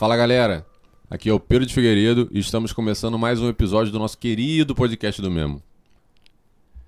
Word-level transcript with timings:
Fala 0.00 0.16
galera, 0.16 0.64
aqui 1.10 1.28
é 1.28 1.32
o 1.34 1.38
Pedro 1.38 1.66
de 1.66 1.74
Figueiredo 1.74 2.26
e 2.32 2.38
estamos 2.38 2.72
começando 2.72 3.18
mais 3.18 3.38
um 3.38 3.50
episódio 3.50 3.92
do 3.92 3.98
nosso 3.98 4.16
querido 4.16 4.74
podcast 4.74 5.20
do 5.20 5.30
Memo. 5.30 5.62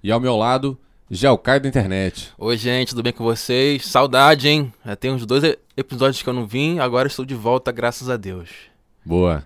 E 0.02 0.10
ao 0.10 0.18
meu 0.18 0.34
lado, 0.34 0.78
Gelcai 1.10 1.60
da 1.60 1.68
internet. 1.68 2.32
Oi, 2.38 2.56
gente, 2.56 2.88
tudo 2.88 3.02
bem 3.02 3.12
com 3.12 3.22
vocês? 3.22 3.84
Saudade, 3.84 4.48
hein? 4.48 4.72
Já 4.82 4.96
tem 4.96 5.10
uns 5.10 5.26
dois 5.26 5.44
episódios 5.76 6.22
que 6.22 6.28
eu 6.30 6.32
não 6.32 6.46
vim, 6.46 6.78
agora 6.78 7.06
estou 7.06 7.26
de 7.26 7.34
volta, 7.34 7.70
graças 7.70 8.08
a 8.08 8.16
Deus. 8.16 8.48
Boa. 9.04 9.44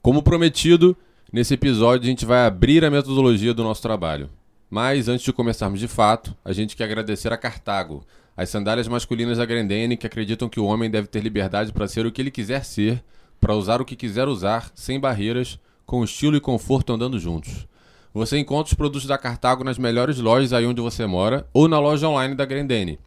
Como 0.00 0.22
prometido, 0.22 0.96
nesse 1.32 1.54
episódio 1.54 2.06
a 2.06 2.10
gente 2.10 2.24
vai 2.24 2.46
abrir 2.46 2.84
a 2.84 2.90
metodologia 2.90 3.52
do 3.52 3.64
nosso 3.64 3.82
trabalho. 3.82 4.30
Mas 4.70 5.08
antes 5.08 5.24
de 5.24 5.32
começarmos 5.32 5.80
de 5.80 5.88
fato, 5.88 6.36
a 6.44 6.52
gente 6.52 6.76
quer 6.76 6.84
agradecer 6.84 7.32
a 7.32 7.36
Cartago, 7.36 8.06
as 8.38 8.48
sandálias 8.50 8.86
masculinas 8.86 9.38
da 9.38 9.44
Grendene 9.44 9.96
que 9.96 10.06
acreditam 10.06 10.48
que 10.48 10.60
o 10.60 10.64
homem 10.64 10.88
deve 10.88 11.08
ter 11.08 11.20
liberdade 11.20 11.72
para 11.72 11.88
ser 11.88 12.06
o 12.06 12.12
que 12.12 12.22
ele 12.22 12.30
quiser 12.30 12.64
ser, 12.64 13.02
para 13.40 13.56
usar 13.56 13.80
o 13.80 13.84
que 13.84 13.96
quiser 13.96 14.28
usar, 14.28 14.70
sem 14.76 15.00
barreiras, 15.00 15.58
com 15.84 16.04
estilo 16.04 16.36
e 16.36 16.40
conforto 16.40 16.92
andando 16.92 17.18
juntos. 17.18 17.66
Você 18.14 18.38
encontra 18.38 18.70
os 18.70 18.74
produtos 18.74 19.08
da 19.08 19.18
Cartago 19.18 19.64
nas 19.64 19.76
melhores 19.76 20.18
lojas 20.18 20.52
aí 20.52 20.64
onde 20.64 20.80
você 20.80 21.04
mora 21.04 21.48
ou 21.52 21.66
na 21.66 21.80
loja 21.80 22.08
online 22.08 22.36
da 22.36 22.44
Grendene. 22.44 23.00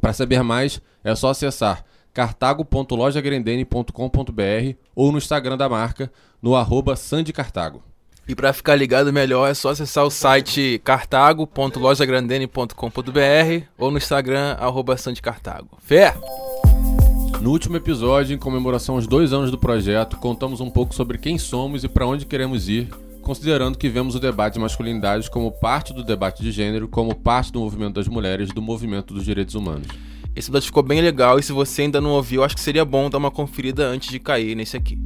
Para 0.00 0.12
saber 0.12 0.42
mais, 0.42 0.82
é 1.04 1.14
só 1.14 1.30
acessar 1.30 1.84
cartago.lojagrendene.com.br 2.12 4.76
ou 4.92 5.12
no 5.12 5.18
Instagram 5.18 5.56
da 5.56 5.68
marca, 5.68 6.10
no 6.42 6.56
arroba 6.56 6.96
sandicartago. 6.96 7.80
E 8.28 8.34
para 8.34 8.52
ficar 8.52 8.76
ligado 8.76 9.10
melhor 9.10 9.50
é 9.50 9.54
só 9.54 9.70
acessar 9.70 10.04
o 10.04 10.10
site 10.10 10.78
cartago.lojagrandene.com.br 10.84 13.64
ou 13.78 13.90
no 13.90 13.96
Instagram, 13.96 14.54
arroba 14.60 14.98
sandicartago. 14.98 15.78
Fé! 15.80 16.14
No 17.40 17.50
último 17.50 17.78
episódio, 17.78 18.34
em 18.34 18.38
comemoração 18.38 18.96
aos 18.96 19.06
dois 19.06 19.32
anos 19.32 19.50
do 19.50 19.56
projeto, 19.56 20.18
contamos 20.18 20.60
um 20.60 20.68
pouco 20.68 20.94
sobre 20.94 21.16
quem 21.16 21.38
somos 21.38 21.84
e 21.84 21.88
para 21.88 22.06
onde 22.06 22.26
queremos 22.26 22.68
ir, 22.68 22.90
considerando 23.22 23.78
que 23.78 23.88
vemos 23.88 24.14
o 24.14 24.20
debate 24.20 24.52
de 24.54 24.60
masculinidade 24.60 25.30
como 25.30 25.50
parte 25.50 25.94
do 25.94 26.04
debate 26.04 26.42
de 26.42 26.52
gênero, 26.52 26.86
como 26.86 27.14
parte 27.14 27.50
do 27.50 27.60
movimento 27.60 27.94
das 27.94 28.08
mulheres, 28.08 28.50
do 28.50 28.60
movimento 28.60 29.14
dos 29.14 29.24
direitos 29.24 29.54
humanos. 29.54 29.86
Esse 30.36 30.50
episódio 30.50 30.66
ficou 30.66 30.82
bem 30.82 31.00
legal 31.00 31.38
e 31.38 31.42
se 31.42 31.52
você 31.52 31.80
ainda 31.82 31.98
não 31.98 32.10
ouviu, 32.10 32.44
acho 32.44 32.54
que 32.54 32.60
seria 32.60 32.84
bom 32.84 33.08
dar 33.08 33.16
uma 33.16 33.30
conferida 33.30 33.86
antes 33.86 34.10
de 34.10 34.18
cair 34.18 34.54
nesse 34.54 34.76
aqui. 34.76 34.98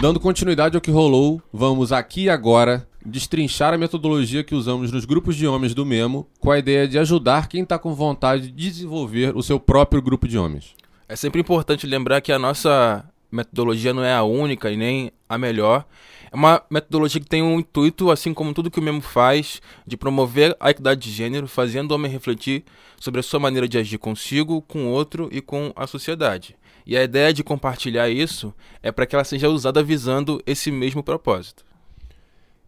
Dando 0.00 0.18
continuidade 0.18 0.74
ao 0.74 0.80
que 0.80 0.90
rolou, 0.90 1.42
vamos 1.52 1.92
aqui 1.92 2.22
e 2.22 2.30
agora 2.30 2.88
destrinchar 3.04 3.74
a 3.74 3.78
metodologia 3.78 4.42
que 4.42 4.54
usamos 4.54 4.90
nos 4.90 5.04
grupos 5.04 5.36
de 5.36 5.46
homens 5.46 5.74
do 5.74 5.84
Memo, 5.84 6.26
com 6.40 6.50
a 6.50 6.58
ideia 6.58 6.88
de 6.88 6.98
ajudar 6.98 7.48
quem 7.48 7.64
está 7.64 7.78
com 7.78 7.94
vontade 7.94 8.50
de 8.50 8.70
desenvolver 8.70 9.36
o 9.36 9.42
seu 9.42 9.60
próprio 9.60 10.00
grupo 10.00 10.26
de 10.26 10.38
homens. 10.38 10.74
É 11.06 11.14
sempre 11.14 11.42
importante 11.42 11.86
lembrar 11.86 12.22
que 12.22 12.32
a 12.32 12.38
nossa 12.38 13.04
metodologia 13.30 13.92
não 13.92 14.02
é 14.02 14.14
a 14.14 14.22
única 14.22 14.70
e 14.70 14.76
nem 14.76 15.12
a 15.28 15.36
melhor. 15.36 15.84
É 16.32 16.34
uma 16.34 16.62
metodologia 16.70 17.20
que 17.20 17.28
tem 17.28 17.42
um 17.42 17.58
intuito, 17.58 18.10
assim 18.10 18.32
como 18.32 18.54
tudo 18.54 18.70
que 18.70 18.80
o 18.80 18.82
Memo 18.82 19.02
faz, 19.02 19.60
de 19.86 19.98
promover 19.98 20.56
a 20.58 20.70
equidade 20.70 21.02
de 21.02 21.10
gênero, 21.10 21.46
fazendo 21.46 21.90
o 21.90 21.94
homem 21.96 22.10
refletir 22.10 22.64
sobre 22.98 23.20
a 23.20 23.22
sua 23.22 23.38
maneira 23.38 23.68
de 23.68 23.76
agir 23.76 23.98
consigo, 23.98 24.62
com 24.62 24.86
o 24.86 24.88
outro 24.88 25.28
e 25.30 25.42
com 25.42 25.74
a 25.76 25.86
sociedade. 25.86 26.56
E 26.86 26.96
a 26.96 27.02
ideia 27.02 27.32
de 27.32 27.44
compartilhar 27.44 28.08
isso 28.08 28.54
é 28.82 28.90
para 28.90 29.06
que 29.06 29.14
ela 29.14 29.24
seja 29.24 29.48
usada 29.48 29.82
visando 29.82 30.42
esse 30.46 30.70
mesmo 30.70 31.02
propósito. 31.02 31.64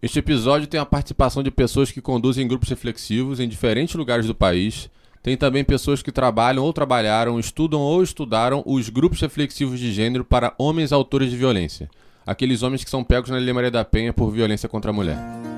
Este 0.03 0.19
episódio 0.19 0.67
tem 0.67 0.81
a 0.81 0.87
participação 0.87 1.43
de 1.43 1.51
pessoas 1.51 1.93
que 1.93 2.01
conduzem 2.01 2.49
grupos 2.49 2.69
reflexivos 2.69 3.39
em 3.39 3.49
diferentes 3.49 3.95
lugares 3.95 4.27
do 4.27 4.35
país. 4.35 4.91
Tem 5.23 5.37
também 5.37 5.63
pessoas 5.63 6.03
que 6.03 6.11
trabalham 6.11 6.65
ou 6.65 6.73
trabalharam, 6.73 7.39
estudam 7.39 7.81
ou 7.81 8.03
estudaram 8.03 8.65
os 8.67 8.89
grupos 8.89 9.21
reflexivos 9.21 9.79
de 9.79 9.93
gênero 9.93 10.25
para 10.25 10.55
homens 10.59 10.93
autores 10.93 11.31
de 11.31 11.37
violência. 11.37 11.89
Aqueles 12.27 12.63
homens 12.65 12.83
que 12.83 12.91
são 12.91 13.05
pegos 13.05 13.31
na 13.31 13.37
Lei 13.37 13.53
Maria 13.53 13.71
da 13.71 13.85
Penha 13.85 14.13
por 14.13 14.31
violência 14.31 14.69
contra 14.69 14.91
a 14.91 14.95
mulher. 14.95 15.52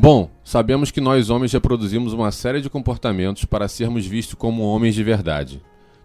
Bom, 0.00 0.30
sabemos 0.44 0.92
que 0.92 1.00
nós 1.00 1.28
homens 1.28 1.52
reproduzimos 1.52 2.12
uma 2.12 2.30
série 2.30 2.60
de 2.60 2.70
comportamentos 2.70 3.44
para 3.44 3.66
sermos 3.66 4.06
vistos 4.06 4.36
como 4.36 4.62
homens 4.62 4.94
de 4.94 5.02
verdade. 5.02 5.60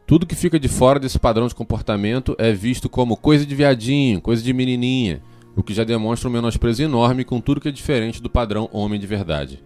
Tudo 0.08 0.26
que 0.26 0.34
fica 0.34 0.60
de 0.60 0.68
fora 0.68 1.00
desse 1.00 1.20
padrão 1.20 1.48
de 1.48 1.54
comportamento 1.54 2.36
é 2.40 2.52
visto 2.52 2.90
como 2.90 3.16
coisa 3.16 3.46
de 3.46 3.54
viadinho, 3.54 4.20
coisa 4.20 4.42
de 4.42 4.52
menininha, 4.52 5.22
o 5.56 5.62
que 5.62 5.76
já 5.76 5.84
demonstra 5.84 6.28
um 6.28 6.32
menosprezo 6.32 6.82
enorme 6.82 7.24
com 7.24 7.40
tudo 7.40 7.62
que 7.62 7.70
é 7.70 7.72
diferente 7.72 8.20
do 8.20 8.32
padrão 8.32 8.68
homem 8.74 9.00
de 9.00 9.06
verdade. 9.06 9.64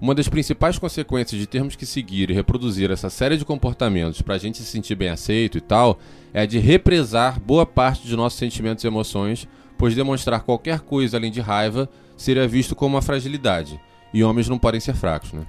Uma 0.00 0.16
das 0.16 0.28
principais 0.28 0.76
consequências 0.76 1.40
de 1.40 1.46
termos 1.46 1.76
que 1.76 1.86
seguir 1.86 2.28
e 2.28 2.34
reproduzir 2.34 2.90
essa 2.90 3.08
série 3.08 3.36
de 3.36 3.44
comportamentos 3.44 4.20
para 4.20 4.34
a 4.34 4.38
gente 4.38 4.58
se 4.58 4.64
sentir 4.64 4.96
bem 4.96 5.10
aceito 5.10 5.58
e 5.58 5.60
tal 5.60 5.96
é 6.34 6.40
a 6.40 6.46
de 6.46 6.58
represar 6.58 7.38
boa 7.38 7.64
parte 7.64 8.04
de 8.04 8.16
nossos 8.16 8.36
sentimentos 8.36 8.82
e 8.82 8.88
emoções, 8.88 9.46
pois 9.78 9.94
demonstrar 9.94 10.42
qualquer 10.42 10.80
coisa 10.80 11.16
além 11.16 11.30
de 11.30 11.40
raiva 11.40 11.88
seria 12.20 12.46
visto 12.46 12.76
como 12.76 12.96
uma 12.96 13.02
fragilidade. 13.02 13.80
E 14.12 14.22
homens 14.22 14.48
não 14.48 14.58
podem 14.58 14.80
ser 14.80 14.94
fracos, 14.94 15.32
né? 15.32 15.46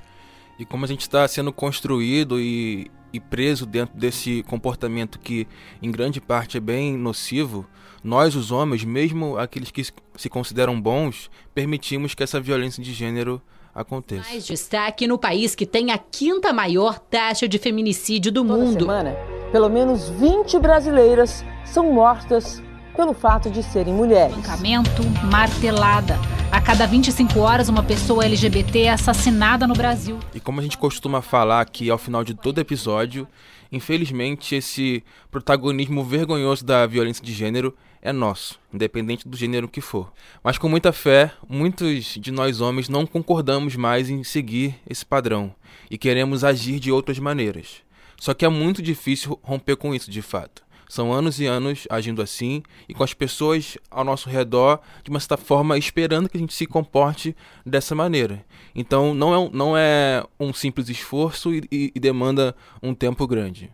E 0.57 0.65
como 0.65 0.85
a 0.85 0.87
gente 0.87 1.01
está 1.01 1.27
sendo 1.27 1.51
construído 1.51 2.39
e, 2.39 2.89
e 3.11 3.19
preso 3.19 3.65
dentro 3.65 3.97
desse 3.97 4.43
comportamento 4.43 5.19
que, 5.19 5.47
em 5.81 5.91
grande 5.91 6.21
parte, 6.21 6.57
é 6.57 6.59
bem 6.59 6.95
nocivo, 6.95 7.67
nós, 8.03 8.35
os 8.35 8.51
homens, 8.51 8.83
mesmo 8.83 9.37
aqueles 9.37 9.71
que 9.71 9.83
se 10.15 10.29
consideram 10.29 10.79
bons, 10.79 11.29
permitimos 11.53 12.13
que 12.13 12.23
essa 12.23 12.39
violência 12.39 12.81
de 12.81 12.93
gênero 12.93 13.41
aconteça. 13.73 14.29
Mais 14.29 14.45
destaque 14.45 15.07
no 15.07 15.17
país 15.17 15.55
que 15.55 15.65
tem 15.65 15.91
a 15.91 15.97
quinta 15.97 16.53
maior 16.53 16.99
taxa 16.99 17.47
de 17.47 17.57
feminicídio 17.57 18.31
do 18.31 18.45
Toda 18.45 18.63
mundo. 18.63 18.79
semana, 18.79 19.15
pelo 19.51 19.69
menos 19.69 20.09
20 20.09 20.59
brasileiras 20.59 21.43
são 21.65 21.91
mortas 21.91 22.61
pelo 23.01 23.15
fato 23.15 23.49
de 23.49 23.63
serem 23.63 23.95
mulheres. 23.95 24.37
Espancamento, 24.37 25.01
martelada. 25.25 26.19
A 26.51 26.61
cada 26.61 26.85
25 26.85 27.39
horas, 27.39 27.67
uma 27.67 27.81
pessoa 27.81 28.23
LGBT 28.23 28.81
é 28.81 28.89
assassinada 28.91 29.65
no 29.65 29.73
Brasil. 29.73 30.19
E 30.35 30.39
como 30.39 30.59
a 30.59 30.63
gente 30.63 30.77
costuma 30.77 31.19
falar 31.19 31.61
aqui 31.61 31.89
ao 31.89 31.97
final 31.97 32.23
de 32.23 32.35
todo 32.35 32.61
episódio, 32.61 33.27
infelizmente 33.71 34.53
esse 34.53 35.03
protagonismo 35.31 36.03
vergonhoso 36.03 36.63
da 36.63 36.85
violência 36.85 37.25
de 37.25 37.33
gênero 37.33 37.75
é 38.03 38.13
nosso, 38.13 38.59
independente 38.71 39.27
do 39.27 39.35
gênero 39.35 39.67
que 39.67 39.81
for. 39.81 40.13
Mas 40.43 40.59
com 40.59 40.69
muita 40.69 40.91
fé, 40.91 41.31
muitos 41.49 42.19
de 42.19 42.29
nós 42.29 42.61
homens 42.61 42.87
não 42.87 43.07
concordamos 43.07 43.75
mais 43.75 44.11
em 44.11 44.23
seguir 44.23 44.75
esse 44.87 45.03
padrão 45.03 45.51
e 45.89 45.97
queremos 45.97 46.43
agir 46.43 46.79
de 46.79 46.91
outras 46.91 47.17
maneiras. 47.17 47.77
Só 48.19 48.35
que 48.35 48.45
é 48.45 48.49
muito 48.49 48.79
difícil 48.79 49.39
romper 49.41 49.75
com 49.75 49.95
isso 49.95 50.11
de 50.11 50.21
fato. 50.21 50.61
São 50.93 51.13
anos 51.13 51.39
e 51.39 51.45
anos 51.45 51.87
agindo 51.89 52.21
assim 52.21 52.61
e 52.89 52.93
com 52.93 53.01
as 53.01 53.13
pessoas 53.13 53.77
ao 53.89 54.03
nosso 54.03 54.27
redor, 54.29 54.81
de 55.05 55.09
uma 55.09 55.21
certa 55.21 55.37
forma, 55.37 55.77
esperando 55.77 56.27
que 56.27 56.35
a 56.35 56.39
gente 56.41 56.53
se 56.53 56.65
comporte 56.65 57.33
dessa 57.65 57.95
maneira. 57.95 58.43
Então 58.75 59.13
não 59.13 59.33
é, 59.33 59.37
um- 59.37 59.49
não 59.53 59.77
é 59.77 60.21
um 60.37 60.51
simples 60.51 60.89
esforço 60.89 61.53
e, 61.53 61.63
e- 61.71 61.91
e 61.95 61.99
demanda 61.99 62.53
um 62.83 62.93
tempo 62.93 63.25
grande. 63.25 63.71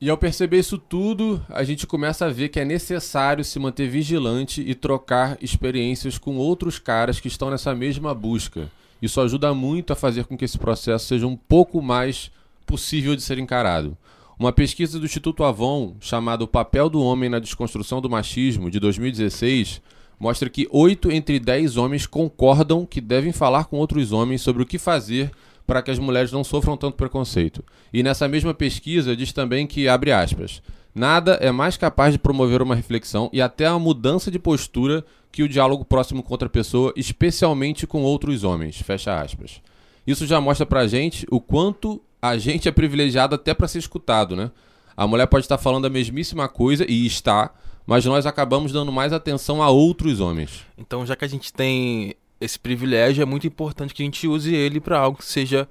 E 0.00 0.08
ao 0.08 0.16
perceber 0.16 0.60
isso 0.60 0.78
tudo, 0.78 1.44
a 1.48 1.64
gente 1.64 1.84
começa 1.84 2.26
a 2.26 2.30
ver 2.30 2.48
que 2.48 2.60
é 2.60 2.64
necessário 2.64 3.44
se 3.44 3.58
manter 3.58 3.88
vigilante 3.88 4.62
e 4.64 4.72
trocar 4.72 5.36
experiências 5.42 6.16
com 6.16 6.36
outros 6.36 6.78
caras 6.78 7.18
que 7.18 7.26
estão 7.26 7.50
nessa 7.50 7.74
mesma 7.74 8.14
busca. 8.14 8.70
Isso 9.00 9.20
ajuda 9.20 9.52
muito 9.52 9.92
a 9.92 9.96
fazer 9.96 10.26
com 10.26 10.36
que 10.36 10.44
esse 10.44 10.58
processo 10.58 11.06
seja 11.06 11.26
um 11.26 11.36
pouco 11.36 11.82
mais 11.82 12.30
possível 12.64 13.16
de 13.16 13.22
ser 13.22 13.36
encarado. 13.40 13.96
Uma 14.42 14.52
pesquisa 14.52 14.98
do 14.98 15.06
Instituto 15.06 15.44
Avon, 15.44 15.94
chamada 16.00 16.42
O 16.42 16.48
Papel 16.48 16.90
do 16.90 17.00
Homem 17.00 17.30
na 17.30 17.38
Desconstrução 17.38 18.00
do 18.00 18.10
Machismo, 18.10 18.72
de 18.72 18.80
2016, 18.80 19.80
mostra 20.18 20.50
que 20.50 20.66
8 20.68 21.12
entre 21.12 21.38
10 21.38 21.76
homens 21.76 22.06
concordam 22.08 22.84
que 22.84 23.00
devem 23.00 23.30
falar 23.30 23.66
com 23.66 23.76
outros 23.76 24.10
homens 24.10 24.42
sobre 24.42 24.60
o 24.60 24.66
que 24.66 24.80
fazer 24.80 25.30
para 25.64 25.80
que 25.80 25.92
as 25.92 25.98
mulheres 26.00 26.32
não 26.32 26.42
sofram 26.42 26.76
tanto 26.76 26.96
preconceito. 26.96 27.64
E 27.92 28.02
nessa 28.02 28.26
mesma 28.26 28.52
pesquisa 28.52 29.14
diz 29.14 29.32
também 29.32 29.64
que, 29.64 29.86
abre 29.86 30.10
aspas, 30.10 30.60
nada 30.92 31.34
é 31.34 31.52
mais 31.52 31.76
capaz 31.76 32.12
de 32.12 32.18
promover 32.18 32.62
uma 32.62 32.74
reflexão 32.74 33.30
e 33.32 33.40
até 33.40 33.66
a 33.66 33.78
mudança 33.78 34.28
de 34.28 34.40
postura 34.40 35.04
que 35.30 35.44
o 35.44 35.48
diálogo 35.48 35.84
próximo 35.84 36.20
com 36.20 36.34
outra 36.34 36.48
pessoa, 36.48 36.92
especialmente 36.96 37.86
com 37.86 38.02
outros 38.02 38.42
homens, 38.42 38.76
fecha 38.80 39.20
aspas. 39.20 39.62
Isso 40.04 40.26
já 40.26 40.40
mostra 40.40 40.66
pra 40.66 40.88
gente 40.88 41.24
o 41.30 41.40
quanto 41.40 42.02
a 42.22 42.38
gente 42.38 42.68
é 42.68 42.72
privilegiado 42.72 43.34
até 43.34 43.52
para 43.52 43.66
ser 43.66 43.80
escutado, 43.80 44.36
né? 44.36 44.52
A 44.96 45.08
mulher 45.08 45.26
pode 45.26 45.44
estar 45.44 45.58
falando 45.58 45.86
a 45.86 45.90
mesmíssima 45.90 46.48
coisa 46.48 46.88
e 46.88 47.04
está, 47.04 47.52
mas 47.84 48.04
nós 48.04 48.26
acabamos 48.26 48.70
dando 48.70 48.92
mais 48.92 49.12
atenção 49.12 49.60
a 49.60 49.68
outros 49.68 50.20
homens. 50.20 50.64
Então, 50.78 51.04
já 51.04 51.16
que 51.16 51.24
a 51.24 51.28
gente 51.28 51.52
tem 51.52 52.14
esse 52.40 52.58
privilégio, 52.58 53.22
é 53.22 53.24
muito 53.24 53.46
importante 53.46 53.92
que 53.92 54.02
a 54.02 54.04
gente 54.04 54.28
use 54.28 54.54
ele 54.54 54.78
para 54.78 55.00
algo 55.00 55.18
que 55.18 55.24
seja 55.24 55.68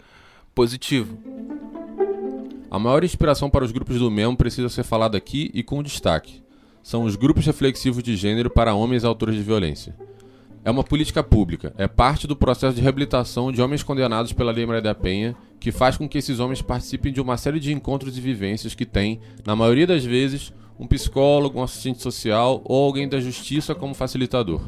positivo. 0.53 1.17
A 2.69 2.77
maior 2.77 3.03
inspiração 3.03 3.49
para 3.49 3.63
os 3.63 3.71
grupos 3.71 3.99
do 3.99 4.11
Memo 4.11 4.35
precisa 4.35 4.67
ser 4.67 4.83
falada 4.83 5.17
aqui 5.17 5.49
e 5.53 5.63
com 5.63 5.81
destaque. 5.81 6.43
São 6.83 7.05
os 7.05 7.15
grupos 7.15 7.45
reflexivos 7.45 8.03
de 8.03 8.17
gênero 8.17 8.49
para 8.49 8.73
homens 8.73 9.05
autores 9.05 9.35
de 9.35 9.41
violência. 9.41 9.95
É 10.63 10.69
uma 10.69 10.83
política 10.83 11.23
pública, 11.23 11.73
é 11.75 11.87
parte 11.87 12.27
do 12.27 12.35
processo 12.35 12.75
de 12.75 12.81
reabilitação 12.81 13.51
de 13.51 13.59
homens 13.59 13.81
condenados 13.81 14.31
pela 14.31 14.51
Lei 14.51 14.63
Maria 14.63 14.81
da 14.81 14.93
Penha, 14.93 15.35
que 15.59 15.71
faz 15.71 15.97
com 15.97 16.07
que 16.07 16.19
esses 16.19 16.39
homens 16.39 16.61
participem 16.61 17.11
de 17.11 17.19
uma 17.19 17.35
série 17.35 17.59
de 17.59 17.73
encontros 17.73 18.15
e 18.15 18.21
vivências 18.21 18.75
que 18.75 18.85
tem, 18.85 19.19
na 19.43 19.55
maioria 19.55 19.87
das 19.87 20.05
vezes, 20.05 20.53
um 20.79 20.85
psicólogo, 20.85 21.59
um 21.59 21.63
assistente 21.63 22.01
social 22.01 22.61
ou 22.63 22.85
alguém 22.85 23.09
da 23.09 23.19
justiça 23.19 23.73
como 23.73 23.95
facilitador. 23.95 24.61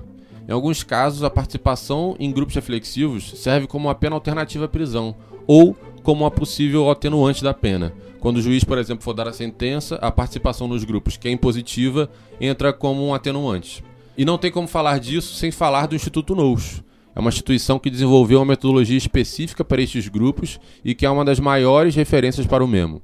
Em 0.47 0.51
alguns 0.51 0.81
casos, 0.83 1.23
a 1.23 1.29
participação 1.29 2.15
em 2.19 2.31
grupos 2.31 2.55
reflexivos 2.55 3.31
serve 3.39 3.67
como 3.67 3.87
uma 3.87 3.95
pena 3.95 4.15
alternativa 4.15 4.65
à 4.65 4.67
prisão 4.67 5.15
ou 5.45 5.77
como 6.01 6.23
uma 6.23 6.31
possível 6.31 6.89
atenuante 6.89 7.43
da 7.43 7.53
pena. 7.53 7.93
Quando 8.19 8.37
o 8.37 8.41
juiz, 8.41 8.63
por 8.63 8.79
exemplo, 8.79 9.03
for 9.03 9.13
dar 9.13 9.27
a 9.27 9.33
sentença, 9.33 9.95
a 9.95 10.11
participação 10.11 10.67
nos 10.67 10.83
grupos, 10.83 11.17
que 11.17 11.27
é 11.27 11.31
impositiva, 11.31 12.09
entra 12.41 12.73
como 12.73 13.05
um 13.05 13.13
atenuante. 13.13 13.83
E 14.17 14.23
não 14.23 14.37
tem 14.37 14.51
como 14.51 14.67
falar 14.67 14.99
disso 14.99 15.33
sem 15.35 15.51
falar 15.51 15.87
do 15.87 15.95
Instituto 15.95 16.35
NOUS. 16.35 16.83
É 17.15 17.19
uma 17.19 17.29
instituição 17.29 17.79
que 17.79 17.89
desenvolveu 17.89 18.39
uma 18.39 18.45
metodologia 18.45 18.97
específica 18.97 19.63
para 19.63 19.81
estes 19.81 20.07
grupos 20.07 20.59
e 20.83 20.95
que 20.95 21.05
é 21.05 21.09
uma 21.09 21.25
das 21.25 21.39
maiores 21.39 21.95
referências 21.95 22.45
para 22.45 22.63
o 22.63 22.67
mesmo. 22.67 23.01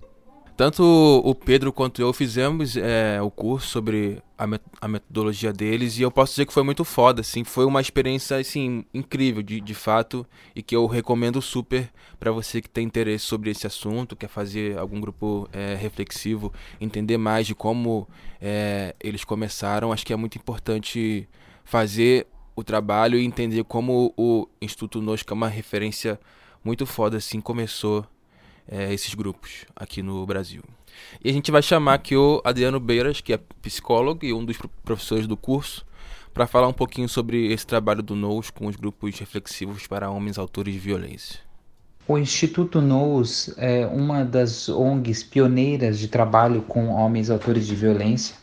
Tanto 0.60 0.84
o 0.84 1.34
Pedro 1.34 1.72
quanto 1.72 2.02
eu 2.02 2.12
fizemos 2.12 2.76
é, 2.76 3.22
o 3.22 3.32
curso 3.32 3.70
sobre 3.70 4.22
a, 4.38 4.46
met 4.46 4.62
a, 4.82 4.90
metodologia 4.90 5.54
deles 5.54 5.98
e 5.98 6.02
eu 6.02 6.12
posso 6.12 6.34
dizer 6.34 6.46
que 6.46 6.52
foi 6.52 6.64
muito 6.64 6.84
foda, 6.84 7.22
assim, 7.22 7.46
foi 7.46 7.64
uma 7.64 7.80
experiência 7.80 8.36
assim 8.36 8.84
incrível 8.94 9.42
de, 9.42 9.62
de 9.62 9.74
fato 9.74 10.28
e 10.54 10.62
que 10.62 10.76
eu 10.76 10.86
recomendo 10.86 11.42
super 11.42 11.90
para 12.20 12.30
você 12.30 12.62
que 12.62 12.70
tem 12.70 12.86
interesse 12.86 13.24
sobre 13.24 13.50
esse 13.50 13.66
assunto, 13.66 14.18
quer 14.18 14.28
fazer 14.28 14.78
algum 14.78 15.00
grupo 15.00 15.48
é, 15.54 15.76
reflexivo, 15.76 16.52
entender 16.82 17.18
mais 17.18 17.48
de 17.48 17.56
como 17.56 18.06
é, 18.42 18.94
eles 19.00 19.24
começaram. 19.24 19.94
Acho 19.94 20.06
que 20.06 20.12
é 20.12 20.18
muito 20.18 20.38
importante 20.38 21.26
fazer 21.64 22.28
o 22.54 22.66
trabalho 22.66 23.18
e 23.18 23.24
entender 23.24 23.64
como 23.64 24.14
o 24.18 24.46
Instituto 24.62 25.02
Nosca 25.02 25.34
é 25.34 25.36
uma 25.36 25.48
referência 25.48 26.20
muito 26.66 26.86
foda, 26.86 27.16
assim, 27.16 27.40
começou 27.40 28.06
é, 28.70 28.94
esses 28.94 29.14
grupos 29.14 29.66
aqui 29.76 30.02
no 30.02 30.26
Brasil. 30.26 30.62
E 31.24 31.30
a 31.30 31.34
gente 31.34 31.52
vai 31.52 31.62
chamar 31.62 31.96
aqui 31.96 32.16
o 32.16 32.42
Adriano 32.44 32.80
Beiras, 32.80 33.22
que 33.22 33.34
é 33.34 33.40
psicólogo 33.62 34.26
e 34.26 34.34
um 34.34 34.46
dos 34.46 34.58
professores 34.84 35.26
do 35.26 35.36
curso, 35.36 35.86
para 36.34 36.46
falar 36.46 36.68
um 36.68 36.74
pouquinho 36.74 37.10
sobre 37.10 37.52
esse 37.52 37.66
trabalho 37.66 38.04
do 38.04 38.16
NOUS 38.16 38.50
com 38.50 38.68
os 38.68 38.76
grupos 38.76 39.18
reflexivos 39.18 39.88
para 39.88 40.10
homens 40.10 40.38
autores 40.38 40.74
de 40.74 40.80
violência. 40.80 41.40
O 42.08 42.18
Instituto 42.18 42.82
NOUS 42.82 43.54
é 43.58 43.86
uma 43.86 44.24
das 44.24 44.68
ONGs 44.68 45.24
pioneiras 45.24 46.00
de 46.00 46.08
trabalho 46.08 46.62
com 46.64 46.90
homens 46.90 47.30
autores 47.30 47.68
de 47.68 47.76
violência. 47.76 48.36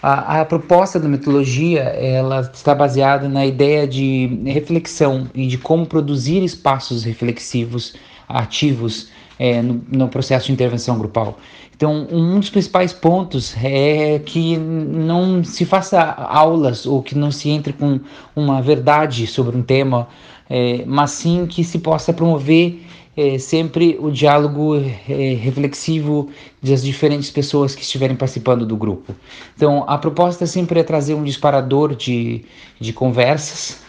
A, 0.00 0.40
a, 0.40 0.44
proposta 0.44 1.00
da 1.00 1.08
metodologia 1.08 1.80
ela 1.80 2.40
está 2.42 2.72
baseada 2.72 3.28
na 3.28 3.44
ideia 3.44 3.88
de 3.88 4.40
reflexão 4.44 5.28
e 5.34 5.48
de 5.48 5.58
como 5.58 5.84
produzir 5.84 6.44
espaços 6.44 7.02
reflexivos 7.02 7.94
ativos 8.28 9.08
é, 9.38 9.62
no, 9.62 9.82
no, 9.88 10.08
processo 10.08 10.46
de 10.46 10.52
intervenção 10.52 10.98
grupal. 10.98 11.38
Então, 11.74 12.08
um 12.10 12.40
dos 12.40 12.50
principais 12.50 12.92
pontos 12.92 13.54
é 13.62 14.18
que 14.18 14.56
não 14.56 15.44
se 15.44 15.64
faça 15.64 16.00
aulas 16.00 16.86
ou 16.86 17.02
que 17.02 17.16
não 17.16 17.30
se 17.30 17.50
entre 17.50 17.72
com 17.72 18.00
uma 18.34 18.60
verdade 18.60 19.26
sobre 19.26 19.56
um 19.56 19.62
tema, 19.62 20.08
é, 20.50 20.82
mas 20.86 21.12
sim 21.12 21.46
que 21.46 21.62
se 21.62 21.78
possa 21.78 22.12
promover 22.12 22.82
é, 23.16 23.36
sempre 23.36 23.96
o 24.00 24.10
diálogo 24.10 24.76
é, 24.76 25.34
reflexivo 25.34 26.30
das 26.62 26.84
diferentes 26.84 27.30
pessoas 27.30 27.74
que 27.74 27.82
estiverem 27.82 28.16
participando 28.16 28.64
do 28.64 28.76
grupo. 28.76 29.12
Então, 29.56 29.84
a 29.88 29.98
proposta 29.98 30.46
sempre 30.46 30.78
é 30.78 30.82
trazer 30.84 31.14
um 31.14 31.24
disparador 31.24 31.96
de, 31.96 32.44
de 32.78 32.92
conversas 32.92 33.80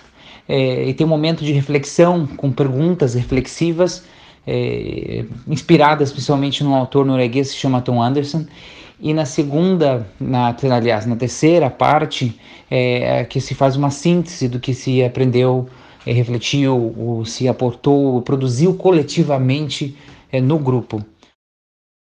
é, 0.48 0.90
e 0.90 0.94
ter 0.96 1.04
um 1.04 1.08
momento 1.08 1.46
de 1.46 1.54
reflexão 1.54 2.26
com 2.26 2.52
perguntas 2.52 3.14
reflexivas 3.14 4.04
é, 4.52 5.26
inspiradas 5.48 6.12
principalmente 6.12 6.64
num 6.64 6.74
autor 6.74 7.06
norueguês 7.06 7.50
que 7.50 7.54
se 7.54 7.60
chama 7.60 7.82
Tom 7.82 8.02
Anderson. 8.02 8.46
E 9.00 9.14
na 9.14 9.24
segunda, 9.24 10.08
na, 10.20 10.56
aliás, 10.76 11.06
na 11.06 11.16
terceira 11.16 11.70
parte, 11.70 12.38
é, 12.70 13.20
é, 13.20 13.26
que 13.26 13.40
se 13.40 13.54
faz 13.54 13.76
uma 13.76 13.92
síntese 13.92 14.50
do 14.50 14.60
que 14.60 14.74
se 14.74 15.04
aprendeu, 15.04 15.70
é, 16.06 16.12
refletiu, 16.12 17.24
se 17.26 17.48
aportou, 17.48 18.22
produziu 18.24 18.74
coletivamente 18.74 19.96
é, 20.32 20.42
no 20.42 20.58
grupo. 20.58 21.06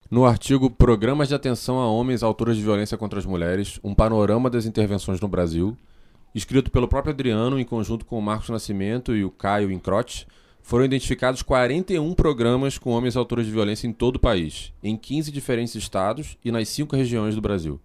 No 0.08 0.24
artigo 0.24 0.70
Programas 0.70 1.28
de 1.28 1.34
Atenção 1.34 1.80
a 1.80 1.90
Homens 1.90 2.22
Autores 2.22 2.56
de 2.56 2.62
Violência 2.62 2.96
contra 2.96 3.18
as 3.18 3.26
Mulheres, 3.26 3.80
um 3.82 3.94
panorama 3.94 4.48
das 4.48 4.64
intervenções 4.64 5.20
no 5.20 5.26
Brasil, 5.26 5.76
escrito 6.32 6.70
pelo 6.70 6.86
próprio 6.86 7.12
Adriano 7.12 7.58
em 7.58 7.64
conjunto 7.64 8.04
com 8.04 8.16
o 8.16 8.22
Marcos 8.22 8.50
Nascimento 8.50 9.16
e 9.16 9.24
o 9.24 9.30
Caio 9.30 9.72
Incrote, 9.72 10.26
foram 10.66 10.84
identificados 10.84 11.42
41 11.42 12.12
programas 12.12 12.76
com 12.76 12.90
homens 12.90 13.16
autores 13.16 13.46
de 13.46 13.52
violência 13.52 13.86
em 13.86 13.92
todo 13.92 14.16
o 14.16 14.18
país, 14.18 14.72
em 14.82 14.96
15 14.96 15.30
diferentes 15.30 15.76
estados 15.76 16.36
e 16.44 16.50
nas 16.50 16.68
cinco 16.68 16.96
regiões 16.96 17.36
do 17.36 17.40
Brasil. 17.40 17.78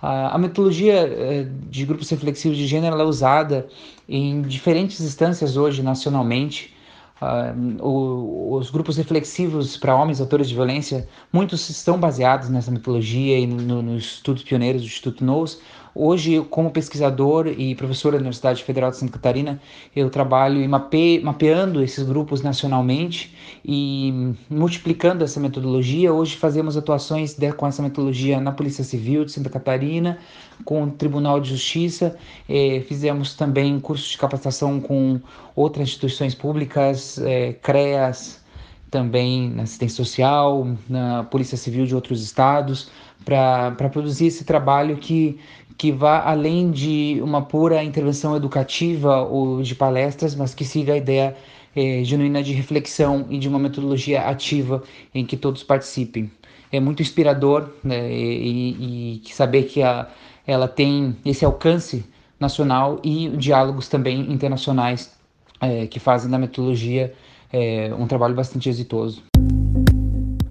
A, 0.00 0.38
metodologia 0.38 0.94
eh, 0.94 1.48
de 1.68 1.84
grupos 1.84 2.08
reflexivos 2.08 2.56
de 2.56 2.68
gênero 2.68 2.94
é 3.00 3.02
usada 3.02 3.66
em 4.08 4.42
diferentes 4.42 5.00
instâncias 5.00 5.56
hoje 5.56 5.82
nacionalmente. 5.82 6.72
Uh, 7.20 8.54
os 8.56 8.70
grupos 8.70 8.96
reflexivos 8.96 9.76
para 9.76 9.96
homens 9.96 10.20
autores 10.20 10.48
de 10.48 10.54
violência, 10.54 11.08
muitos 11.32 11.68
estão 11.70 11.98
baseados 11.98 12.48
nessa 12.48 12.70
metodologia 12.70 13.38
e 13.38 13.46
no, 13.46 13.82
nos 13.82 14.04
estudos 14.04 14.42
pioneiros 14.42 14.82
do 14.82 14.86
Instituto 14.86 15.24
NOS, 15.24 15.60
Hoje, 15.94 16.44
como 16.50 16.72
pesquisador 16.72 17.46
e 17.46 17.74
professor 17.76 18.10
da 18.10 18.18
Universidade 18.18 18.64
Federal 18.64 18.90
de 18.90 18.96
Santa 18.96 19.12
Catarina, 19.12 19.60
eu 19.94 20.10
trabalho 20.10 20.60
em 20.60 20.66
mape, 20.66 21.20
mapeando 21.20 21.80
esses 21.82 22.04
grupos 22.04 22.42
nacionalmente 22.42 23.32
e 23.64 24.34
multiplicando 24.50 25.22
essa 25.22 25.38
metodologia. 25.38 26.12
Hoje 26.12 26.36
fazemos 26.36 26.76
atuações 26.76 27.34
de, 27.34 27.52
com 27.52 27.66
essa 27.66 27.80
metodologia 27.80 28.40
na 28.40 28.50
Polícia 28.50 28.82
Civil 28.82 29.24
de 29.24 29.30
Santa 29.30 29.48
Catarina, 29.48 30.18
com 30.64 30.82
o 30.82 30.90
Tribunal 30.90 31.38
de 31.38 31.50
Justiça, 31.50 32.16
eh, 32.48 32.82
fizemos 32.88 33.34
também 33.34 33.78
cursos 33.78 34.10
de 34.10 34.18
capacitação 34.18 34.80
com 34.80 35.20
outras 35.54 35.88
instituições 35.88 36.34
públicas, 36.34 37.18
eh, 37.18 37.52
CREAS, 37.62 38.42
também 38.90 39.50
na 39.50 39.64
assistência 39.64 39.96
social, 39.96 40.68
na 40.88 41.24
Polícia 41.24 41.56
Civil 41.56 41.84
de 41.84 41.94
outros 41.96 42.22
estados, 42.22 42.90
para 43.24 43.88
produzir 43.90 44.26
esse 44.26 44.44
trabalho 44.44 44.96
que 44.98 45.40
que 45.76 45.90
vá 45.90 46.22
além 46.22 46.70
de 46.70 47.20
uma 47.22 47.42
pura 47.42 47.82
intervenção 47.82 48.36
educativa 48.36 49.22
ou 49.22 49.62
de 49.62 49.74
palestras, 49.74 50.34
mas 50.34 50.54
que 50.54 50.64
siga 50.64 50.92
a 50.92 50.96
ideia 50.96 51.36
é, 51.74 52.02
genuína 52.04 52.42
de 52.42 52.52
reflexão 52.52 53.26
e 53.28 53.38
de 53.38 53.48
uma 53.48 53.58
metodologia 53.58 54.22
ativa 54.22 54.82
em 55.14 55.24
que 55.26 55.36
todos 55.36 55.62
participem. 55.62 56.30
É 56.70 56.78
muito 56.80 57.02
inspirador 57.02 57.70
né, 57.82 58.10
e, 58.12 59.20
e, 59.24 59.34
saber 59.34 59.64
que 59.64 59.82
a, 59.82 60.08
ela 60.46 60.68
tem 60.68 61.16
esse 61.24 61.44
alcance 61.44 62.04
nacional 62.38 63.00
e 63.02 63.28
diálogos 63.36 63.88
também 63.88 64.32
internacionais 64.32 65.12
é, 65.60 65.86
que 65.86 65.98
fazem 65.98 66.30
da 66.30 66.38
metodologia 66.38 67.12
é, 67.52 67.92
um 67.96 68.06
trabalho 68.06 68.34
bastante 68.34 68.68
exitoso. 68.68 69.22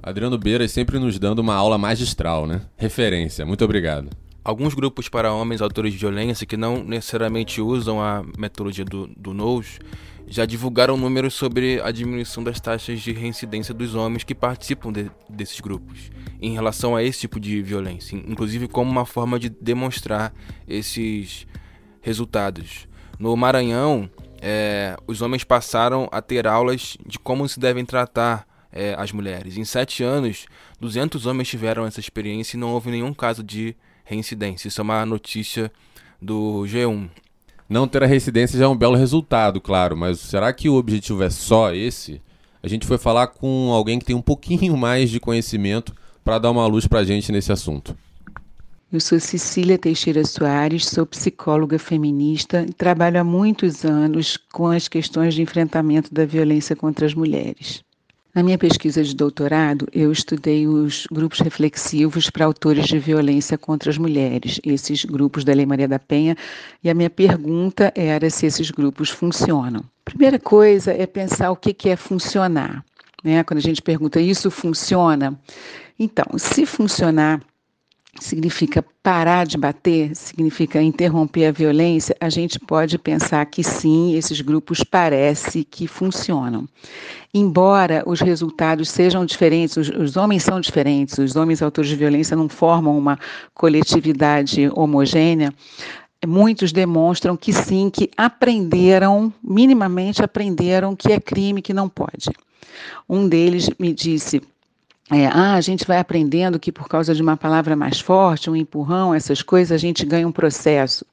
Adriano 0.02 0.38
Beira 0.38 0.68
sempre 0.68 1.00
nos 1.00 1.18
dando 1.18 1.40
uma 1.40 1.56
aula 1.56 1.78
magistral, 1.78 2.46
né? 2.46 2.62
Referência. 2.78 3.46
Muito 3.46 3.64
obrigado 3.64 4.23
alguns 4.44 4.74
grupos 4.74 5.08
para 5.08 5.32
homens 5.32 5.62
autores 5.62 5.94
de 5.94 6.00
violência 6.00 6.46
que 6.46 6.58
não 6.58 6.84
necessariamente 6.84 7.62
usam 7.62 8.02
a 8.02 8.24
metodologia 8.38 8.86
do, 8.86 9.08
do 9.08 9.34
já 10.28 10.46
divulgaram 10.46 10.98
números 10.98 11.34
sobre 11.34 11.82
a 11.82 11.92
diminuição 11.92 12.44
das 12.44 12.60
taxas 12.60 13.02
de 13.02 13.12
reincidência 13.12 13.74
dos 13.74 13.94
homens 13.94 14.24
que 14.24 14.34
participam 14.34 14.92
de, 14.92 15.12
desses 15.30 15.60
grupos 15.60 16.12
em 16.42 16.54
relação 16.54 16.96
a 16.96 17.04
esse 17.04 17.22
tipo 17.22 17.40
de 17.40 17.62
violência, 17.62 18.16
inclusive 18.16 18.68
como 18.68 18.90
uma 18.90 19.06
forma 19.06 19.40
de 19.40 19.50
demonstrar 19.50 20.34
esses 20.68 21.46
resultados. 22.02 22.88
No 23.20 23.36
Maranhão, 23.38 24.10
é, 24.42 24.98
os 25.08 25.22
homens 25.22 25.44
passaram 25.44 26.10
a 26.12 26.22
ter 26.22 26.48
aulas 26.48 26.98
de 27.06 27.18
como 27.20 27.48
se 27.48 27.60
devem 27.60 27.86
tratar 27.86 28.46
é, 28.72 28.96
as 28.98 29.12
mulheres. 29.12 29.56
Em 29.56 29.64
sete 29.64 30.04
anos, 30.04 30.46
200 30.80 31.26
homens 31.26 31.48
tiveram 31.48 31.86
essa 31.86 32.00
experiência 32.00 32.58
e 32.58 32.60
não 32.60 32.74
houve 32.74 32.90
nenhum 32.90 33.14
caso 33.14 33.44
de 33.44 33.76
reincidência. 34.04 34.68
Isso 34.68 34.82
é 34.82 34.84
uma 34.84 35.06
notícia 35.06 35.72
do 36.22 36.64
G1. 36.68 37.10
Não 37.70 37.88
ter 37.88 38.04
a 38.04 38.08
reincidência 38.08 38.60
já 38.60 38.66
é 38.66 38.68
um 38.68 38.78
belo 38.78 38.96
resultado, 38.96 39.60
claro, 39.60 39.96
mas 39.96 40.20
será 40.20 40.52
que 40.54 40.70
o 40.70 40.76
objetivo 40.76 41.24
é 41.24 41.30
só 41.30 41.74
esse? 41.74 42.22
A 42.62 42.68
gente 42.68 42.86
foi 42.86 42.98
falar 42.98 43.28
com 43.28 43.72
alguém 43.72 44.00
que 44.00 44.06
tem 44.06 44.16
um 44.16 44.22
pouquinho 44.22 44.78
mais 44.78 45.10
de 45.10 45.20
conhecimento 45.20 45.94
para 46.24 46.40
dar 46.40 46.52
uma 46.52 46.66
luz 46.66 46.88
para 46.88 47.00
a 47.00 47.04
gente 47.04 47.32
nesse 47.32 47.52
assunto. 47.52 47.96
Eu 48.92 49.00
sou 49.00 49.20
Cecília 49.20 49.78
Teixeira 49.78 50.24
Soares, 50.24 50.86
sou 50.86 51.04
psicóloga 51.06 51.80
feminista 51.80 52.64
e 52.70 52.72
trabalho 52.72 53.20
há 53.20 53.24
muitos 53.24 53.84
anos 53.84 54.38
com 54.38 54.68
as 54.68 54.88
questões 54.88 55.34
de 55.34 55.42
enfrentamento 55.42 56.14
da 56.14 56.26
violência 56.26 56.76
contra 56.76 57.06
as 57.06 57.16
mulheres. 57.16 57.84
Na 58.34 58.42
minha 58.42 58.58
pesquisa 58.58 59.04
de 59.04 59.16
doutorado, 59.16 59.88
eu 59.94 60.12
estudei 60.12 60.68
os 60.68 61.06
grupos 61.12 61.40
reflexivos 61.40 62.32
para 62.32 62.46
autores 62.46 62.88
de 62.88 62.98
violência 62.98 63.60
contra 63.60 63.92
as 63.92 63.98
mulheres, 64.00 64.60
esses 64.66 65.06
grupos 65.06 65.44
da 65.44 65.54
Lei 65.54 65.68
Maria 65.68 65.88
da 65.88 66.00
Penha, 66.00 66.36
e 66.84 66.90
a 66.90 66.96
minha 66.96 67.12
pergunta 67.12 67.94
era 67.96 68.28
se 68.32 68.48
esses 68.48 68.72
grupos 68.72 69.12
funcionam. 69.12 69.84
Primeira 70.04 70.40
coisa 70.40 70.92
é 70.92 71.06
pensar 71.06 71.52
o 71.52 71.56
que 71.56 71.88
é 71.88 71.96
funcionar. 71.96 72.84
Né? 73.24 73.44
Quando 73.44 73.60
a 73.60 73.62
gente 73.62 73.84
pergunta 73.84 74.20
isso 74.20 74.50
funciona, 74.50 75.40
então, 76.00 76.26
se 76.36 76.66
funcionar 76.66 77.40
significa 78.20 78.84
parar 79.02 79.46
de 79.46 79.58
bater, 79.58 80.16
significa 80.16 80.82
interromper 80.82 81.48
a 81.48 81.52
violência, 81.52 82.16
a 82.20 82.30
gente 82.30 82.60
pode 82.60 82.98
pensar 82.98 83.46
que 83.48 83.64
sim, 83.64 84.16
esses 84.16 84.40
grupos 84.40 84.84
parece 84.84 85.64
que 85.64 85.88
funcionam. 85.88 86.68
Embora 87.34 88.04
os 88.06 88.22
resultados 88.22 88.90
sejam 88.90 89.26
diferentes, 89.26 89.78
os, 89.78 89.90
os 89.90 90.16
homens 90.16 90.44
são 90.44 90.62
diferentes, 90.62 91.18
os 91.18 91.36
homens 91.36 91.62
autores 91.62 91.90
de 91.90 91.96
violência 91.96 92.38
não 92.38 92.48
formam 92.48 92.98
uma 92.98 93.18
coletividade 93.54 94.70
homogênea, 94.76 95.52
muitos 96.26 96.72
demonstram 96.72 97.36
que 97.36 97.52
sim, 97.52 97.90
que 97.90 98.10
aprenderam, 98.16 99.34
minimamente 99.44 100.24
aprenderam 100.24 100.96
que 100.96 101.12
é 101.12 101.20
crime, 101.20 101.62
que 101.62 101.74
não 101.74 101.90
pode. 101.90 102.30
Um 103.10 103.28
deles 103.28 103.70
me 103.80 103.94
disse: 103.94 104.42
é, 105.14 105.28
ah, 105.28 105.54
a 105.54 105.62
gente 105.62 105.86
vai 105.86 106.00
aprendendo 106.00 106.60
que 106.60 106.72
por 106.72 106.88
causa 106.88 107.14
de 107.14 107.22
uma 107.22 107.38
palavra 107.38 107.76
mais 107.76 108.00
forte, 108.00 108.50
um 108.50 108.56
empurrão, 108.56 109.14
essas 109.14 109.42
coisas, 109.42 109.72
a 109.72 109.78
gente 109.78 110.06
ganha 110.06 110.28
um 110.28 110.32
processo. 110.32 111.06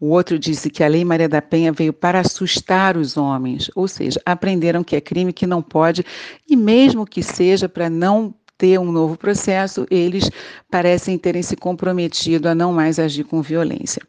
O 0.00 0.08
outro 0.08 0.38
disse 0.38 0.68
que 0.68 0.82
a 0.82 0.88
Lei 0.88 1.04
Maria 1.04 1.28
da 1.28 1.40
Penha 1.40 1.72
veio 1.72 1.92
para 1.92 2.20
assustar 2.20 2.96
os 2.96 3.16
homens, 3.16 3.70
ou 3.74 3.86
seja, 3.88 4.20
aprenderam 4.26 4.84
que 4.84 4.96
é 4.96 5.00
crime, 5.00 5.32
que 5.32 5.46
não 5.46 5.62
pode, 5.62 6.04
e 6.48 6.56
mesmo 6.56 7.06
que 7.06 7.22
seja 7.22 7.68
para 7.68 7.88
não 7.88 8.34
ter 8.58 8.80
um 8.80 8.90
novo 8.90 9.16
processo, 9.16 9.86
eles 9.90 10.30
parecem 10.70 11.18
terem 11.18 11.42
se 11.42 11.56
comprometido 11.56 12.48
a 12.48 12.54
não 12.54 12.72
mais 12.72 12.98
agir 12.98 13.24
com 13.24 13.42
violência. 13.42 14.02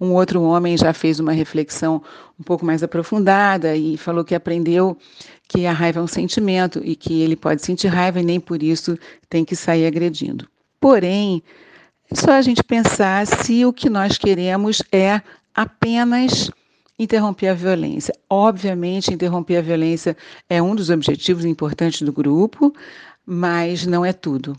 Um 0.00 0.12
outro 0.12 0.42
homem 0.42 0.76
já 0.76 0.92
fez 0.92 1.20
uma 1.20 1.32
reflexão 1.32 2.02
um 2.38 2.42
pouco 2.42 2.64
mais 2.66 2.82
aprofundada 2.82 3.76
e 3.76 3.96
falou 3.96 4.24
que 4.24 4.34
aprendeu 4.34 4.96
que 5.52 5.66
a 5.66 5.72
raiva 5.72 6.00
é 6.00 6.02
um 6.02 6.06
sentimento 6.06 6.80
e 6.82 6.96
que 6.96 7.20
ele 7.20 7.36
pode 7.36 7.62
sentir 7.62 7.88
raiva 7.88 8.20
e 8.20 8.24
nem 8.24 8.40
por 8.40 8.62
isso 8.62 8.98
tem 9.28 9.44
que 9.44 9.54
sair 9.54 9.86
agredindo. 9.86 10.48
Porém, 10.80 11.42
é 12.10 12.14
só 12.14 12.32
a 12.32 12.42
gente 12.42 12.64
pensar 12.64 13.26
se 13.26 13.64
o 13.66 13.72
que 13.72 13.90
nós 13.90 14.16
queremos 14.16 14.82
é 14.90 15.20
apenas 15.54 16.50
interromper 16.98 17.48
a 17.48 17.54
violência. 17.54 18.14
Obviamente, 18.30 19.12
interromper 19.12 19.58
a 19.58 19.62
violência 19.62 20.16
é 20.48 20.62
um 20.62 20.74
dos 20.74 20.88
objetivos 20.88 21.44
importantes 21.44 22.00
do 22.00 22.12
grupo, 22.12 22.72
mas 23.26 23.86
não 23.86 24.04
é 24.04 24.12
tudo. 24.12 24.56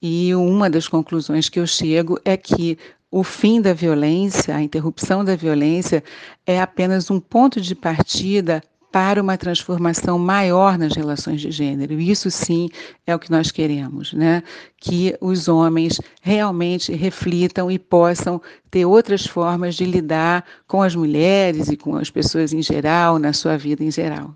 E 0.00 0.32
uma 0.34 0.70
das 0.70 0.86
conclusões 0.86 1.48
que 1.48 1.58
eu 1.58 1.66
chego 1.66 2.18
é 2.24 2.36
que 2.36 2.78
o 3.10 3.24
fim 3.24 3.60
da 3.60 3.74
violência, 3.74 4.54
a 4.54 4.62
interrupção 4.62 5.24
da 5.24 5.34
violência, 5.34 6.04
é 6.46 6.60
apenas 6.60 7.10
um 7.10 7.18
ponto 7.18 7.60
de 7.60 7.74
partida 7.74 8.62
para 8.92 9.22
uma 9.22 9.36
transformação 9.36 10.18
maior 10.18 10.76
nas 10.76 10.94
relações 10.94 11.40
de 11.40 11.50
gênero. 11.50 12.00
Isso 12.00 12.30
sim 12.30 12.68
é 13.06 13.14
o 13.14 13.18
que 13.18 13.30
nós 13.30 13.50
queremos, 13.50 14.12
né? 14.12 14.42
Que 14.78 15.16
os 15.20 15.48
homens 15.48 16.00
realmente 16.20 16.92
reflitam 16.92 17.70
e 17.70 17.78
possam 17.78 18.40
ter 18.70 18.84
outras 18.84 19.26
formas 19.26 19.74
de 19.74 19.84
lidar 19.84 20.44
com 20.66 20.82
as 20.82 20.94
mulheres 20.94 21.68
e 21.68 21.76
com 21.76 21.96
as 21.96 22.10
pessoas 22.10 22.52
em 22.52 22.62
geral, 22.62 23.18
na 23.18 23.32
sua 23.32 23.56
vida 23.56 23.84
em 23.84 23.90
geral. 23.90 24.34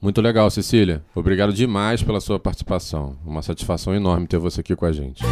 Muito 0.00 0.20
legal, 0.20 0.50
Cecília. 0.50 1.02
Obrigado 1.14 1.52
demais 1.52 2.02
pela 2.02 2.20
sua 2.20 2.38
participação. 2.38 3.16
Uma 3.24 3.42
satisfação 3.42 3.94
enorme 3.94 4.26
ter 4.26 4.38
você 4.38 4.60
aqui 4.60 4.76
com 4.76 4.86
a 4.86 4.92
gente. 4.92 5.24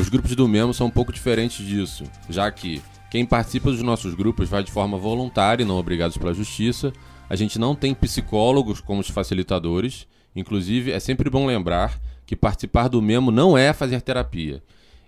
Os 0.00 0.08
grupos 0.08 0.34
do 0.34 0.46
Memo 0.46 0.72
são 0.72 0.86
um 0.86 0.90
pouco 0.90 1.12
diferentes 1.12 1.64
disso, 1.66 2.04
já 2.30 2.50
que 2.50 2.80
quem 3.10 3.24
participa 3.24 3.70
dos 3.70 3.82
nossos 3.82 4.14
grupos 4.14 4.48
vai 4.48 4.62
de 4.62 4.70
forma 4.70 4.98
voluntária 4.98 5.62
e 5.62 5.66
não 5.66 5.76
obrigados 5.76 6.18
pela 6.18 6.34
justiça. 6.34 6.92
A 7.28 7.34
gente 7.36 7.58
não 7.58 7.74
tem 7.74 7.94
psicólogos 7.94 8.80
como 8.80 9.00
os 9.00 9.08
facilitadores. 9.08 10.06
Inclusive, 10.36 10.92
é 10.92 11.00
sempre 11.00 11.30
bom 11.30 11.46
lembrar 11.46 11.98
que 12.26 12.36
participar 12.36 12.88
do 12.88 13.00
Memo 13.00 13.30
não 13.30 13.56
é 13.56 13.72
fazer 13.72 14.02
terapia. 14.02 14.62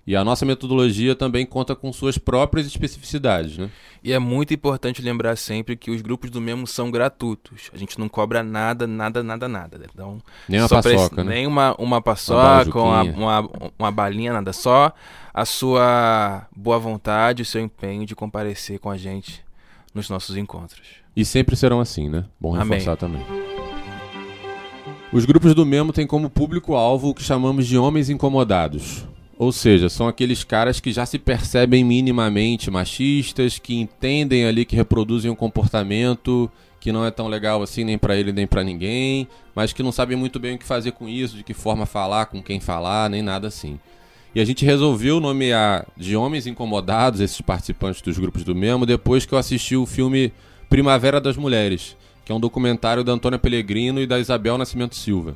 E 0.06 0.16
a 0.16 0.24
nossa 0.24 0.46
metodologia 0.46 1.14
também 1.14 1.44
conta 1.44 1.76
com 1.76 1.92
suas 1.92 2.16
próprias 2.16 2.66
especificidades, 2.66 3.58
né? 3.58 3.70
E 4.02 4.12
é 4.12 4.18
muito 4.18 4.54
importante 4.54 5.02
lembrar 5.02 5.36
sempre 5.36 5.76
que 5.76 5.90
os 5.90 6.00
grupos 6.00 6.30
do 6.30 6.40
mesmo 6.40 6.66
são 6.66 6.90
gratuitos. 6.90 7.70
A 7.72 7.76
gente 7.76 7.98
não 7.98 8.08
cobra 8.08 8.42
nada, 8.42 8.86
nada, 8.86 9.22
nada, 9.22 9.46
nada. 9.46 9.80
Então, 9.92 10.18
nem 10.48 10.60
uma 10.60 10.68
paçoca, 10.68 11.22
né? 11.22 11.34
Nem 11.34 11.46
uma, 11.46 11.74
uma 11.78 12.00
paçoca, 12.00 12.80
uma, 12.80 13.02
uma, 13.02 13.50
uma 13.78 13.90
balinha, 13.90 14.32
nada. 14.32 14.52
Só 14.52 14.92
a 15.34 15.44
sua 15.44 16.46
boa 16.56 16.78
vontade, 16.78 17.42
o 17.42 17.46
seu 17.46 17.60
empenho 17.60 18.06
de 18.06 18.16
comparecer 18.16 18.78
com 18.78 18.90
a 18.90 18.96
gente 18.96 19.44
nos 19.94 20.08
nossos 20.08 20.36
encontros. 20.36 20.80
E 21.14 21.24
sempre 21.24 21.56
serão 21.56 21.78
assim, 21.78 22.08
né? 22.08 22.24
Bom 22.40 22.52
reforçar 22.52 22.92
Amém. 22.92 22.96
também. 22.96 23.50
Os 25.12 25.24
grupos 25.24 25.54
do 25.54 25.66
Memo 25.66 25.92
têm 25.92 26.06
como 26.06 26.30
público-alvo 26.30 27.08
o 27.08 27.14
que 27.14 27.22
chamamos 27.22 27.66
de 27.66 27.76
homens 27.76 28.08
incomodados. 28.08 29.04
Ou 29.40 29.52
seja, 29.52 29.88
são 29.88 30.06
aqueles 30.06 30.44
caras 30.44 30.80
que 30.80 30.92
já 30.92 31.06
se 31.06 31.18
percebem 31.18 31.82
minimamente 31.82 32.70
machistas, 32.70 33.58
que 33.58 33.74
entendem 33.74 34.44
ali 34.44 34.66
que 34.66 34.76
reproduzem 34.76 35.30
um 35.30 35.34
comportamento 35.34 36.50
que 36.78 36.92
não 36.92 37.06
é 37.06 37.10
tão 37.10 37.26
legal 37.26 37.62
assim 37.62 37.82
nem 37.82 37.96
para 37.96 38.14
ele 38.14 38.32
nem 38.32 38.46
para 38.46 38.62
ninguém, 38.62 39.26
mas 39.54 39.72
que 39.72 39.82
não 39.82 39.92
sabem 39.92 40.14
muito 40.14 40.38
bem 40.38 40.56
o 40.56 40.58
que 40.58 40.66
fazer 40.66 40.92
com 40.92 41.08
isso, 41.08 41.38
de 41.38 41.42
que 41.42 41.54
forma 41.54 41.86
falar, 41.86 42.26
com 42.26 42.42
quem 42.42 42.60
falar, 42.60 43.08
nem 43.08 43.22
nada 43.22 43.48
assim. 43.48 43.80
E 44.34 44.42
a 44.42 44.44
gente 44.44 44.62
resolveu 44.62 45.20
nomear 45.20 45.86
de 45.96 46.14
homens 46.14 46.46
incomodados 46.46 47.20
esses 47.20 47.40
participantes 47.40 48.02
dos 48.02 48.18
grupos 48.18 48.44
do 48.44 48.54
mesmo 48.54 48.84
depois 48.84 49.24
que 49.24 49.32
eu 49.32 49.38
assisti 49.38 49.74
o 49.74 49.86
filme 49.86 50.34
Primavera 50.68 51.18
das 51.18 51.38
Mulheres, 51.38 51.96
que 52.26 52.30
é 52.30 52.34
um 52.34 52.40
documentário 52.40 53.02
da 53.02 53.12
Antônia 53.12 53.38
Pellegrino 53.38 54.02
e 54.02 54.06
da 54.06 54.18
Isabel 54.18 54.58
Nascimento 54.58 54.96
Silva. 54.96 55.34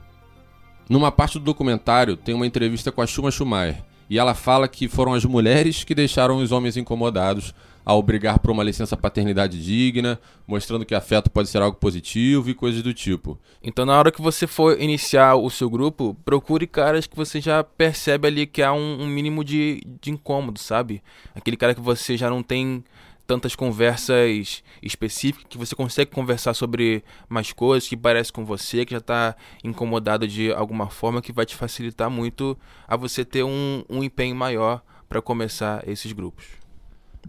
Numa 0.90 1.10
parte 1.10 1.38
do 1.38 1.44
documentário 1.46 2.18
tem 2.18 2.34
uma 2.34 2.46
entrevista 2.46 2.92
com 2.92 3.00
a 3.00 3.06
Shuma 3.06 3.30
Schumacher, 3.30 3.82
e 4.08 4.18
ela 4.18 4.34
fala 4.34 4.68
que 4.68 4.88
foram 4.88 5.14
as 5.14 5.24
mulheres 5.24 5.84
que 5.84 5.94
deixaram 5.94 6.38
os 6.38 6.52
homens 6.52 6.76
incomodados 6.76 7.54
ao 7.84 8.02
brigar 8.02 8.38
por 8.38 8.50
uma 8.50 8.64
licença 8.64 8.96
paternidade 8.96 9.62
digna, 9.62 10.18
mostrando 10.46 10.86
que 10.86 10.94
afeto 10.94 11.30
pode 11.30 11.48
ser 11.48 11.60
algo 11.60 11.76
positivo 11.76 12.48
e 12.48 12.54
coisas 12.54 12.82
do 12.82 12.94
tipo. 12.94 13.38
Então, 13.62 13.84
na 13.84 13.98
hora 13.98 14.10
que 14.10 14.22
você 14.22 14.46
for 14.46 14.80
iniciar 14.80 15.34
o 15.34 15.50
seu 15.50 15.68
grupo, 15.68 16.16
procure 16.24 16.66
caras 16.66 17.06
que 17.06 17.14
você 17.14 17.40
já 17.40 17.62
percebe 17.62 18.26
ali 18.26 18.46
que 18.46 18.62
há 18.62 18.72
um, 18.72 19.02
um 19.02 19.06
mínimo 19.06 19.44
de, 19.44 19.82
de 20.00 20.10
incômodo, 20.10 20.58
sabe? 20.58 21.02
Aquele 21.34 21.56
cara 21.56 21.74
que 21.74 21.80
você 21.80 22.16
já 22.16 22.30
não 22.30 22.42
tem 22.42 22.82
tantas 23.26 23.54
conversas 23.54 24.62
específicas 24.82 25.46
que 25.48 25.58
você 25.58 25.74
consegue 25.74 26.10
conversar 26.10 26.54
sobre 26.54 27.02
mais 27.28 27.52
coisas 27.52 27.88
que 27.88 27.96
parece 27.96 28.32
com 28.32 28.44
você, 28.44 28.84
que 28.84 28.92
já 28.92 28.98
está 28.98 29.34
incomodado 29.62 30.28
de 30.28 30.52
alguma 30.52 30.88
forma, 30.88 31.22
que 31.22 31.32
vai 31.32 31.46
te 31.46 31.54
facilitar 31.54 32.10
muito 32.10 32.56
a 32.86 32.96
você 32.96 33.24
ter 33.24 33.42
um, 33.42 33.84
um 33.88 34.02
empenho 34.04 34.36
maior 34.36 34.82
para 35.08 35.22
começar 35.22 35.86
esses 35.88 36.12
grupos. 36.12 36.44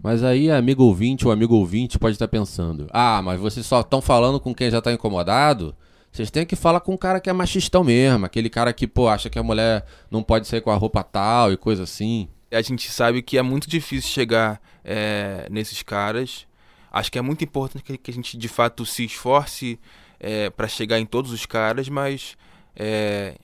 Mas 0.02 0.22
aí, 0.22 0.50
amigo 0.50 0.84
ouvinte 0.84 1.26
ou 1.26 1.32
amigo 1.32 1.54
ouvinte 1.54 1.98
pode 1.98 2.14
estar 2.14 2.26
tá 2.26 2.30
pensando: 2.30 2.86
ah, 2.90 3.22
mas 3.22 3.40
vocês 3.40 3.64
só 3.64 3.80
estão 3.80 4.02
falando 4.02 4.38
com 4.38 4.54
quem 4.54 4.70
já 4.70 4.78
está 4.78 4.92
incomodado? 4.92 5.74
Vocês 6.12 6.30
têm 6.30 6.46
que 6.46 6.56
falar 6.56 6.80
com 6.80 6.94
um 6.94 6.96
cara 6.96 7.20
que 7.20 7.28
é 7.28 7.32
machistão 7.32 7.84
mesmo, 7.84 8.24
aquele 8.24 8.48
cara 8.48 8.72
que, 8.72 8.86
pô, 8.86 9.06
acha 9.08 9.28
que 9.28 9.38
a 9.38 9.42
mulher 9.42 9.84
não 10.10 10.22
pode 10.22 10.46
sair 10.46 10.62
com 10.62 10.70
a 10.70 10.76
roupa 10.76 11.02
tal 11.02 11.52
e 11.52 11.56
coisa 11.56 11.82
assim 11.82 12.28
a 12.50 12.62
gente 12.62 12.90
sabe 12.90 13.22
que 13.22 13.38
é 13.38 13.42
muito 13.42 13.68
difícil 13.68 14.10
chegar 14.10 14.60
é, 14.84 15.46
nesses 15.50 15.82
caras. 15.82 16.46
Acho 16.90 17.10
que 17.10 17.18
é 17.18 17.22
muito 17.22 17.44
importante 17.44 17.82
que, 17.82 18.10
a 18.10 18.14
gente 18.14 18.36
de 18.36 18.48
fato 18.48 18.86
se 18.86 19.04
esforce 19.04 19.78
é, 20.18 20.48
para 20.50 20.68
chegar 20.68 20.98
em 20.98 21.06
todos 21.06 21.32
os 21.32 21.44
caras, 21.44 21.88
mas 21.88 22.36
é, 22.74 23.36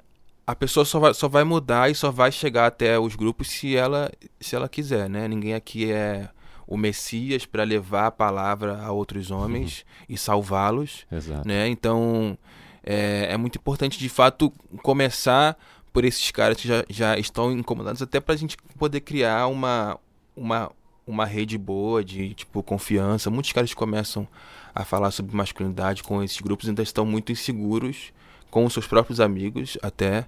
a 0.46 0.54
pessoa 0.54 0.84
só 0.84 0.98
vai, 0.98 1.14
só 1.14 1.28
vai 1.28 1.44
mudar 1.44 1.90
e 1.90 1.94
só 1.94 2.10
vai 2.10 2.32
chegar 2.32 2.66
até 2.66 2.98
os 2.98 3.14
grupos 3.14 3.48
se 3.48 3.76
ela, 3.76 4.10
se 4.40 4.56
ela 4.56 4.68
quiser, 4.68 5.08
né? 5.08 5.28
Ninguém 5.28 5.54
aqui 5.54 5.90
é 5.90 6.28
o 6.66 6.76
Messias 6.76 7.44
para 7.44 7.64
levar 7.64 8.06
a 8.06 8.10
palavra 8.10 8.80
a 8.82 8.92
outros 8.92 9.30
homens 9.30 9.80
uhum. 9.80 10.06
e 10.10 10.18
salvá-los, 10.18 11.06
né? 11.44 11.68
Então 11.68 12.38
é, 12.82 13.28
é 13.30 13.36
muito 13.36 13.58
importante 13.58 13.98
de 13.98 14.08
fato 14.08 14.50
começar 14.82 15.56
por 15.92 16.04
esses 16.04 16.30
caras 16.30 16.56
que 16.56 16.66
já, 16.66 16.84
já 16.88 17.18
estão 17.18 17.52
incomodados, 17.52 18.02
até 18.02 18.20
para 18.20 18.34
a 18.34 18.38
gente 18.38 18.56
poder 18.78 19.00
criar 19.00 19.46
uma, 19.46 19.98
uma, 20.34 20.70
uma 21.06 21.26
rede 21.26 21.58
boa 21.58 22.02
de 22.04 22.34
tipo 22.34 22.62
confiança. 22.62 23.30
Muitos 23.30 23.52
caras 23.52 23.74
começam 23.74 24.26
a 24.74 24.84
falar 24.84 25.10
sobre 25.10 25.36
masculinidade 25.36 26.02
com 26.02 26.22
esses 26.22 26.40
grupos 26.40 26.68
ainda 26.68 26.82
estão 26.82 27.04
muito 27.04 27.30
inseguros 27.30 28.12
com 28.50 28.64
os 28.64 28.72
seus 28.72 28.86
próprios 28.86 29.20
amigos 29.20 29.76
até 29.82 30.26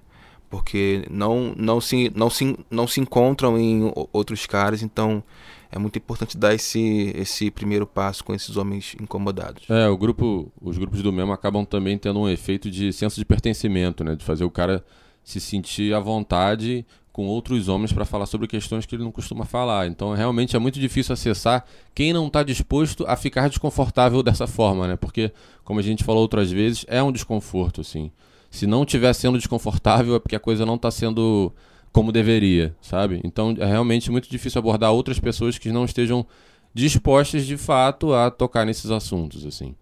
porque 0.49 1.05
não, 1.09 1.53
não, 1.57 1.81
se, 1.81 2.11
não, 2.15 2.29
se, 2.29 2.57
não 2.69 2.87
se 2.87 3.01
encontram 3.01 3.57
em 3.57 3.91
outros 4.13 4.45
caras, 4.45 4.81
então 4.81 5.23
é 5.71 5.79
muito 5.79 5.97
importante 5.97 6.37
dar 6.37 6.53
esse, 6.53 7.11
esse 7.15 7.51
primeiro 7.51 7.85
passo 7.85 8.23
com 8.23 8.33
esses 8.33 8.55
homens 8.55 8.95
incomodados. 9.01 9.69
É, 9.69 9.89
o 9.89 9.97
grupo, 9.97 10.51
os 10.61 10.77
grupos 10.77 11.01
do 11.01 11.11
mesmo 11.11 11.33
acabam 11.33 11.65
também 11.65 11.97
tendo 11.97 12.19
um 12.19 12.29
efeito 12.29 12.69
de 12.69 12.93
senso 12.93 13.19
de 13.19 13.25
pertencimento, 13.25 14.03
né? 14.03 14.15
De 14.15 14.23
fazer 14.23 14.45
o 14.45 14.51
cara 14.51 14.85
se 15.25 15.41
sentir 15.41 15.93
à 15.93 15.99
vontade 15.99 16.85
com 17.11 17.25
outros 17.27 17.67
homens 17.67 17.91
para 17.91 18.05
falar 18.05 18.25
sobre 18.25 18.47
questões 18.47 18.85
que 18.85 18.95
ele 18.95 19.03
não 19.03 19.11
costuma 19.11 19.43
falar. 19.43 19.87
Então, 19.87 20.13
realmente 20.13 20.55
é 20.55 20.59
muito 20.59 20.79
difícil 20.79 21.13
acessar 21.13 21.65
quem 21.93 22.13
não 22.13 22.27
está 22.27 22.43
disposto 22.43 23.05
a 23.07 23.15
ficar 23.15 23.49
desconfortável 23.49 24.21
dessa 24.21 24.45
forma, 24.47 24.87
né? 24.87 24.95
Porque, 24.95 25.31
como 25.63 25.79
a 25.79 25.83
gente 25.83 26.03
falou 26.03 26.21
outras 26.21 26.51
vezes, 26.51 26.85
é 26.87 27.01
um 27.01 27.11
desconforto, 27.11 27.81
assim. 27.81 28.11
Se 28.51 28.67
não 28.67 28.83
estiver 28.83 29.11
sendo 29.13 29.37
desconfortável, 29.37 30.15
é 30.15 30.19
porque 30.19 30.35
a 30.35 30.39
coisa 30.39 30.65
não 30.65 30.75
está 30.75 30.91
sendo 30.91 31.53
como 31.91 32.11
deveria, 32.11 32.75
sabe? 32.81 33.21
Então 33.23 33.55
é 33.57 33.65
realmente 33.65 34.11
muito 34.11 34.29
difícil 34.29 34.59
abordar 34.59 34.91
outras 34.91 35.17
pessoas 35.17 35.57
que 35.57 35.71
não 35.71 35.85
estejam 35.85 36.25
dispostas 36.73 37.45
de 37.45 37.55
fato 37.55 38.13
a 38.13 38.29
tocar 38.29 38.65
nesses 38.65 38.91
assuntos, 38.91 39.45
assim. 39.45 39.73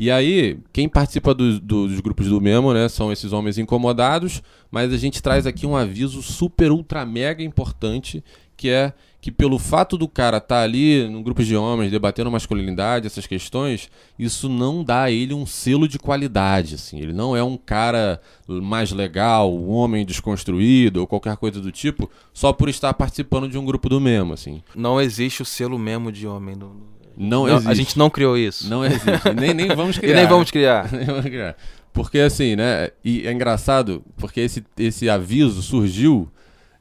E 0.00 0.10
aí, 0.10 0.58
quem 0.72 0.88
participa 0.88 1.34
do, 1.34 1.60
do, 1.60 1.86
dos 1.86 2.00
grupos 2.00 2.26
do 2.26 2.40
Memo, 2.40 2.72
né, 2.72 2.88
são 2.88 3.12
esses 3.12 3.34
homens 3.34 3.58
incomodados, 3.58 4.42
mas 4.70 4.94
a 4.94 4.96
gente 4.96 5.22
traz 5.22 5.46
aqui 5.46 5.66
um 5.66 5.76
aviso 5.76 6.22
super, 6.22 6.72
ultra, 6.72 7.04
mega 7.04 7.42
importante, 7.42 8.24
que 8.56 8.70
é 8.70 8.94
que 9.20 9.30
pelo 9.30 9.58
fato 9.58 9.98
do 9.98 10.08
cara 10.08 10.38
estar 10.38 10.54
tá 10.56 10.62
ali 10.62 11.06
num 11.06 11.22
grupo 11.22 11.44
de 11.44 11.54
homens 11.54 11.90
debatendo 11.90 12.30
masculinidade, 12.30 13.06
essas 13.06 13.26
questões, 13.26 13.90
isso 14.18 14.48
não 14.48 14.82
dá 14.82 15.02
a 15.02 15.10
ele 15.10 15.34
um 15.34 15.44
selo 15.44 15.86
de 15.86 15.98
qualidade, 15.98 16.76
assim. 16.76 16.98
Ele 16.98 17.12
não 17.12 17.36
é 17.36 17.44
um 17.44 17.58
cara 17.58 18.22
mais 18.48 18.92
legal, 18.92 19.54
um 19.54 19.68
homem 19.68 20.06
desconstruído 20.06 21.00
ou 21.00 21.06
qualquer 21.06 21.36
coisa 21.36 21.60
do 21.60 21.70
tipo, 21.70 22.10
só 22.32 22.54
por 22.54 22.70
estar 22.70 22.94
participando 22.94 23.50
de 23.50 23.58
um 23.58 23.66
grupo 23.66 23.86
do 23.90 24.00
Memo, 24.00 24.32
assim. 24.32 24.62
Não 24.74 24.98
existe 24.98 25.42
o 25.42 25.44
selo 25.44 25.78
Memo 25.78 26.10
de 26.10 26.26
homem 26.26 26.56
no... 26.56 26.98
Não, 27.22 27.46
não 27.46 27.54
existe. 27.54 27.70
A 27.70 27.74
gente 27.74 27.98
não 27.98 28.08
criou 28.08 28.36
isso. 28.36 28.68
Não 28.68 28.84
existe. 28.84 29.34
nem, 29.38 29.52
nem 29.54 29.68
vamos 29.68 29.98
criar. 29.98 30.12
e 30.12 30.14
nem 30.14 30.26
vamos 30.26 30.50
criar. 30.50 30.90
nem 30.92 31.04
vamos 31.04 31.22
criar. 31.22 31.56
Porque 31.92 32.18
assim, 32.18 32.56
né? 32.56 32.90
E 33.04 33.26
é 33.26 33.32
engraçado, 33.32 34.02
porque 34.16 34.40
esse, 34.40 34.64
esse 34.78 35.10
aviso 35.10 35.60
surgiu 35.60 36.28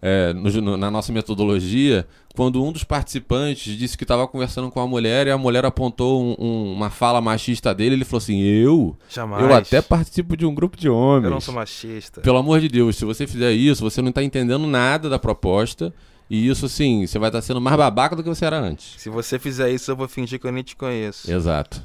é, 0.01 0.31
no, 0.33 0.77
na 0.77 0.89
nossa 0.89 1.11
metodologia 1.11 2.07
quando 2.39 2.63
um 2.63 2.71
dos 2.71 2.85
participantes 2.85 3.77
disse 3.77 3.97
que 3.97 4.05
estava 4.05 4.25
conversando 4.25 4.71
com 4.71 4.79
a 4.79 4.87
mulher 4.87 5.27
e 5.27 5.31
a 5.31 5.37
mulher 5.37 5.65
apontou 5.65 6.23
um, 6.23 6.35
um, 6.39 6.73
uma 6.73 6.89
fala 6.89 7.19
machista 7.19 7.75
dele, 7.75 7.95
ele 7.95 8.05
falou 8.05 8.19
assim: 8.19 8.39
Eu? 8.39 8.97
Jamais. 9.09 9.43
Eu 9.43 9.53
até 9.53 9.81
participo 9.81 10.37
de 10.37 10.45
um 10.45 10.55
grupo 10.55 10.77
de 10.77 10.87
homens. 10.87 11.25
Eu 11.25 11.31
não 11.31 11.41
sou 11.41 11.53
machista. 11.53 12.21
Pelo 12.21 12.37
amor 12.37 12.61
de 12.61 12.69
Deus, 12.69 12.95
se 12.95 13.03
você 13.03 13.27
fizer 13.27 13.51
isso, 13.51 13.83
você 13.83 14.01
não 14.01 14.07
está 14.07 14.23
entendendo 14.23 14.65
nada 14.65 15.09
da 15.09 15.19
proposta. 15.19 15.93
E 16.29 16.47
isso, 16.47 16.67
assim, 16.67 17.07
você 17.07 17.17
vai 17.17 17.29
estar 17.29 17.39
tá 17.39 17.41
sendo 17.41 17.59
mais 17.59 17.75
babaca 17.75 18.15
do 18.15 18.21
que 18.21 18.29
você 18.29 18.45
era 18.45 18.59
antes. 18.59 19.01
Se 19.01 19.09
você 19.09 19.39
fizer 19.39 19.71
isso, 19.71 19.89
eu 19.89 19.95
vou 19.95 20.07
fingir 20.07 20.39
que 20.39 20.45
eu 20.45 20.51
nem 20.51 20.61
te 20.61 20.75
conheço. 20.75 21.31
Exato. 21.31 21.81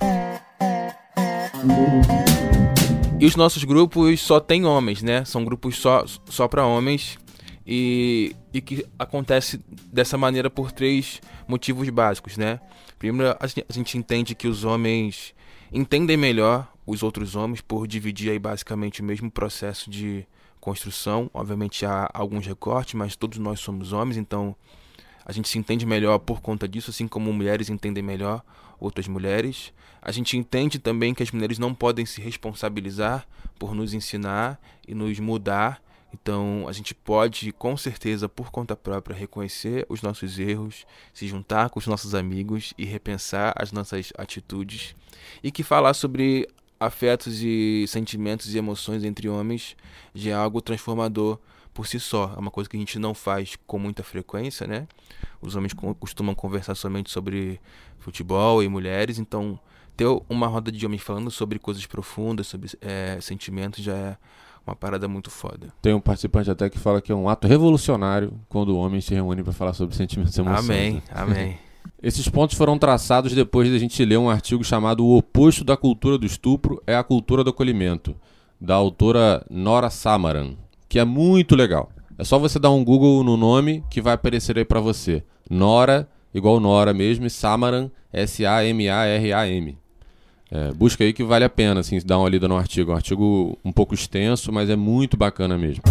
E 3.18 3.24
os 3.24 3.36
nossos 3.36 3.64
grupos 3.64 4.20
só 4.20 4.38
tem 4.38 4.66
homens, 4.66 5.02
né? 5.02 5.24
São 5.24 5.44
grupos 5.44 5.78
só, 5.78 6.04
só 6.26 6.46
para 6.46 6.66
homens 6.66 7.18
e, 7.66 8.36
e 8.52 8.60
que 8.60 8.84
acontece 8.98 9.64
dessa 9.90 10.18
maneira 10.18 10.50
por 10.50 10.70
três 10.70 11.22
motivos 11.48 11.88
básicos, 11.88 12.36
né? 12.36 12.60
Primeiro, 12.98 13.34
a 13.40 13.46
gente, 13.46 13.64
a 13.66 13.72
gente 13.72 13.96
entende 13.96 14.34
que 14.34 14.46
os 14.46 14.62
homens 14.62 15.34
entendem 15.72 16.18
melhor 16.18 16.70
os 16.86 17.02
outros 17.02 17.34
homens 17.34 17.62
por 17.62 17.86
dividir 17.86 18.30
aí 18.30 18.38
basicamente 18.38 19.00
o 19.00 19.04
mesmo 19.04 19.30
processo 19.30 19.88
de 19.88 20.26
construção. 20.64 21.30
Obviamente 21.34 21.84
há 21.84 22.08
alguns 22.14 22.46
recortes, 22.46 22.94
mas 22.94 23.14
todos 23.14 23.38
nós 23.38 23.60
somos 23.60 23.92
homens, 23.92 24.16
então 24.16 24.56
a 25.24 25.30
gente 25.30 25.48
se 25.48 25.58
entende 25.58 25.84
melhor 25.84 26.18
por 26.18 26.40
conta 26.40 26.66
disso, 26.66 26.90
assim 26.90 27.06
como 27.06 27.32
mulheres 27.32 27.68
entendem 27.68 28.02
melhor 28.02 28.42
outras 28.80 29.06
mulheres. 29.06 29.72
A 30.00 30.10
gente 30.10 30.36
entende 30.36 30.78
também 30.78 31.14
que 31.14 31.22
as 31.22 31.30
mulheres 31.30 31.58
não 31.58 31.74
podem 31.74 32.06
se 32.06 32.20
responsabilizar 32.20 33.26
por 33.58 33.74
nos 33.74 33.92
ensinar 33.92 34.58
e 34.88 34.94
nos 34.94 35.20
mudar 35.20 35.82
então, 36.14 36.68
a 36.68 36.72
gente 36.72 36.94
pode, 36.94 37.50
com 37.50 37.76
certeza, 37.76 38.28
por 38.28 38.52
conta 38.52 38.76
própria, 38.76 39.16
reconhecer 39.16 39.84
os 39.88 40.00
nossos 40.00 40.38
erros, 40.38 40.86
se 41.12 41.26
juntar 41.26 41.70
com 41.70 41.80
os 41.80 41.88
nossos 41.88 42.14
amigos 42.14 42.72
e 42.78 42.84
repensar 42.84 43.52
as 43.56 43.72
nossas 43.72 44.12
atitudes. 44.16 44.94
E 45.42 45.50
que 45.50 45.64
falar 45.64 45.92
sobre 45.92 46.48
afetos 46.78 47.42
e 47.42 47.84
sentimentos 47.88 48.54
e 48.54 48.58
emoções 48.58 49.04
entre 49.04 49.28
homens 49.28 49.76
já 50.14 50.30
é 50.30 50.34
algo 50.34 50.60
transformador 50.60 51.38
por 51.72 51.86
si 51.86 51.98
só. 51.98 52.32
É 52.36 52.38
uma 52.38 52.50
coisa 52.50 52.70
que 52.70 52.76
a 52.76 52.80
gente 52.80 52.98
não 52.98 53.14
faz 53.14 53.56
com 53.66 53.78
muita 53.78 54.02
frequência, 54.02 54.66
né? 54.66 54.86
Os 55.42 55.56
homens 55.56 55.74
costumam 55.98 56.34
conversar 56.34 56.74
somente 56.74 57.10
sobre 57.10 57.60
futebol 57.98 58.62
e 58.62 58.68
mulheres, 58.68 59.18
então 59.18 59.58
ter 59.96 60.06
uma 60.28 60.46
roda 60.46 60.70
de 60.70 60.84
homens 60.86 61.02
falando 61.02 61.30
sobre 61.30 61.58
coisas 61.58 61.84
profundas, 61.86 62.46
sobre 62.46 62.70
é, 62.80 63.18
sentimentos, 63.20 63.82
já 63.82 63.94
é 63.94 64.16
uma 64.66 64.74
parada 64.74 65.06
muito 65.06 65.30
foda. 65.30 65.72
Tem 65.82 65.92
um 65.92 66.00
participante 66.00 66.50
até 66.50 66.70
que 66.70 66.78
fala 66.78 67.02
que 67.02 67.12
é 67.12 67.14
um 67.14 67.28
ato 67.28 67.46
revolucionário 67.46 68.32
quando 68.48 68.70
o 68.70 68.78
homem 68.78 69.00
se 69.00 69.14
reúne 69.14 69.42
para 69.42 69.52
falar 69.52 69.74
sobre 69.74 69.94
sentimentos 69.94 70.36
e 70.36 70.40
emoções. 70.40 70.64
Amém, 70.64 71.02
amém. 71.10 71.58
Esses 72.02 72.28
pontos 72.28 72.56
foram 72.56 72.78
traçados 72.78 73.32
depois 73.32 73.68
de 73.68 73.74
a 73.74 73.78
gente 73.78 74.04
ler 74.04 74.18
um 74.18 74.28
artigo 74.28 74.62
chamado 74.62 75.04
O 75.04 75.16
Oposto 75.16 75.64
da 75.64 75.76
Cultura 75.76 76.18
do 76.18 76.26
Estupro 76.26 76.82
é 76.86 76.94
a 76.94 77.02
Cultura 77.02 77.42
do 77.42 77.50
Acolhimento, 77.50 78.14
da 78.60 78.74
autora 78.74 79.44
Nora 79.50 79.90
Samaran, 79.90 80.54
que 80.88 80.98
é 80.98 81.04
muito 81.04 81.56
legal. 81.56 81.90
É 82.18 82.24
só 82.24 82.38
você 82.38 82.58
dar 82.58 82.70
um 82.70 82.84
Google 82.84 83.24
no 83.24 83.36
nome 83.36 83.82
que 83.90 84.00
vai 84.00 84.14
aparecer 84.14 84.56
aí 84.58 84.64
para 84.64 84.80
você. 84.80 85.24
Nora, 85.48 86.08
igual 86.32 86.60
Nora 86.60 86.94
mesmo, 86.94 87.26
e 87.26 87.30
Samaran, 87.30 87.90
S-A-M-A-R-A-M. 88.12 89.78
É, 90.50 90.72
busca 90.72 91.02
aí 91.02 91.12
que 91.12 91.24
vale 91.24 91.44
a 91.44 91.50
pena, 91.50 91.80
assim, 91.80 91.98
dar 92.04 92.18
uma 92.18 92.28
lida 92.28 92.46
no 92.46 92.56
artigo. 92.56 92.92
É 92.92 92.94
um 92.94 92.96
artigo 92.96 93.58
um 93.64 93.72
pouco 93.72 93.94
extenso, 93.94 94.52
mas 94.52 94.70
é 94.70 94.76
muito 94.76 95.16
bacana 95.16 95.58
mesmo. 95.58 95.82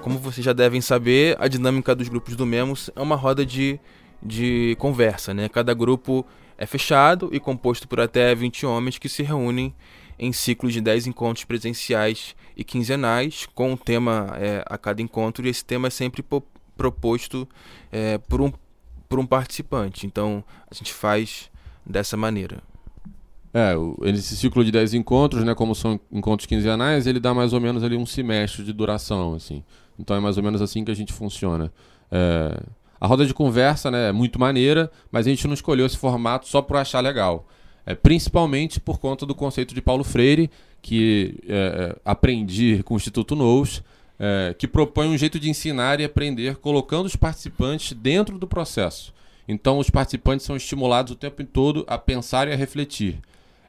Como 0.00 0.18
vocês 0.18 0.44
já 0.44 0.54
devem 0.54 0.80
saber, 0.80 1.36
a 1.38 1.46
dinâmica 1.46 1.94
dos 1.94 2.08
grupos 2.08 2.34
do 2.34 2.46
Memos 2.46 2.90
é 2.96 3.00
uma 3.02 3.16
roda 3.16 3.44
de, 3.44 3.78
de 4.22 4.76
conversa, 4.78 5.32
né? 5.32 5.48
Cada 5.48 5.74
grupo 5.74 6.26
é 6.58 6.66
fechado 6.66 7.30
e 7.32 7.40
composto 7.40 7.88
por 7.88 8.00
até 8.00 8.34
20 8.34 8.66
homens 8.66 8.98
que 8.98 9.08
se 9.08 9.22
reúnem 9.22 9.74
em 10.18 10.32
ciclos 10.32 10.72
de 10.74 10.80
10 10.80 11.06
encontros 11.06 11.44
presenciais 11.44 12.36
e 12.54 12.62
quinzenais, 12.62 13.46
com 13.54 13.72
um 13.72 13.76
tema 13.76 14.28
é, 14.36 14.62
a 14.66 14.76
cada 14.76 15.00
encontro, 15.00 15.46
e 15.46 15.48
esse 15.48 15.64
tema 15.64 15.88
é 15.88 15.90
sempre 15.90 16.22
proposto 16.76 17.48
é, 17.90 18.18
por, 18.18 18.42
um, 18.42 18.52
por 19.08 19.18
um 19.18 19.24
participante. 19.24 20.06
Então, 20.06 20.44
a 20.70 20.74
gente 20.74 20.92
faz 20.92 21.50
dessa 21.86 22.18
maneira. 22.18 22.62
É, 23.52 23.74
esse 24.04 24.36
ciclo 24.36 24.64
de 24.64 24.70
10 24.70 24.94
encontros, 24.94 25.42
né, 25.42 25.54
como 25.54 25.74
são 25.74 25.98
encontros 26.12 26.46
quinzenais, 26.46 27.06
ele 27.06 27.18
dá 27.18 27.34
mais 27.34 27.52
ou 27.52 27.60
menos 27.60 27.82
ali 27.82 27.96
um 27.96 28.06
semestre 28.06 28.62
de 28.62 28.72
duração, 28.72 29.34
assim. 29.34 29.64
Então 29.98 30.16
é 30.16 30.20
mais 30.20 30.36
ou 30.36 30.42
menos 30.42 30.62
assim 30.62 30.84
que 30.84 30.90
a 30.90 30.94
gente 30.94 31.12
funciona. 31.12 31.72
É, 32.10 32.62
a 33.00 33.06
roda 33.06 33.24
de 33.24 33.32
conversa, 33.32 33.90
né, 33.90 34.10
é 34.10 34.12
muito 34.12 34.38
maneira, 34.38 34.90
mas 35.10 35.26
a 35.26 35.30
gente 35.30 35.46
não 35.46 35.54
escolheu 35.54 35.86
esse 35.86 35.96
formato 35.96 36.46
só 36.46 36.60
por 36.60 36.76
achar 36.76 37.00
legal. 37.00 37.48
É, 37.86 37.94
principalmente 37.94 38.78
por 38.78 38.98
conta 39.00 39.24
do 39.24 39.34
conceito 39.34 39.74
de 39.74 39.80
Paulo 39.80 40.04
Freire, 40.04 40.50
que 40.82 41.36
é, 41.48 41.96
é 41.96 41.96
aprendi 42.04 42.82
com 42.84 42.94
o 42.94 42.96
Instituto 42.98 43.34
Nous, 43.34 43.82
é, 44.18 44.54
que 44.56 44.68
propõe 44.68 45.08
um 45.08 45.16
jeito 45.16 45.40
de 45.40 45.48
ensinar 45.48 45.98
e 45.98 46.04
aprender 46.04 46.56
colocando 46.56 47.06
os 47.06 47.16
participantes 47.16 47.94
dentro 47.94 48.38
do 48.38 48.46
processo. 48.46 49.14
Então, 49.48 49.78
os 49.78 49.88
participantes 49.88 50.44
são 50.44 50.54
estimulados 50.54 51.12
o 51.12 51.16
tempo 51.16 51.42
todo 51.42 51.84
a 51.88 51.96
pensar 51.96 52.46
e 52.46 52.52
a 52.52 52.56
refletir. 52.56 53.18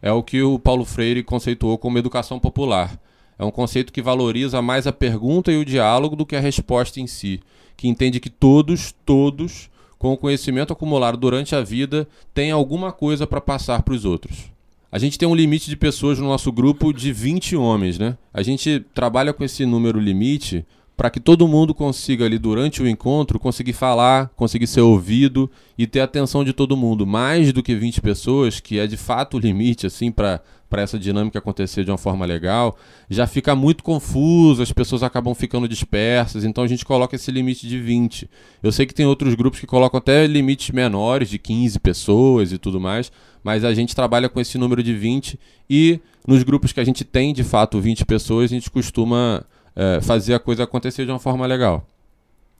É 0.01 0.11
o 0.11 0.21
que 0.21 0.41
o 0.41 0.59
Paulo 0.59 0.83
Freire 0.83 1.23
conceituou 1.23 1.77
como 1.77 1.97
educação 1.97 2.37
popular. 2.37 2.99
É 3.39 3.45
um 3.45 3.49
conceito 3.49 3.93
que 3.93 4.01
valoriza 4.01 4.61
mais 4.61 4.85
a 4.85 4.91
pergunta 4.91 5.51
e 5.51 5.57
o 5.57 5.65
diálogo 5.65 6.15
do 6.15 6.25
que 6.25 6.35
a 6.35 6.39
resposta 6.39 6.99
em 6.99 7.07
si, 7.07 7.39
que 7.81 7.87
entende 7.87 8.19
que 8.19 8.29
todos, 8.29 8.93
todos, 9.03 9.67
com 9.97 10.13
o 10.13 10.17
conhecimento 10.17 10.71
acumulado 10.71 11.17
durante 11.17 11.55
a 11.55 11.61
vida, 11.61 12.07
têm 12.31 12.51
alguma 12.51 12.91
coisa 12.91 13.25
para 13.25 13.41
passar 13.41 13.81
para 13.81 13.95
os 13.95 14.05
outros. 14.05 14.51
A 14.91 14.99
gente 14.99 15.17
tem 15.17 15.27
um 15.27 15.33
limite 15.33 15.67
de 15.67 15.75
pessoas 15.75 16.19
no 16.19 16.27
nosso 16.27 16.51
grupo 16.51 16.93
de 16.93 17.11
20 17.11 17.55
homens, 17.55 17.97
né? 17.97 18.15
A 18.31 18.43
gente 18.43 18.85
trabalha 18.93 19.33
com 19.33 19.43
esse 19.43 19.65
número 19.65 19.99
limite 19.99 20.63
para 21.01 21.09
que 21.09 21.19
todo 21.19 21.47
mundo 21.47 21.73
consiga 21.73 22.25
ali 22.25 22.37
durante 22.37 22.79
o 22.79 22.87
encontro 22.87 23.39
conseguir 23.39 23.73
falar, 23.73 24.29
conseguir 24.35 24.67
ser 24.67 24.81
ouvido 24.81 25.49
e 25.75 25.87
ter 25.87 25.99
a 25.99 26.03
atenção 26.03 26.43
de 26.43 26.53
todo 26.53 26.77
mundo, 26.77 27.07
mais 27.07 27.51
do 27.51 27.63
que 27.63 27.73
20 27.73 27.99
pessoas, 28.01 28.59
que 28.59 28.77
é 28.77 28.85
de 28.85 28.97
fato 28.97 29.37
o 29.37 29.39
limite 29.39 29.87
assim 29.87 30.11
para 30.11 30.39
para 30.69 30.83
essa 30.83 30.97
dinâmica 30.99 31.37
acontecer 31.37 31.83
de 31.83 31.91
uma 31.91 31.97
forma 31.97 32.25
legal, 32.25 32.77
já 33.09 33.27
fica 33.27 33.53
muito 33.55 33.83
confuso, 33.83 34.61
as 34.61 34.71
pessoas 34.71 35.03
acabam 35.03 35.33
ficando 35.33 35.67
dispersas, 35.67 36.45
então 36.45 36.63
a 36.63 36.67
gente 36.67 36.85
coloca 36.85 37.13
esse 37.13 37.29
limite 37.29 37.67
de 37.67 37.77
20. 37.77 38.29
Eu 38.63 38.71
sei 38.71 38.85
que 38.85 38.93
tem 38.93 39.05
outros 39.05 39.33
grupos 39.33 39.59
que 39.59 39.67
colocam 39.67 39.97
até 39.97 40.25
limites 40.25 40.69
menores, 40.69 41.29
de 41.29 41.37
15 41.37 41.77
pessoas 41.79 42.53
e 42.53 42.57
tudo 42.57 42.79
mais, 42.79 43.11
mas 43.43 43.65
a 43.65 43.73
gente 43.73 43.93
trabalha 43.93 44.29
com 44.29 44.39
esse 44.39 44.57
número 44.57 44.81
de 44.81 44.93
20 44.93 45.37
e 45.69 45.99
nos 46.25 46.43
grupos 46.43 46.71
que 46.71 46.79
a 46.79 46.85
gente 46.85 47.03
tem 47.03 47.33
de 47.33 47.43
fato 47.43 47.81
20 47.81 48.05
pessoas, 48.05 48.51
a 48.51 48.53
gente 48.53 48.71
costuma 48.71 49.43
é, 49.75 49.99
fazer 50.01 50.33
a 50.33 50.39
coisa 50.39 50.63
acontecer 50.63 51.05
de 51.05 51.11
uma 51.11 51.19
forma 51.19 51.45
legal. 51.45 51.85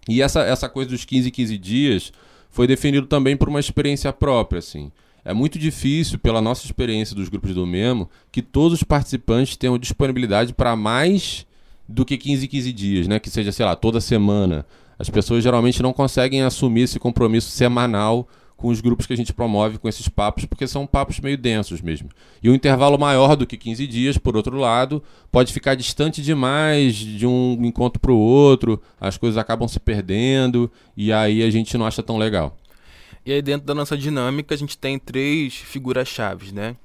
E 0.08 0.22
essa, 0.22 0.42
essa 0.42 0.68
coisa 0.68 0.90
dos 0.90 1.06
15, 1.06 1.30
15 1.30 1.58
dias 1.58 2.14
foi 2.50 2.68
definido 2.68 3.08
também 3.08 3.38
por 3.38 3.50
uma 3.50 3.60
experiência 3.60 4.12
própria, 4.12 4.60
assim. 4.60 4.92
É 5.24 5.34
muito 5.34 5.60
difícil, 5.60 6.18
pela 6.18 6.42
nossa 6.42 6.66
experiência 6.66 7.16
dos 7.16 7.30
grupos 7.30 7.54
do 7.54 7.66
Memo, 7.66 8.10
que 8.32 8.42
todos 8.42 8.80
os 8.80 8.84
participantes 8.84 9.56
tenham 9.56 9.78
disponibilidade 9.78 10.54
para 10.54 10.76
mais 10.76 11.46
do 11.88 12.04
que 12.04 12.18
15, 12.18 12.48
15 12.48 12.74
dias, 12.74 13.08
né? 13.08 13.20
Que 13.20 13.30
seja, 13.30 13.52
sei 13.52 13.66
lá, 13.66 13.76
toda 13.76 14.02
semana. 14.02 14.66
As 14.98 15.10
pessoas 15.10 15.44
geralmente 15.44 15.82
não 15.82 15.94
conseguem 15.94 16.42
assumir 16.42 16.82
esse 16.82 17.00
compromisso 17.00 17.50
semanal 17.50 18.28
com 18.62 18.68
os 18.68 18.80
grupos 18.80 19.08
que 19.08 19.14
a 19.14 19.18
gente 19.18 19.34
promove 19.34 19.80
com 19.80 19.90
esses 19.90 20.08
papos, 20.08 20.46
porque 20.46 20.68
são 20.68 20.86
papos 20.86 21.20
meio 21.20 21.38
densos 21.38 21.82
mesmo. 21.82 22.10
E 22.44 22.50
um 22.50 22.54
intervalo 22.54 22.98
maior 22.98 23.36
do 23.36 23.48
que 23.48 23.58
15 23.58 23.88
dias, 23.88 24.18
por 24.20 24.38
outro 24.38 24.56
lado, 24.56 25.04
pode 25.32 25.52
ficar 25.52 25.74
distante 25.74 26.22
demais 26.22 26.96
de 26.96 27.26
um 27.26 27.58
encontro 27.64 28.00
para 28.00 28.12
o 28.12 28.18
outro, 28.18 28.80
as 29.00 29.18
coisas 29.18 29.38
acabam 29.38 29.68
se 29.68 29.80
perdendo 29.80 30.72
e 30.96 31.12
aí 31.12 31.42
a 31.42 31.50
gente 31.50 31.76
não 31.76 31.88
acha 31.88 32.04
tão 32.04 32.18
legal. 32.18 32.56
E 33.26 33.34
aí 33.34 33.42
dentro 33.42 33.66
da 33.66 33.74
nossa 33.74 33.98
dinâmica 33.98 34.54
a 34.54 34.58
gente 34.58 34.78
tem 34.78 35.00
três 35.00 35.56
figuras-chave, 35.56 36.52
né? 36.54 36.76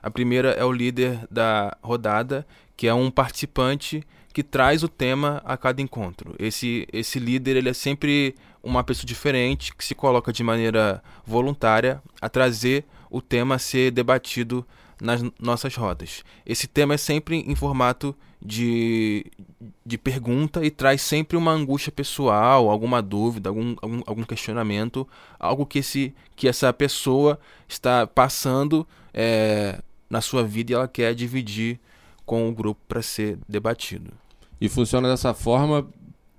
A 0.00 0.10
primeira 0.10 0.50
é 0.50 0.64
o 0.64 0.72
líder 0.72 1.18
da 1.30 1.76
rodada, 1.82 2.46
que 2.76 2.86
é 2.86 2.94
um 2.94 3.10
participante 3.10 4.04
que 4.32 4.42
traz 4.42 4.82
o 4.82 4.88
tema 4.88 5.42
a 5.44 5.56
cada 5.56 5.82
encontro. 5.82 6.34
Esse, 6.38 6.86
esse 6.92 7.18
líder 7.18 7.56
ele 7.56 7.70
é 7.70 7.72
sempre 7.72 8.34
uma 8.64 8.82
pessoa 8.82 9.06
diferente 9.06 9.74
que 9.74 9.84
se 9.84 9.94
coloca 9.94 10.32
de 10.32 10.42
maneira 10.42 11.02
voluntária 11.24 12.02
a 12.20 12.28
trazer 12.28 12.84
o 13.10 13.20
tema 13.20 13.56
a 13.56 13.58
ser 13.58 13.90
debatido 13.90 14.66
nas 15.00 15.22
nossas 15.38 15.74
rodas. 15.76 16.24
Esse 16.46 16.66
tema 16.66 16.94
é 16.94 16.96
sempre 16.96 17.36
em 17.36 17.54
formato 17.54 18.16
de, 18.40 19.26
de 19.84 19.98
pergunta 19.98 20.64
e 20.64 20.70
traz 20.70 21.02
sempre 21.02 21.36
uma 21.36 21.52
angústia 21.52 21.92
pessoal, 21.92 22.70
alguma 22.70 23.00
dúvida, 23.00 23.50
algum, 23.50 23.76
algum, 23.80 24.02
algum 24.06 24.22
questionamento, 24.22 25.06
algo 25.38 25.66
que, 25.66 25.78
esse, 25.78 26.14
que 26.34 26.48
essa 26.48 26.72
pessoa 26.72 27.38
está 27.68 28.06
passando 28.06 28.86
é, 29.12 29.80
na 30.08 30.20
sua 30.20 30.42
vida 30.42 30.72
e 30.72 30.74
ela 30.74 30.88
quer 30.88 31.14
dividir 31.14 31.78
com 32.24 32.48
o 32.48 32.52
grupo 32.52 32.80
para 32.88 33.02
ser 33.02 33.38
debatido. 33.48 34.12
E 34.60 34.68
funciona 34.68 35.08
dessa 35.08 35.34
forma 35.34 35.86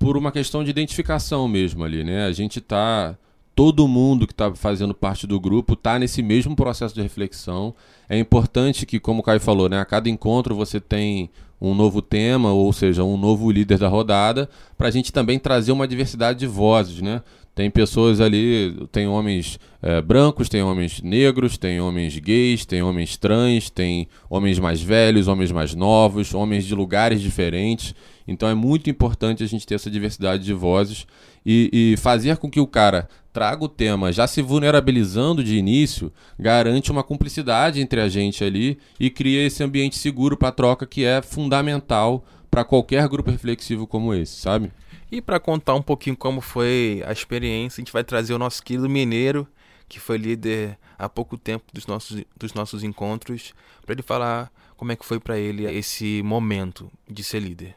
por 0.06 0.18
uma 0.18 0.32
questão 0.32 0.64
de 0.64 0.70
identificação 0.70 1.48
mesmo 1.48 1.84
ali, 1.84 2.04
né? 2.04 2.28
A 2.28 2.32
gente 2.32 2.62
tá 2.62 3.18
todo 3.56 3.88
mundo 3.88 4.28
que 4.28 4.34
está 4.34 4.54
fazendo 4.54 4.94
parte 4.94 5.26
do 5.26 5.40
grupo 5.40 5.74
está 5.74 5.98
nesse 5.98 6.22
mesmo 6.22 6.56
processo 6.56 6.94
de 6.94 7.02
reflexão. 7.02 7.74
É 8.08 8.16
importante 8.16 8.86
que, 8.86 9.00
como 9.00 9.22
o 9.22 9.24
Caio 9.24 9.40
falou, 9.40 9.68
né, 9.68 9.80
a 9.80 9.86
cada 9.86 10.08
encontro 10.08 10.54
você 10.54 10.80
tem 10.80 11.32
um 11.60 11.74
novo 11.74 12.04
tema, 12.04 12.52
ou 12.52 12.72
seja, 12.72 13.04
um 13.04 13.18
novo 13.18 13.50
líder 13.50 13.80
da 13.80 13.88
rodada, 13.88 14.48
para 14.78 14.90
a 14.90 14.92
gente 14.92 15.12
também 15.12 15.40
trazer 15.40 15.72
uma 15.72 15.88
diversidade 15.88 16.38
de 16.38 16.46
vozes, 16.46 17.02
né? 17.02 17.24
Tem 17.56 17.72
pessoas 17.72 18.22
ali, 18.22 18.76
tem 18.92 19.08
homens 19.08 19.58
é, 19.82 20.04
brancos, 20.04 20.50
tem 20.50 20.62
homens 20.62 21.02
negros, 21.02 21.58
tem 21.58 21.82
homens 21.82 22.20
gays, 22.20 22.64
tem 22.64 22.84
homens 22.84 23.18
trans, 23.18 23.72
tem 23.72 24.08
homens 24.30 24.60
mais 24.60 24.84
velhos, 24.84 25.28
homens 25.28 25.52
mais 25.52 25.74
novos, 25.74 26.32
homens 26.36 26.64
de 26.64 26.76
lugares 26.76 27.20
diferentes. 27.20 27.96
Então 28.28 28.50
é 28.50 28.56
muito 28.56 28.90
importante 28.90 29.44
a 29.44 29.48
gente 29.48 29.66
ter 29.66 29.76
essa 29.76 29.90
diversidade 29.90 30.44
de 30.44 30.54
vozes 30.54 31.06
e, 31.46 31.70
e 31.94 31.98
fazer 31.98 32.38
com 32.38 32.50
que 32.50 32.60
o 32.60 32.68
cara 32.68 33.08
traga 33.32 33.64
o 33.64 33.70
tema 33.70 34.12
já 34.12 34.26
se 34.26 34.42
vulnerabilizando 34.42 35.44
de 35.44 35.58
início, 35.58 36.12
garante 36.40 36.92
uma 36.92 37.04
cumplicidade 37.04 37.82
entre 37.82 38.02
a 38.02 38.10
gente 38.10 38.44
ali 38.44 38.80
e 39.00 39.10
cria 39.10 39.46
esse 39.46 39.64
ambiente 39.64 39.98
seguro 39.98 40.38
para 40.38 40.52
troca 40.52 40.88
que 40.88 41.04
é 41.04 41.22
fundamental 41.22 42.26
para 42.50 42.64
qualquer 42.64 43.08
grupo 43.10 43.30
reflexivo 43.30 43.86
como 43.86 44.14
esse, 44.14 44.40
sabe? 44.40 44.72
E 45.12 45.22
para 45.22 45.40
contar 45.40 45.76
um 45.76 45.82
pouquinho 45.82 46.16
como 46.16 46.42
foi 46.42 47.04
a 47.06 47.12
experiência, 47.12 47.80
a 47.80 47.84
gente 47.84 47.94
vai 47.94 48.04
trazer 48.04 48.34
o 48.34 48.40
nosso 48.40 48.64
querido 48.64 48.90
mineiro, 48.90 49.48
que 49.88 50.00
foi 50.00 50.18
líder 50.18 50.78
há 50.98 51.08
pouco 51.08 51.38
tempo 51.38 51.66
dos 51.74 51.86
nossos, 51.86 52.24
dos 52.36 52.54
nossos 52.54 52.84
encontros, 52.84 53.54
para 53.86 53.94
ele 53.94 54.02
falar 54.02 54.52
como 54.78 54.92
é 54.92 54.96
que 54.96 55.06
foi 55.06 55.20
para 55.20 55.38
ele 55.38 55.66
esse 55.66 56.22
momento 56.24 56.92
de 57.10 57.24
ser 57.24 57.40
líder. 57.40 57.76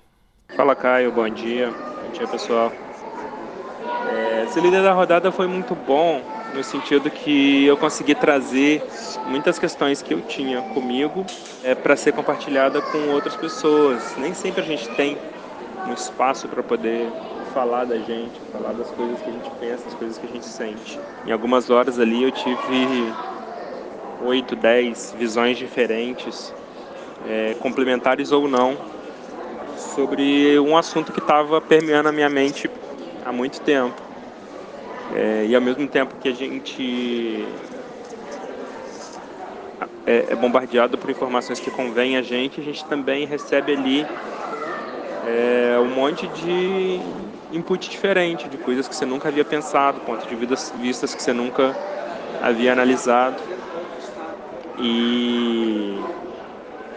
Fala 0.56 0.74
Caio, 0.74 1.12
bom 1.12 1.28
dia. 1.28 1.68
Bom 1.70 2.12
dia 2.12 2.26
pessoal. 2.26 2.72
É, 4.11 4.46
ser 4.48 4.61
líder 4.62 4.82
da 4.82 4.92
rodada 4.92 5.30
foi 5.30 5.46
muito 5.46 5.74
bom 5.74 6.22
no 6.54 6.64
sentido 6.64 7.11
que 7.11 7.66
eu 7.66 7.76
consegui 7.76 8.14
trazer 8.14 8.82
muitas 9.26 9.58
questões 9.58 10.00
que 10.02 10.12
eu 10.12 10.22
tinha 10.22 10.62
comigo 10.74 11.24
é, 11.62 11.74
para 11.74 11.94
ser 11.94 12.12
compartilhada 12.12 12.80
com 12.80 13.11
outras 13.11 13.37
pessoas. 13.37 14.16
Nem 14.16 14.32
sempre 14.34 14.62
a 14.62 14.64
gente 14.64 14.88
tem 14.96 15.18
um 15.87 15.92
espaço 15.92 16.48
para 16.48 16.62
poder 16.62 17.08
falar 17.52 17.84
da 17.84 17.98
gente, 17.98 18.40
falar 18.50 18.72
das 18.72 18.90
coisas 18.90 19.20
que 19.20 19.28
a 19.28 19.32
gente 19.32 19.50
pensa, 19.61 19.84
das 19.84 19.94
coisas 19.94 20.18
que 20.18 20.26
a 20.26 20.30
gente 20.30 20.46
sente. 20.46 20.98
Em 21.26 21.30
algumas 21.30 21.70
horas 21.70 22.00
ali 22.00 22.24
eu 22.24 22.32
tive 22.32 23.12
oito, 24.24 24.56
dez 24.56 25.14
visões 25.16 25.56
diferentes, 25.58 26.52
é, 27.28 27.54
complementares 27.61 28.32
ou 28.32 28.48
não, 28.48 28.76
sobre 29.98 30.56
um 30.61 30.76
assunto 30.76 31.11
que 31.11 31.18
estava 31.18 31.61
permeando 31.61 32.08
a 32.08 32.12
minha 32.12 32.30
mente 32.30 32.70
há 33.26 33.32
muito 33.32 33.61
tempo. 33.62 34.00
É, 35.12 35.44
e 35.48 35.56
ao 35.56 35.61
mesmo 35.61 35.88
tempo 35.88 36.14
que 36.20 36.28
a 36.28 36.32
gente 36.32 37.44
é, 40.06 40.26
é 40.30 40.37
bombardeado 40.37 40.96
por 40.96 41.11
informações 41.11 41.58
que 41.58 41.68
convêm 41.68 42.16
a 42.16 42.22
gente, 42.22 42.61
a 42.61 42.62
gente 42.62 42.84
também 42.84 43.26
recebe 43.26 43.72
ali 43.72 44.06
é, 45.26 45.80
um 45.80 45.88
monte 45.88 46.28
de 46.28 47.00
input 47.52 47.90
diferente, 47.90 48.48
de 48.48 48.56
coisas 48.56 48.87
que 48.87 48.94
você 48.94 49.04
nunca 49.04 49.28
havia 49.28 49.44
pensado, 49.44 49.98
pontos 50.02 50.28
de 50.28 50.37
vistas 50.76 51.12
que 51.12 51.20
você 51.20 51.32
nunca 51.32 51.76
havia 52.40 52.70
analisado. 52.70 53.42
E 54.78 55.98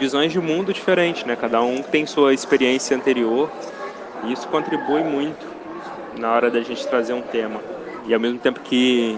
visões 0.01 0.31
de 0.31 0.39
mundo 0.39 0.73
diferentes, 0.73 1.23
né? 1.25 1.35
Cada 1.35 1.61
um 1.61 1.83
tem 1.83 2.07
sua 2.07 2.33
experiência 2.33 2.97
anterior 2.97 3.51
e 4.23 4.33
isso 4.33 4.47
contribui 4.47 5.03
muito 5.03 5.45
na 6.17 6.33
hora 6.33 6.49
da 6.49 6.59
gente 6.59 6.87
trazer 6.87 7.13
um 7.13 7.21
tema. 7.21 7.61
E 8.07 8.11
ao 8.11 8.19
mesmo 8.19 8.39
tempo 8.39 8.59
que, 8.61 9.15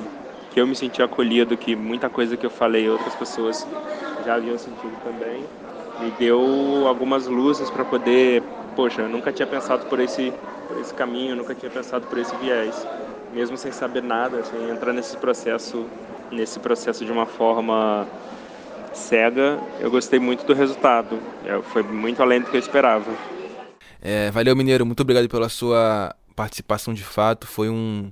que 0.54 0.60
eu 0.60 0.68
me 0.68 0.76
senti 0.76 1.02
acolhido, 1.02 1.56
que 1.56 1.74
muita 1.74 2.10
coisa 2.10 2.36
que 2.36 2.46
eu 2.46 2.50
falei 2.50 2.90
outras 2.90 3.16
pessoas 3.16 3.66
já 4.26 4.36
haviam 4.36 4.58
sentido 4.58 4.94
também, 5.06 5.46
me 6.02 6.12
deu 6.20 6.86
algumas 6.86 7.28
luzes 7.28 7.70
para 7.70 7.86
poder 7.86 8.44
poxa, 8.76 9.04
eu 9.04 9.10
nunca 9.10 9.32
tinha 9.32 9.48
pensado 9.48 9.86
por 9.86 10.02
esse, 10.02 10.34
por 10.68 10.78
esse 10.78 10.94
caminho, 10.94 11.34
nunca 11.34 11.56
tinha 11.56 11.72
pensado 11.72 12.08
por 12.08 12.18
esse 12.18 12.36
viés. 12.36 12.86
Mesmo 13.32 13.56
sem 13.56 13.72
saber 13.72 14.04
nada, 14.04 14.40
assim, 14.40 14.70
entrar 14.70 14.92
nesse 14.92 15.16
processo, 15.16 15.86
nesse 16.30 16.60
processo 16.60 17.06
de 17.06 17.12
uma 17.12 17.26
forma 17.26 18.06
cega, 18.94 19.60
eu 19.80 19.90
gostei 19.90 20.20
muito 20.20 20.46
do 20.46 20.54
resultado. 20.54 21.20
É, 21.46 21.62
foi 21.62 21.84
muito 21.84 22.22
além 22.22 22.42
do 22.42 22.50
que 22.50 22.56
eu 22.56 22.60
esperava. 22.60 23.12
É, 24.02 24.30
valeu, 24.32 24.56
Mineiro. 24.56 24.86
Muito 24.86 25.02
obrigado 25.02 25.28
pela 25.30 25.50
sua 25.50 26.16
participação 26.36 26.94
de 26.94 27.04
fato. 27.04 27.48
Foi 27.48 27.70
um, 27.70 28.12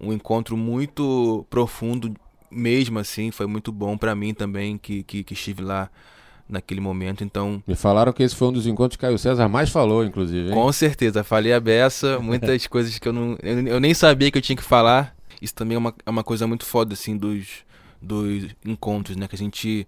um 0.00 0.12
encontro 0.12 0.56
muito 0.56 1.46
profundo 1.48 2.14
mesmo 2.50 2.98
assim. 2.98 3.30
Foi 3.30 3.46
muito 3.46 3.70
bom 3.70 3.96
para 3.96 4.14
mim 4.14 4.34
também, 4.34 4.78
que, 4.78 5.02
que, 5.02 5.22
que 5.22 5.34
estive 5.34 5.62
lá 5.62 5.90
naquele 6.48 6.80
momento, 6.80 7.22
então... 7.22 7.62
Me 7.66 7.74
falaram 7.74 8.12
que 8.12 8.22
esse 8.22 8.34
foi 8.34 8.48
um 8.48 8.52
dos 8.52 8.66
encontros 8.66 8.96
que 8.96 9.02
Caio 9.02 9.18
César 9.18 9.48
mais 9.48 9.68
falou, 9.68 10.02
inclusive, 10.02 10.48
hein? 10.48 10.54
Com 10.54 10.72
certeza, 10.72 11.22
falei 11.22 11.52
a 11.52 11.60
beça, 11.60 12.18
muitas 12.20 12.66
coisas 12.66 12.98
que 12.98 13.06
eu 13.06 13.12
não... 13.12 13.36
Eu, 13.42 13.66
eu, 13.66 13.80
nem 13.80 13.92
sabia 13.92 14.30
que 14.30 14.38
eu 14.38 14.42
tinha 14.42 14.56
que 14.56 14.62
falar. 14.62 15.14
Isso 15.42 15.54
também 15.54 15.74
é 15.74 15.78
uma, 15.78 15.94
é 16.06 16.10
uma 16.10 16.24
coisa 16.24 16.46
muito 16.46 16.64
foda, 16.64 16.94
assim, 16.94 17.16
dos, 17.16 17.64
dos 18.00 18.46
encontros, 18.64 19.16
né? 19.16 19.28
Que 19.28 19.34
a 19.34 19.38
gente, 19.38 19.86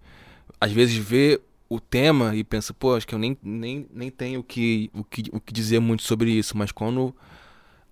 às 0.60 0.72
vezes, 0.72 0.96
vê 0.96 1.40
o 1.68 1.80
tema 1.80 2.34
e 2.34 2.44
pensa, 2.44 2.74
pô, 2.74 2.94
acho 2.94 3.06
que 3.06 3.14
eu 3.14 3.18
nem, 3.18 3.36
nem, 3.42 3.86
nem 3.92 4.10
tenho 4.10 4.40
o 4.40 4.44
que, 4.44 4.90
o, 4.92 5.04
que, 5.04 5.24
o 5.32 5.40
que 5.40 5.52
dizer 5.52 5.80
muito 5.80 6.02
sobre 6.02 6.30
isso, 6.30 6.56
mas 6.56 6.72
quando 6.72 7.14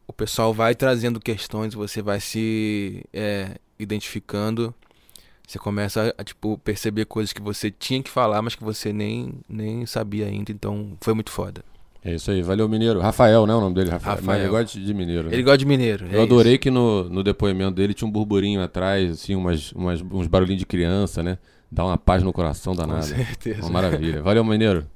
o 0.07 0.13
pessoal 0.13 0.53
vai 0.53 0.75
trazendo 0.75 1.21
questões, 1.21 1.75
você 1.75 2.03
vai 2.03 2.21
se 2.21 3.05
é, 3.13 3.57
identificando 3.79 4.75
você 5.49 5.59
começa 5.59 6.15
a, 6.19 6.23
tipo, 6.23 6.59
perceber 6.59 7.07
coisas 7.07 7.33
que 7.33 7.41
você 7.41 7.71
tinha 7.71 8.03
que 8.03 8.11
falar, 8.11 8.43
mas 8.43 8.55
que 8.55 8.63
você 8.63 8.93
nem, 8.93 9.33
nem 9.49 9.87
sabia 9.87 10.27
ainda. 10.27 10.53
Então, 10.53 10.93
foi 11.01 11.15
muito 11.15 11.31
foda. 11.31 11.65
É 12.05 12.15
isso 12.15 12.31
aí, 12.31 12.43
valeu 12.43 12.69
Mineiro. 12.69 13.01
Rafael, 13.01 13.47
né? 13.47 13.55
O 13.55 13.61
nome 13.61 13.75
dele, 13.75 13.89
Rafael. 13.89 14.17
Rafael. 14.17 14.27
Mas 14.27 14.43
ele 14.43 14.51
gosta 14.51 14.79
de 14.79 14.93
Mineiro. 14.95 15.29
Né? 15.29 15.35
Ele 15.35 15.43
gosta 15.43 15.59
de 15.59 15.65
Mineiro. 15.65 16.07
Eu 16.13 16.21
é 16.21 16.23
adorei 16.23 16.53
isso. 16.53 16.61
que 16.61 16.71
no, 16.71 17.05
no 17.05 17.25
depoimento 17.25 17.71
dele 17.71 17.95
tinha 17.95 18.07
um 18.07 18.11
burburinho 18.11 18.61
atrás, 18.63 19.11
assim, 19.11 19.35
umas, 19.35 19.73
umas, 19.73 20.03
uns 20.03 20.27
barulhinhos 20.27 20.61
de 20.61 20.67
criança, 20.67 21.23
né? 21.23 21.39
Dá 21.71 21.85
uma 21.85 21.99
paz 21.99 22.23
no 22.23 22.33
coração 22.33 22.75
danada. 22.75 23.01
Com 23.01 23.15
certeza. 23.15 23.61
Uma 23.63 23.71
maravilha. 23.71 24.23
Valeu, 24.23 24.45
Mineiro. 24.45 24.87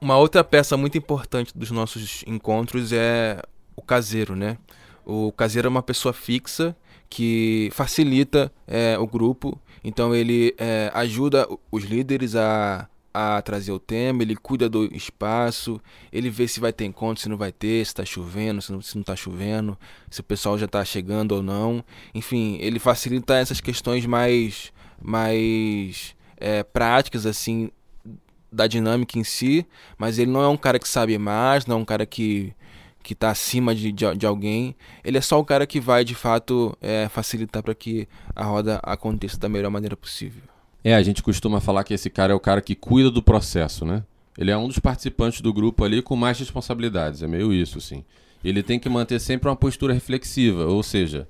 Uma 0.00 0.16
outra 0.16 0.44
peça 0.44 0.76
muito 0.76 0.96
importante 0.96 1.56
dos 1.56 1.70
nossos 1.70 2.22
encontros 2.26 2.92
é 2.92 3.42
o 3.74 3.82
caseiro, 3.82 4.36
né? 4.36 4.58
O 5.04 5.32
caseiro 5.32 5.66
é 5.66 5.70
uma 5.70 5.82
pessoa 5.82 6.12
fixa 6.12 6.76
que 7.08 7.70
facilita 7.72 8.52
é, 8.66 8.98
o 8.98 9.06
grupo. 9.06 9.60
Então 9.82 10.14
ele 10.14 10.54
é, 10.58 10.90
ajuda 10.94 11.48
os 11.70 11.84
líderes 11.84 12.36
a, 12.36 12.88
a 13.12 13.40
trazer 13.42 13.72
o 13.72 13.78
tema, 13.78 14.22
ele 14.22 14.36
cuida 14.36 14.68
do 14.68 14.84
espaço, 14.94 15.80
ele 16.12 16.30
vê 16.30 16.46
se 16.46 16.60
vai 16.60 16.72
ter 16.72 16.84
encontro, 16.84 17.22
se 17.22 17.28
não 17.28 17.36
vai 17.36 17.50
ter, 17.50 17.84
se 17.84 17.90
está 17.90 18.04
chovendo, 18.04 18.60
se 18.60 18.70
não, 18.70 18.82
se 18.82 18.96
não 18.96 19.02
tá 19.02 19.16
chovendo, 19.16 19.78
se 20.10 20.20
o 20.20 20.24
pessoal 20.24 20.58
já 20.58 20.66
está 20.66 20.84
chegando 20.84 21.32
ou 21.32 21.42
não. 21.42 21.82
Enfim, 22.14 22.58
ele 22.60 22.78
facilita 22.78 23.34
essas 23.34 23.60
questões 23.60 24.04
mais, 24.06 24.72
mais 25.00 26.14
é, 26.36 26.62
práticas, 26.62 27.26
assim, 27.26 27.70
da 28.50 28.66
dinâmica 28.66 29.18
em 29.18 29.24
si, 29.24 29.66
mas 29.96 30.18
ele 30.18 30.30
não 30.30 30.42
é 30.42 30.48
um 30.48 30.56
cara 30.56 30.78
que 30.78 30.88
sabe 30.88 31.16
mais, 31.18 31.66
não 31.66 31.76
é 31.76 31.78
um 31.80 31.84
cara 31.84 32.06
que 32.06 32.54
que 33.00 33.14
está 33.14 33.30
acima 33.30 33.74
de, 33.74 33.90
de, 33.90 34.14
de, 34.16 34.26
alguém. 34.26 34.76
Ele 35.02 35.16
é 35.16 35.20
só 35.22 35.40
o 35.40 35.44
cara 35.44 35.66
que 35.66 35.80
vai, 35.80 36.04
de 36.04 36.14
fato, 36.14 36.76
é, 36.78 37.08
facilitar 37.08 37.62
para 37.62 37.74
que 37.74 38.06
a 38.36 38.44
roda 38.44 38.78
aconteça 38.82 39.38
da 39.38 39.48
melhor 39.48 39.70
maneira 39.70 39.96
possível. 39.96 40.42
É, 40.84 40.94
a 40.94 41.02
gente 41.02 41.22
costuma 41.22 41.58
falar 41.58 41.84
que 41.84 41.94
esse 41.94 42.10
cara 42.10 42.34
é 42.34 42.36
o 42.36 42.40
cara 42.40 42.60
que 42.60 42.74
cuida 42.74 43.10
do 43.10 43.22
processo, 43.22 43.86
né? 43.86 44.04
Ele 44.36 44.50
é 44.50 44.58
um 44.58 44.68
dos 44.68 44.78
participantes 44.78 45.40
do 45.40 45.54
grupo 45.54 45.84
ali 45.84 46.02
com 46.02 46.14
mais 46.16 46.38
responsabilidades, 46.38 47.22
é 47.22 47.26
meio 47.26 47.50
isso, 47.50 47.78
assim. 47.78 48.04
Ele 48.44 48.62
tem 48.62 48.78
que 48.78 48.90
manter 48.90 49.18
sempre 49.18 49.48
uma 49.48 49.56
postura 49.56 49.94
reflexiva, 49.94 50.66
ou 50.66 50.82
seja, 50.82 51.26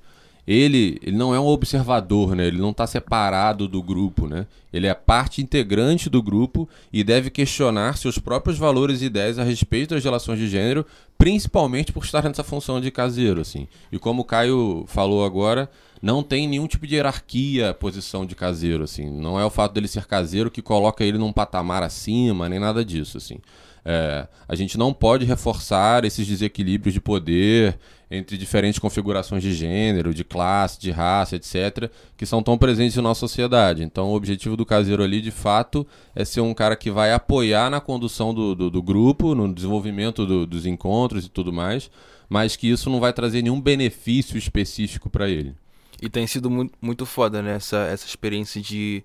ele, 0.48 0.98
ele 1.02 1.14
não 1.14 1.34
é 1.34 1.38
um 1.38 1.46
observador, 1.46 2.34
né? 2.34 2.46
Ele 2.46 2.56
não 2.56 2.70
está 2.70 2.86
separado 2.86 3.68
do 3.68 3.82
grupo, 3.82 4.26
né? 4.26 4.46
Ele 4.72 4.86
é 4.86 4.94
parte 4.94 5.42
integrante 5.42 6.08
do 6.08 6.22
grupo 6.22 6.66
e 6.90 7.04
deve 7.04 7.28
questionar 7.28 7.98
seus 7.98 8.18
próprios 8.18 8.56
valores 8.56 9.02
e 9.02 9.04
ideias 9.04 9.38
a 9.38 9.44
respeito 9.44 9.94
das 9.94 10.02
relações 10.02 10.38
de 10.38 10.48
gênero, 10.48 10.86
principalmente 11.18 11.92
por 11.92 12.02
estar 12.02 12.24
nessa 12.24 12.42
função 12.42 12.80
de 12.80 12.90
caseiro, 12.90 13.42
assim. 13.42 13.68
E 13.92 13.98
como 13.98 14.22
o 14.22 14.24
Caio 14.24 14.86
falou 14.86 15.22
agora, 15.22 15.70
não 16.00 16.22
tem 16.22 16.48
nenhum 16.48 16.66
tipo 16.66 16.86
de 16.86 16.94
hierarquia 16.94 17.74
posição 17.74 18.24
de 18.24 18.34
caseiro, 18.34 18.84
assim. 18.84 19.10
Não 19.10 19.38
é 19.38 19.44
o 19.44 19.50
fato 19.50 19.74
dele 19.74 19.86
ser 19.86 20.06
caseiro 20.06 20.50
que 20.50 20.62
coloca 20.62 21.04
ele 21.04 21.18
num 21.18 21.32
patamar 21.32 21.82
acima, 21.82 22.48
nem 22.48 22.58
nada 22.58 22.82
disso, 22.82 23.18
assim. 23.18 23.36
É, 23.84 24.26
a 24.48 24.54
gente 24.54 24.78
não 24.78 24.94
pode 24.94 25.26
reforçar 25.26 26.06
esses 26.06 26.26
desequilíbrios 26.26 26.94
de 26.94 27.00
poder 27.00 27.78
entre 28.10 28.38
diferentes 28.38 28.78
configurações 28.78 29.42
de 29.42 29.52
gênero, 29.52 30.14
de 30.14 30.24
classe, 30.24 30.80
de 30.80 30.90
raça, 30.90 31.36
etc., 31.36 31.90
que 32.16 32.24
são 32.24 32.42
tão 32.42 32.56
presentes 32.56 32.96
na 32.96 33.02
nossa 33.02 33.20
sociedade. 33.20 33.82
Então, 33.82 34.10
o 34.10 34.14
objetivo 34.14 34.56
do 34.56 34.64
caseiro 34.64 35.02
ali, 35.02 35.20
de 35.20 35.30
fato, 35.30 35.86
é 36.14 36.24
ser 36.24 36.40
um 36.40 36.54
cara 36.54 36.76
que 36.76 36.90
vai 36.90 37.12
apoiar 37.12 37.70
na 37.70 37.80
condução 37.80 38.32
do, 38.32 38.54
do, 38.54 38.70
do 38.70 38.82
grupo, 38.82 39.34
no 39.34 39.52
desenvolvimento 39.52 40.24
do, 40.24 40.46
dos 40.46 40.64
encontros 40.64 41.26
e 41.26 41.28
tudo 41.28 41.52
mais, 41.52 41.90
mas 42.28 42.56
que 42.56 42.70
isso 42.70 42.88
não 42.90 43.00
vai 43.00 43.12
trazer 43.12 43.42
nenhum 43.42 43.60
benefício 43.60 44.38
específico 44.38 45.10
para 45.10 45.28
ele. 45.28 45.54
E 46.00 46.08
tem 46.08 46.26
sido 46.26 46.48
muito, 46.48 46.74
muito 46.80 47.04
foda, 47.04 47.42
né? 47.42 47.56
Essa, 47.56 47.88
essa 47.88 48.06
experiência 48.06 48.60
de 48.60 49.04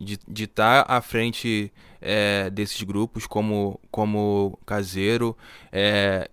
de 0.00 0.44
estar 0.44 0.84
tá 0.84 0.96
à 0.96 1.00
frente 1.00 1.72
é, 2.00 2.50
desses 2.50 2.82
grupos 2.82 3.26
como, 3.26 3.78
como 3.90 4.58
caseiro, 4.66 5.36
é, 5.70 6.28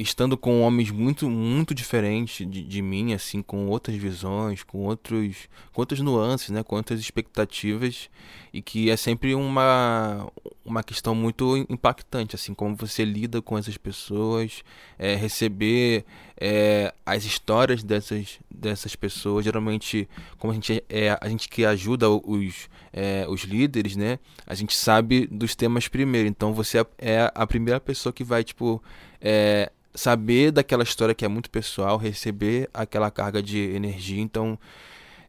estando 0.00 0.36
com 0.36 0.62
homens 0.62 0.90
muito 0.90 1.28
muito 1.28 1.74
diferentes 1.74 2.46
de, 2.48 2.62
de 2.62 2.82
mim 2.82 3.12
assim 3.12 3.42
com 3.42 3.68
outras 3.68 3.96
visões 3.96 4.62
com 4.62 4.78
outros 4.78 5.48
com 5.72 5.82
outras 5.82 6.00
nuances 6.00 6.50
né 6.50 6.64
outras 6.68 7.00
expectativas 7.00 8.08
e 8.52 8.62
que 8.62 8.90
é 8.90 8.96
sempre 8.96 9.34
uma 9.34 10.30
uma 10.64 10.82
questão 10.82 11.14
muito 11.14 11.56
impactante 11.68 12.34
assim 12.34 12.54
como 12.54 12.74
você 12.74 13.04
lida 13.04 13.42
com 13.42 13.58
essas 13.58 13.76
pessoas 13.76 14.62
é, 14.98 15.14
receber 15.14 16.04
é, 16.40 16.92
as 17.04 17.24
histórias 17.24 17.82
dessas 17.82 18.38
dessas 18.50 18.96
pessoas. 18.96 19.44
Geralmente 19.44 20.08
como 20.38 20.52
a 20.52 20.54
gente 20.54 20.82
é 20.88 21.16
a 21.20 21.28
gente 21.28 21.48
que 21.48 21.64
ajuda 21.64 22.08
os 22.08 22.68
é, 22.92 23.26
os 23.28 23.42
líderes 23.42 23.94
né 23.94 24.18
a 24.46 24.54
gente 24.54 24.74
sabe 24.74 25.26
dos 25.26 25.54
temas 25.54 25.86
primeiro. 25.86 26.26
Então 26.26 26.54
você 26.54 26.80
é, 26.80 26.86
é 26.98 27.32
a 27.34 27.46
primeira 27.46 27.78
pessoa 27.78 28.12
que 28.12 28.24
vai 28.24 28.42
tipo 28.42 28.82
é, 29.20 29.70
saber 29.94 30.50
daquela 30.52 30.82
história 30.82 31.14
que 31.14 31.24
é 31.24 31.28
muito 31.28 31.50
pessoal, 31.50 31.96
receber 31.96 32.68
aquela 32.72 33.10
carga 33.10 33.42
de 33.42 33.58
energia, 33.58 34.20
então 34.20 34.58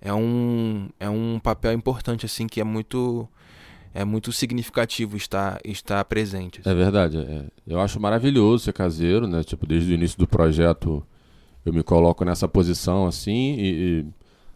é 0.01 0.13
um, 0.13 0.89
é 0.99 1.09
um 1.09 1.39
papel 1.39 1.73
importante 1.73 2.25
assim 2.25 2.47
que 2.47 2.59
é 2.59 2.63
muito 2.63 3.27
é 3.93 4.05
muito 4.05 4.31
significativo 4.31 5.17
estar 5.17 5.59
estar 5.65 6.03
presente. 6.05 6.61
Assim. 6.61 6.69
É 6.69 6.73
verdade, 6.73 7.17
é, 7.17 7.45
eu 7.67 7.79
acho 7.79 7.99
maravilhoso 7.99 8.63
ser 8.63 8.73
caseiro, 8.73 9.27
né? 9.27 9.43
Tipo 9.43 9.67
desde 9.67 9.91
o 9.91 9.95
início 9.95 10.17
do 10.17 10.27
projeto 10.27 11.05
eu 11.65 11.73
me 11.73 11.83
coloco 11.83 12.23
nessa 12.23 12.47
posição 12.47 13.05
assim 13.05 13.55
e, 13.57 13.69
e 13.69 14.05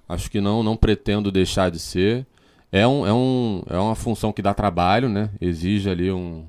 acho 0.08 0.32
que 0.32 0.40
não 0.40 0.64
não 0.64 0.78
pretendo 0.78 1.32
deixar 1.32 1.70
de 1.70 1.80
ser. 1.80 2.26
É, 2.72 2.86
um, 2.88 3.06
é, 3.06 3.14
um, 3.14 3.64
é 3.70 3.78
uma 3.78 3.96
função 3.96 4.34
que 4.34 4.42
dá 4.42 4.54
trabalho, 4.54 5.08
né? 5.08 5.30
Exige 5.40 5.90
ali 5.90 6.12
um, 6.12 6.46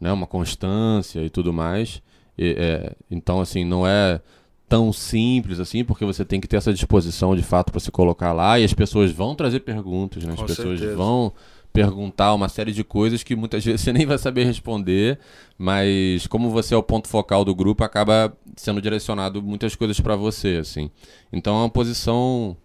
né, 0.00 0.12
uma 0.12 0.26
constância 0.26 1.20
e 1.20 1.30
tudo 1.30 1.52
mais. 1.52 2.02
E, 2.38 2.54
é, 2.56 2.92
então, 3.10 3.40
assim, 3.40 3.64
não 3.64 3.86
é 3.86 4.20
tão 4.68 4.92
simples 4.92 5.58
assim, 5.58 5.82
porque 5.82 6.04
você 6.04 6.24
tem 6.24 6.40
que 6.40 6.46
ter 6.46 6.56
essa 6.56 6.72
disposição 6.72 7.34
de 7.34 7.42
fato 7.42 7.72
para 7.72 7.80
se 7.80 7.90
colocar 7.90 8.32
lá 8.34 8.58
e 8.60 8.64
as 8.64 8.74
pessoas 8.74 9.10
vão 9.10 9.34
trazer 9.34 9.60
perguntas, 9.60 10.22
né? 10.24 10.34
As 10.34 10.40
Com 10.40 10.46
pessoas 10.46 10.78
certeza. 10.78 10.96
vão 10.96 11.32
perguntar 11.72 12.34
uma 12.34 12.48
série 12.48 12.72
de 12.72 12.84
coisas 12.84 13.22
que 13.22 13.34
muitas 13.34 13.64
vezes 13.64 13.80
você 13.80 13.92
nem 13.92 14.04
vai 14.04 14.18
saber 14.18 14.44
responder, 14.44 15.18
mas 15.56 16.26
como 16.26 16.50
você 16.50 16.74
é 16.74 16.76
o 16.76 16.82
ponto 16.82 17.08
focal 17.08 17.44
do 17.44 17.54
grupo, 17.54 17.82
acaba 17.82 18.32
sendo 18.56 18.80
direcionado 18.82 19.42
muitas 19.42 19.74
coisas 19.74 19.98
para 20.00 20.16
você, 20.16 20.58
assim. 20.60 20.90
Então 21.32 21.56
é 21.56 21.60
uma 21.62 21.70
posição 21.70 22.56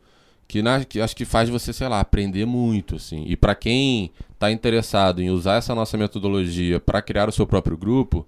que, 0.47 0.61
na, 0.61 0.83
que 0.83 0.99
acho 0.99 1.15
que 1.15 1.25
faz 1.25 1.49
você, 1.49 1.71
sei 1.71 1.87
lá, 1.87 2.01
aprender 2.01 2.45
muito, 2.45 2.97
assim. 2.97 3.23
E 3.27 3.35
para 3.37 3.55
quem 3.55 4.11
está 4.33 4.51
interessado 4.51 5.21
em 5.21 5.29
usar 5.29 5.55
essa 5.55 5.73
nossa 5.73 5.97
metodologia 5.97 6.79
para 6.79 7.01
criar 7.01 7.29
o 7.29 7.31
seu 7.31 7.47
próprio 7.47 7.77
grupo, 7.77 8.27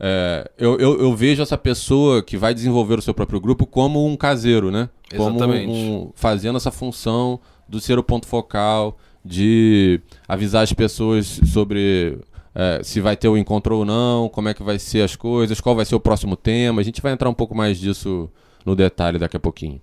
é, 0.00 0.48
eu, 0.56 0.78
eu, 0.78 1.00
eu, 1.00 1.14
vejo 1.14 1.42
essa 1.42 1.58
pessoa 1.58 2.22
que 2.22 2.36
vai 2.36 2.54
desenvolver 2.54 2.98
o 2.98 3.02
seu 3.02 3.12
próprio 3.12 3.40
grupo 3.40 3.66
como 3.66 4.06
um 4.06 4.16
caseiro, 4.16 4.70
né? 4.70 4.88
Exatamente. 5.12 5.66
Como 5.66 6.06
um, 6.06 6.12
fazendo 6.14 6.56
essa 6.56 6.70
função 6.70 7.40
do 7.68 7.80
ser 7.80 7.98
o 7.98 8.02
ponto 8.02 8.26
focal, 8.26 8.96
de 9.24 10.00
avisar 10.26 10.62
as 10.62 10.72
pessoas 10.72 11.40
sobre 11.52 12.18
é, 12.54 12.80
se 12.82 13.00
vai 13.00 13.16
ter 13.16 13.28
o 13.28 13.36
encontro 13.36 13.76
ou 13.76 13.84
não, 13.84 14.28
como 14.28 14.48
é 14.48 14.54
que 14.54 14.62
vai 14.62 14.78
ser 14.78 15.02
as 15.02 15.16
coisas, 15.16 15.60
qual 15.60 15.74
vai 15.74 15.84
ser 15.84 15.96
o 15.96 16.00
próximo 16.00 16.36
tema. 16.36 16.80
A 16.80 16.84
gente 16.84 17.02
vai 17.02 17.12
entrar 17.12 17.28
um 17.28 17.34
pouco 17.34 17.54
mais 17.54 17.78
disso 17.78 18.30
no 18.64 18.76
detalhe 18.76 19.18
daqui 19.18 19.36
a 19.36 19.40
pouquinho. 19.40 19.80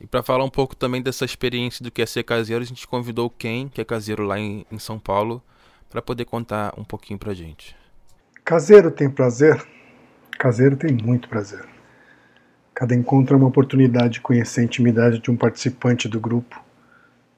E 0.00 0.06
para 0.06 0.22
falar 0.22 0.44
um 0.44 0.50
pouco 0.50 0.74
também 0.74 1.02
dessa 1.02 1.24
experiência 1.24 1.82
do 1.82 1.90
que 1.90 2.02
é 2.02 2.06
ser 2.06 2.22
caseiro, 2.22 2.62
a 2.62 2.66
gente 2.66 2.86
convidou 2.86 3.30
Ken, 3.30 3.68
que 3.68 3.80
é 3.80 3.84
caseiro 3.84 4.24
lá 4.24 4.38
em, 4.38 4.66
em 4.70 4.78
São 4.78 4.98
Paulo, 4.98 5.42
para 5.88 6.02
poder 6.02 6.24
contar 6.24 6.74
um 6.76 6.84
pouquinho 6.84 7.18
pra 7.18 7.32
gente. 7.32 7.74
Caseiro 8.48 8.92
tem 8.92 9.10
prazer? 9.10 9.60
Caseiro 10.38 10.76
tem 10.76 10.92
muito 10.92 11.28
prazer. 11.28 11.64
Cada 12.72 12.94
encontro 12.94 13.34
é 13.34 13.36
uma 13.36 13.48
oportunidade 13.48 14.14
de 14.14 14.20
conhecer 14.20 14.60
a 14.60 14.62
intimidade 14.62 15.18
de 15.18 15.32
um 15.32 15.36
participante 15.36 16.08
do 16.08 16.20
grupo, 16.20 16.62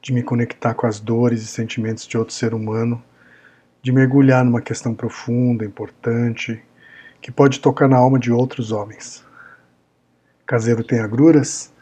de 0.02 0.12
me 0.12 0.22
conectar 0.22 0.74
com 0.74 0.86
as 0.86 1.00
dores 1.00 1.40
e 1.40 1.46
sentimentos 1.46 2.06
de 2.06 2.18
outro 2.18 2.34
ser 2.34 2.52
humano, 2.52 3.02
de 3.82 3.90
mergulhar 3.90 4.44
numa 4.44 4.60
questão 4.60 4.94
profunda, 4.94 5.64
importante, 5.64 6.62
que 7.22 7.32
pode 7.32 7.58
tocar 7.60 7.88
na 7.88 7.96
alma 7.96 8.18
de 8.18 8.30
outros 8.30 8.70
homens. 8.70 9.24
Caseiro 10.44 10.84
tem 10.84 11.00
agruras? 11.00 11.72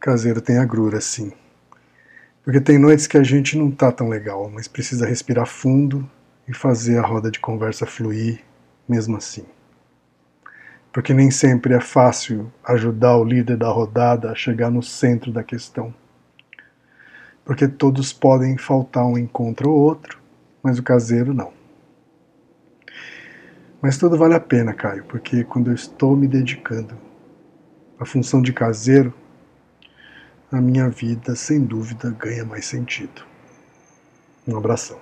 Caseiro 0.00 0.40
tem 0.40 0.56
agruras, 0.56 1.04
sim. 1.04 1.34
Porque 2.42 2.62
tem 2.62 2.78
noites 2.78 3.06
que 3.06 3.18
a 3.18 3.22
gente 3.22 3.58
não 3.58 3.70
tá 3.70 3.92
tão 3.92 4.08
legal, 4.08 4.48
mas 4.48 4.66
precisa 4.66 5.06
respirar 5.06 5.46
fundo 5.46 6.10
e 6.48 6.54
fazer 6.54 6.96
a 6.96 7.06
roda 7.06 7.30
de 7.30 7.38
conversa 7.38 7.84
fluir 7.84 8.42
mesmo 8.88 9.16
assim. 9.16 9.44
Porque 10.92 11.12
nem 11.12 11.30
sempre 11.30 11.74
é 11.74 11.80
fácil 11.80 12.52
ajudar 12.64 13.16
o 13.16 13.24
líder 13.24 13.56
da 13.56 13.68
rodada 13.68 14.30
a 14.30 14.34
chegar 14.34 14.70
no 14.70 14.82
centro 14.82 15.32
da 15.32 15.42
questão. 15.42 15.92
Porque 17.44 17.66
todos 17.66 18.12
podem 18.12 18.56
faltar 18.56 19.04
um 19.04 19.18
encontro 19.18 19.70
ou 19.70 19.76
outro, 19.76 20.20
mas 20.62 20.78
o 20.78 20.82
caseiro 20.82 21.34
não. 21.34 21.52
Mas 23.82 23.98
tudo 23.98 24.16
vale 24.16 24.34
a 24.34 24.40
pena, 24.40 24.72
Caio, 24.72 25.04
porque 25.04 25.44
quando 25.44 25.70
eu 25.70 25.74
estou 25.74 26.16
me 26.16 26.26
dedicando 26.26 26.96
à 27.98 28.06
função 28.06 28.40
de 28.40 28.52
caseiro, 28.52 29.12
a 30.50 30.60
minha 30.60 30.88
vida, 30.88 31.34
sem 31.34 31.60
dúvida, 31.60 32.10
ganha 32.10 32.44
mais 32.44 32.64
sentido. 32.64 33.22
Um 34.46 34.56
abração. 34.56 34.98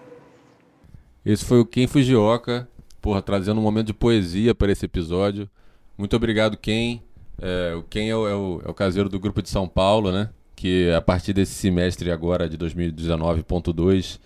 Esse 1.24 1.44
foi 1.44 1.60
o 1.60 1.66
Ken 1.66 1.86
Fujioka, 1.86 2.68
porra, 3.02 3.20
trazendo 3.20 3.60
um 3.60 3.62
momento 3.62 3.88
de 3.88 3.94
poesia 3.94 4.54
para 4.54 4.70
esse 4.70 4.86
episódio. 4.86 5.50
Muito 5.98 6.14
obrigado, 6.14 6.56
Ken. 6.56 7.00
É, 7.40 7.74
o 7.74 7.82
Ken 7.82 8.08
é 8.08 8.16
o, 8.16 8.28
é, 8.28 8.34
o, 8.34 8.62
é 8.64 8.70
o 8.70 8.74
caseiro 8.74 9.08
do 9.08 9.18
grupo 9.18 9.42
de 9.42 9.50
São 9.50 9.66
Paulo, 9.68 10.12
né? 10.12 10.30
Que 10.54 10.90
a 10.92 11.02
partir 11.02 11.32
desse 11.32 11.52
semestre 11.52 12.10
agora 12.12 12.48
de 12.48 12.56
2019.2 12.56 14.20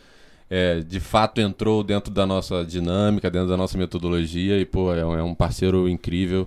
é, 0.49 0.81
de 0.81 1.01
fato 1.01 1.41
entrou 1.41 1.83
dentro 1.83 2.13
da 2.13 2.27
nossa 2.27 2.65
dinâmica, 2.65 3.31
dentro 3.31 3.49
da 3.49 3.57
nossa 3.57 3.77
metodologia 3.79 4.59
e 4.61 4.65
pô, 4.65 4.93
é 4.95 5.05
um, 5.05 5.19
é 5.19 5.23
um 5.23 5.35
parceiro 5.35 5.89
incrível. 5.89 6.47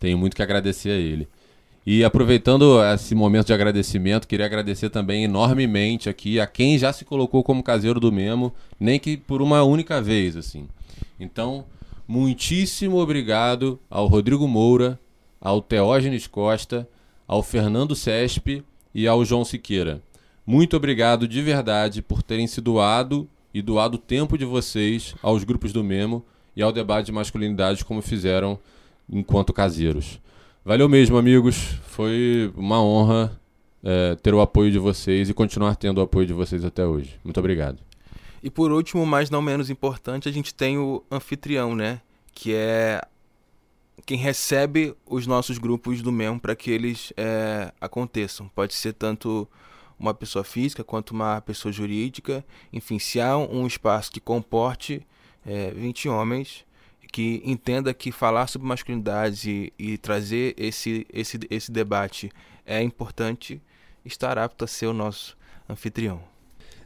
Tenho 0.00 0.18
muito 0.18 0.34
que 0.34 0.42
agradecer 0.42 0.90
a 0.90 0.96
ele. 0.96 1.28
E 1.86 2.04
aproveitando 2.04 2.82
esse 2.92 3.14
momento 3.14 3.46
de 3.46 3.52
agradecimento, 3.54 4.28
queria 4.28 4.44
agradecer 4.44 4.90
também 4.90 5.24
enormemente 5.24 6.08
aqui 6.08 6.38
a 6.38 6.46
quem 6.46 6.76
já 6.76 6.92
se 6.92 7.04
colocou 7.04 7.42
como 7.42 7.62
caseiro 7.62 7.98
do 7.98 8.12
Memo, 8.12 8.52
nem 8.78 8.98
que 8.98 9.16
por 9.16 9.40
uma 9.40 9.62
única 9.62 10.02
vez, 10.02 10.36
assim. 10.36 10.68
Então, 11.18 11.64
muitíssimo 12.06 12.98
obrigado 12.98 13.78
ao 13.90 14.06
Rodrigo 14.06 14.46
Moura, 14.46 14.98
ao 15.40 15.60
Teógenes 15.60 16.26
Costa, 16.26 16.88
ao 17.26 17.42
Fernando 17.42 17.94
Cespe 17.94 18.64
e 18.94 19.06
ao 19.06 19.24
João 19.24 19.44
Siqueira. 19.44 20.02
Muito 20.46 20.76
obrigado 20.76 21.28
de 21.28 21.42
verdade 21.42 22.00
por 22.00 22.22
terem 22.22 22.46
se 22.46 22.60
doado 22.60 23.28
e 23.52 23.60
doado 23.60 23.96
o 23.96 24.00
tempo 24.00 24.38
de 24.38 24.44
vocês 24.44 25.14
aos 25.22 25.44
grupos 25.44 25.72
do 25.72 25.84
Memo 25.84 26.24
e 26.56 26.62
ao 26.62 26.72
debate 26.72 27.06
de 27.06 27.12
masculinidade 27.12 27.84
como 27.84 28.00
fizeram 28.00 28.58
enquanto 29.10 29.52
caseiros. 29.52 30.20
Valeu 30.64 30.88
mesmo, 30.88 31.16
amigos. 31.16 31.56
Foi 31.86 32.52
uma 32.56 32.82
honra 32.82 33.38
é, 33.82 34.14
ter 34.16 34.34
o 34.34 34.40
apoio 34.40 34.70
de 34.70 34.78
vocês 34.78 35.28
e 35.28 35.34
continuar 35.34 35.76
tendo 35.76 35.98
o 35.98 36.02
apoio 36.02 36.26
de 36.26 36.32
vocês 36.32 36.64
até 36.64 36.84
hoje. 36.84 37.18
Muito 37.22 37.38
obrigado. 37.38 37.87
E 38.42 38.50
por 38.50 38.70
último, 38.70 39.04
mas 39.04 39.30
não 39.30 39.42
menos 39.42 39.70
importante, 39.70 40.28
a 40.28 40.32
gente 40.32 40.54
tem 40.54 40.78
o 40.78 41.04
anfitrião, 41.10 41.74
né? 41.74 42.00
Que 42.32 42.54
é 42.54 43.02
quem 44.06 44.16
recebe 44.16 44.94
os 45.04 45.26
nossos 45.26 45.58
grupos 45.58 46.00
do 46.00 46.10
MEM 46.10 46.38
para 46.38 46.56
que 46.56 46.70
eles 46.70 47.12
é, 47.16 47.72
aconteçam. 47.80 48.48
Pode 48.48 48.74
ser 48.74 48.92
tanto 48.94 49.46
uma 49.98 50.14
pessoa 50.14 50.44
física 50.44 50.84
quanto 50.84 51.10
uma 51.10 51.40
pessoa 51.40 51.72
jurídica. 51.72 52.44
Enfim, 52.72 52.98
se 52.98 53.20
há 53.20 53.36
um 53.36 53.66
espaço 53.66 54.12
que 54.12 54.20
comporte 54.20 55.06
é, 55.44 55.72
20 55.72 56.08
homens, 56.08 56.64
que 57.12 57.42
entenda 57.44 57.92
que 57.92 58.12
falar 58.12 58.46
sobre 58.46 58.68
masculinidade 58.68 59.72
e, 59.78 59.92
e, 59.92 59.98
trazer 59.98 60.54
esse, 60.56 61.06
esse, 61.12 61.40
esse 61.50 61.72
debate 61.72 62.30
é 62.64 62.82
importante, 62.82 63.60
estar 64.04 64.38
apto 64.38 64.64
a 64.64 64.68
ser 64.68 64.86
o 64.86 64.92
nosso 64.92 65.36
anfitrião. 65.68 66.22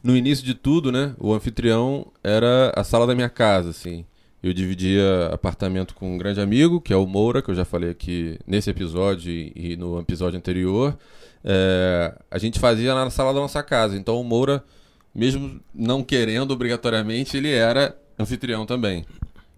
No 0.02 0.16
início 0.16 0.44
de 0.44 0.54
tudo, 0.54 0.90
né, 0.90 1.14
o 1.18 1.32
anfitrião 1.32 2.06
era 2.24 2.72
a 2.74 2.82
sala 2.82 3.06
da 3.06 3.14
minha 3.14 3.28
casa, 3.28 3.70
assim. 3.70 4.04
Eu 4.42 4.52
dividia 4.52 5.28
apartamento 5.32 5.94
com 5.94 6.14
um 6.14 6.18
grande 6.18 6.40
amigo, 6.40 6.80
que 6.80 6.92
é 6.92 6.96
o 6.96 7.06
Moura, 7.06 7.40
que 7.40 7.48
eu 7.48 7.54
já 7.54 7.64
falei 7.64 7.90
aqui 7.90 8.36
nesse 8.44 8.68
episódio 8.68 9.30
e 9.32 9.76
no 9.78 10.00
episódio 10.00 10.36
anterior. 10.36 10.98
É, 11.44 12.12
a 12.28 12.38
gente 12.38 12.58
fazia 12.58 12.92
na 12.92 13.08
sala 13.08 13.32
da 13.32 13.38
nossa 13.38 13.62
casa. 13.62 13.96
Então 13.96 14.20
o 14.20 14.24
Moura, 14.24 14.64
mesmo 15.14 15.60
não 15.72 16.02
querendo 16.02 16.50
obrigatoriamente, 16.50 17.36
ele 17.36 17.52
era 17.52 17.96
anfitrião 18.18 18.66
também. 18.66 19.04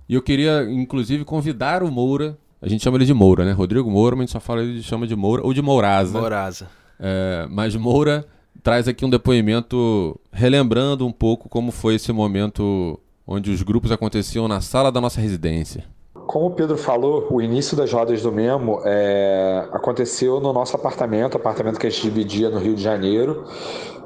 E 0.06 0.14
eu 0.14 0.20
queria, 0.20 0.62
inclusive, 0.70 1.24
convidar 1.24 1.82
o 1.82 1.90
Moura. 1.90 2.36
A 2.60 2.68
gente 2.68 2.84
chama 2.84 2.98
ele 2.98 3.06
de 3.06 3.14
Moura, 3.14 3.42
né? 3.42 3.52
Rodrigo 3.52 3.90
Moura, 3.90 4.14
mas 4.14 4.24
a 4.24 4.26
gente 4.26 4.32
só 4.32 4.40
fala 4.40 4.62
ele 4.62 4.82
chama 4.82 5.06
de 5.06 5.16
Moura 5.16 5.42
ou 5.42 5.54
de 5.54 5.62
Mouraza. 5.62 6.18
Mouraza. 6.18 6.68
É, 7.00 7.46
mas 7.48 7.74
Moura 7.74 8.26
traz 8.62 8.88
aqui 8.88 9.04
um 9.04 9.10
depoimento 9.10 10.18
relembrando 10.32 11.06
um 11.06 11.12
pouco 11.12 11.48
como 11.48 11.70
foi 11.70 11.96
esse 11.96 12.12
momento 12.12 12.98
onde 13.26 13.50
os 13.50 13.62
grupos 13.62 13.90
aconteciam 13.90 14.46
na 14.46 14.60
sala 14.60 14.92
da 14.92 15.00
nossa 15.00 15.20
residência. 15.20 15.84
Como 16.26 16.46
o 16.46 16.50
Pedro 16.50 16.76
falou, 16.76 17.26
o 17.30 17.40
início 17.40 17.76
das 17.76 17.92
rodas 17.92 18.22
do 18.22 18.32
Memo 18.32 18.80
é, 18.84 19.68
aconteceu 19.72 20.40
no 20.40 20.52
nosso 20.52 20.74
apartamento, 20.74 21.36
apartamento 21.36 21.78
que 21.78 21.86
a 21.86 21.90
gente 21.90 22.02
dividia 22.02 22.48
no 22.48 22.58
Rio 22.58 22.74
de 22.74 22.82
Janeiro. 22.82 23.44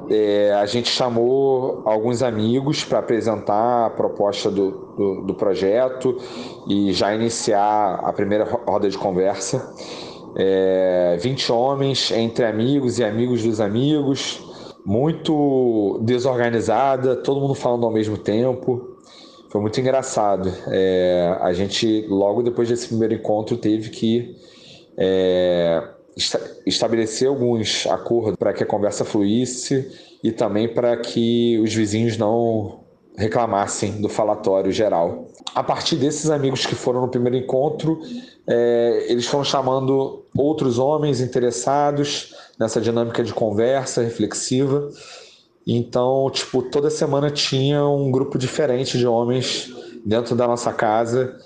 É, 0.09 0.53
a 0.53 0.65
gente 0.65 0.89
chamou 0.89 1.81
alguns 1.85 2.21
amigos 2.21 2.83
para 2.83 2.99
apresentar 2.99 3.85
a 3.85 3.89
proposta 3.89 4.51
do, 4.51 4.71
do, 4.97 5.21
do, 5.27 5.33
projeto 5.35 6.17
e 6.67 6.91
já 6.93 7.13
iniciar 7.13 7.99
a 8.03 8.11
primeira 8.11 8.43
roda 8.43 8.89
de 8.89 8.97
conversa. 8.97 9.73
É, 10.35 11.17
20 11.21 11.51
homens 11.51 12.11
entre 12.11 12.45
amigos 12.45 12.99
e 12.99 13.03
amigos 13.03 13.43
dos 13.43 13.59
amigos, 13.59 14.41
muito 14.85 15.99
desorganizada, 16.03 17.15
todo 17.15 17.39
mundo 17.39 17.55
falando 17.55 17.85
ao 17.85 17.91
mesmo 17.91 18.17
tempo. 18.17 18.97
Foi 19.49 19.59
muito 19.61 19.79
engraçado. 19.79 20.51
É, 20.67 21.37
a 21.41 21.51
gente, 21.53 22.05
logo 22.07 22.43
depois 22.43 22.69
desse 22.69 22.87
primeiro 22.87 23.15
encontro, 23.15 23.57
teve 23.57 23.89
que 23.89 24.35
é, 24.97 25.83
estabelecer 26.65 27.27
alguns 27.27 27.87
acordos 27.87 28.35
para 28.37 28.53
que 28.53 28.63
a 28.63 28.65
conversa 28.65 29.03
fluísse 29.03 29.89
e 30.23 30.31
também 30.31 30.67
para 30.67 30.95
que 30.97 31.59
os 31.59 31.73
vizinhos 31.73 32.17
não 32.17 32.81
reclamassem 33.19 34.01
do 34.01 34.09
falatório 34.09 34.71
geral. 34.71 35.27
A 35.53 35.63
partir 35.63 35.97
desses 35.97 36.29
amigos 36.29 36.65
que 36.65 36.73
foram 36.73 37.01
no 37.01 37.07
primeiro 37.09 37.37
encontro, 37.37 38.01
é, 38.47 39.05
eles 39.09 39.27
foram 39.27 39.43
chamando 39.43 40.23
outros 40.35 40.79
homens 40.79 41.21
interessados 41.21 42.33
nessa 42.57 42.79
dinâmica 42.79 43.23
de 43.23 43.33
conversa 43.33 44.01
reflexiva 44.01 44.89
então, 45.71 46.31
tipo, 46.31 46.63
toda 46.63 46.89
semana 46.89 47.29
tinha 47.29 47.85
um 47.85 48.09
grupo 48.09 48.39
diferente 48.39 48.97
de 48.97 49.05
homens 49.05 49.71
dentro 50.03 50.35
da 50.35 50.47
nossa 50.47 50.73
casa 50.73 51.37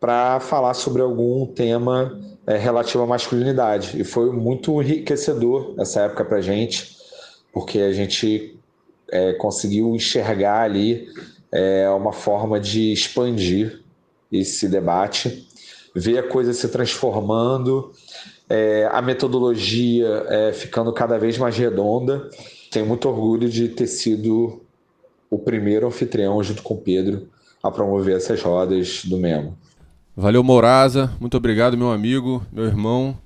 para 0.00 0.40
falar 0.40 0.72
sobre 0.72 1.02
algum 1.02 1.44
tema 1.44 2.18
é, 2.46 2.56
relativo 2.56 3.02
à 3.02 3.06
masculinidade. 3.06 4.00
E 4.00 4.04
foi 4.04 4.32
muito 4.32 4.80
enriquecedor 4.80 5.74
essa 5.78 6.00
época 6.00 6.24
para 6.24 6.40
gente, 6.40 6.96
porque 7.52 7.78
a 7.80 7.92
gente 7.92 8.57
é, 9.10 9.32
conseguiu 9.34 9.94
enxergar 9.94 10.62
ali 10.62 11.08
é, 11.52 11.88
uma 11.90 12.12
forma 12.12 12.60
de 12.60 12.92
expandir 12.92 13.80
esse 14.30 14.68
debate, 14.68 15.46
ver 15.94 16.18
a 16.18 16.22
coisa 16.22 16.52
se 16.52 16.68
transformando, 16.68 17.92
é, 18.48 18.88
a 18.92 19.00
metodologia 19.00 20.06
é, 20.28 20.52
ficando 20.52 20.92
cada 20.92 21.18
vez 21.18 21.38
mais 21.38 21.56
redonda 21.56 22.28
tenho 22.70 22.86
muito 22.86 23.08
orgulho 23.08 23.48
de 23.48 23.68
ter 23.68 23.86
sido 23.86 24.62
o 25.30 25.38
primeiro 25.38 25.86
anfitrião, 25.86 26.42
junto 26.42 26.62
com 26.62 26.74
o 26.74 26.78
Pedro, 26.78 27.28
a 27.62 27.70
promover 27.70 28.16
essas 28.16 28.40
rodas 28.42 29.04
do 29.04 29.16
Memo. 29.16 29.56
Valeu, 30.16 30.42
Mouraza. 30.42 31.12
Muito 31.20 31.36
obrigado, 31.36 31.76
meu 31.76 31.90
amigo, 31.90 32.44
meu 32.52 32.64
irmão. 32.64 33.16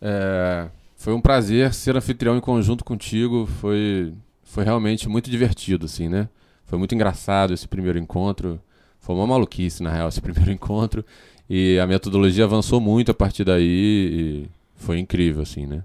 É... 0.00 0.68
Foi 0.96 1.12
um 1.12 1.20
prazer 1.20 1.74
ser 1.74 1.96
anfitrião 1.96 2.36
em 2.36 2.40
conjunto 2.40 2.84
contigo. 2.84 3.46
Foi, 3.60 4.12
foi 4.52 4.64
realmente 4.64 5.08
muito 5.08 5.30
divertido, 5.30 5.86
assim, 5.86 6.10
né? 6.10 6.28
Foi 6.66 6.78
muito 6.78 6.94
engraçado 6.94 7.54
esse 7.54 7.66
primeiro 7.66 7.98
encontro. 7.98 8.60
Foi 9.00 9.16
uma 9.16 9.26
maluquice, 9.26 9.82
na 9.82 9.90
real, 9.90 10.08
esse 10.10 10.20
primeiro 10.20 10.52
encontro. 10.52 11.02
E 11.48 11.78
a 11.78 11.86
metodologia 11.86 12.44
avançou 12.44 12.78
muito 12.78 13.10
a 13.10 13.14
partir 13.14 13.44
daí. 13.44 13.64
E 13.64 14.50
foi 14.76 14.98
incrível, 14.98 15.40
assim, 15.40 15.64
né? 15.64 15.82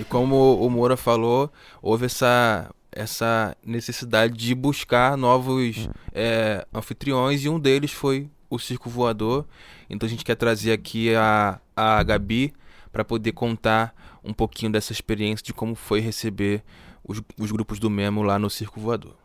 E 0.00 0.04
como 0.04 0.56
o 0.64 0.70
Moura 0.70 0.96
falou, 0.96 1.52
houve 1.82 2.06
essa, 2.06 2.70
essa 2.90 3.54
necessidade 3.62 4.32
de 4.32 4.54
buscar 4.54 5.14
novos 5.14 5.90
é, 6.14 6.66
anfitriões 6.72 7.44
e 7.44 7.50
um 7.50 7.60
deles 7.60 7.92
foi 7.92 8.30
o 8.48 8.58
Circo 8.58 8.88
Voador. 8.88 9.44
Então 9.90 10.06
a 10.06 10.10
gente 10.10 10.24
quer 10.24 10.36
trazer 10.36 10.72
aqui 10.72 11.14
a, 11.14 11.60
a 11.76 12.02
Gabi 12.02 12.54
para 12.90 13.04
poder 13.04 13.32
contar 13.32 13.94
um 14.24 14.32
pouquinho 14.32 14.72
dessa 14.72 14.92
experiência 14.92 15.44
de 15.44 15.52
como 15.52 15.74
foi 15.74 16.00
receber 16.00 16.62
os, 17.04 17.20
os 17.38 17.50
grupos 17.50 17.78
do 17.78 17.90
Memo 17.90 18.22
lá 18.22 18.38
no 18.38 18.50
Circo 18.50 18.80
Voador. 18.80 19.16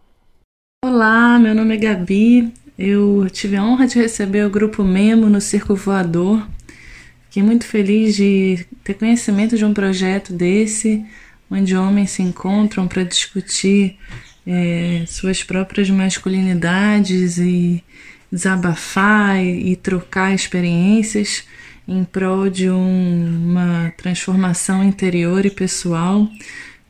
Olá, 0.84 1.38
meu 1.40 1.54
nome 1.54 1.76
é 1.76 1.78
Gabi. 1.78 2.54
Eu 2.78 3.28
tive 3.32 3.56
a 3.56 3.64
honra 3.64 3.88
de 3.88 3.98
receber 3.98 4.46
o 4.46 4.50
grupo 4.50 4.84
Memo 4.84 5.30
no 5.30 5.42
Circo 5.42 5.76
Voador 5.76 6.48
Fiquei 7.38 7.44
muito 7.44 7.66
feliz 7.66 8.16
de 8.16 8.66
ter 8.84 8.96
conhecimento 8.96 9.56
de 9.56 9.64
um 9.64 9.72
projeto 9.72 10.34
desse, 10.34 11.06
onde 11.52 11.76
homens 11.76 12.10
se 12.10 12.24
encontram 12.24 12.88
para 12.88 13.04
discutir 13.04 13.96
é, 14.46 15.04
suas 15.06 15.44
próprias 15.44 15.88
masculinidades 15.90 17.38
e 17.38 17.84
desabafar 18.32 19.38
e, 19.44 19.72
e 19.72 19.76
trocar 19.76 20.34
experiências 20.34 21.44
em 21.88 22.04
prol 22.04 22.50
de 22.50 22.69
um, 22.69 23.45
uma 23.45 23.93
transformação 23.97 24.84
interior 24.84 25.45
e 25.45 25.50
pessoal, 25.50 26.28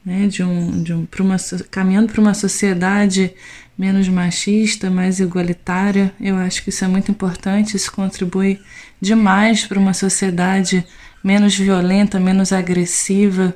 né, 0.03 0.27
de 0.27 0.43
um, 0.43 0.81
de 0.81 0.93
um, 0.93 1.05
pra 1.05 1.23
uma, 1.23 1.37
caminhando 1.69 2.11
para 2.11 2.21
uma 2.21 2.33
sociedade 2.33 3.33
menos 3.77 4.07
machista, 4.07 4.89
mais 4.89 5.19
igualitária. 5.19 6.11
Eu 6.19 6.37
acho 6.37 6.63
que 6.63 6.69
isso 6.69 6.83
é 6.83 6.87
muito 6.87 7.11
importante, 7.11 7.77
isso 7.77 7.91
contribui 7.91 8.59
demais 8.99 9.65
para 9.65 9.79
uma 9.79 9.93
sociedade 9.93 10.83
menos 11.23 11.55
violenta, 11.55 12.19
menos 12.19 12.51
agressiva, 12.51 13.55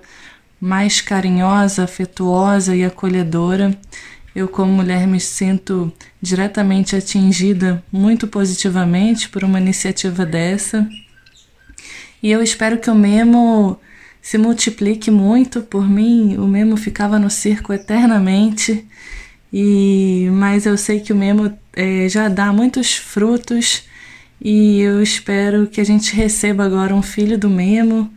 mais 0.60 1.01
carinhosa, 1.01 1.86
afetuosa 1.86 2.75
e 2.75 2.84
acolhedora. 2.84 3.75
Eu, 4.36 4.47
como 4.47 4.71
mulher, 4.71 5.08
me 5.08 5.19
sinto 5.19 5.91
diretamente 6.21 6.95
atingida 6.95 7.84
muito 7.91 8.27
positivamente 8.27 9.27
por 9.27 9.43
uma 9.43 9.60
iniciativa 9.60 10.25
dessa. 10.25 10.88
E 12.22 12.32
eu 12.32 12.41
espero 12.41 12.78
que 12.78 12.89
o 12.89 12.95
Memo 12.95 13.80
se 14.22 14.38
multiplique 14.38 15.09
muito. 15.09 15.61
Por 15.61 15.89
mim, 15.89 16.38
o 16.38 16.47
Memo 16.47 16.78
ficava 16.78 17.17
no 17.17 17.30
circo 17.30 17.74
eternamente. 17.74 18.86
E 19.51 20.30
mas 20.34 20.65
eu 20.65 20.78
sei 20.78 20.99
que 20.99 21.11
o 21.11 21.15
Memo 21.15 21.51
é, 21.74 22.07
já 22.07 22.30
dá 22.30 22.53
muitos 22.53 22.95
frutos 22.95 23.84
e 24.39 24.80
eu 24.82 25.01
espero 25.03 25.67
que 25.67 25.82
a 25.82 25.84
gente 25.84 26.15
receba 26.15 26.65
agora 26.65 26.95
um 26.95 27.01
filho 27.01 27.38
do 27.38 27.49
Memo, 27.49 28.11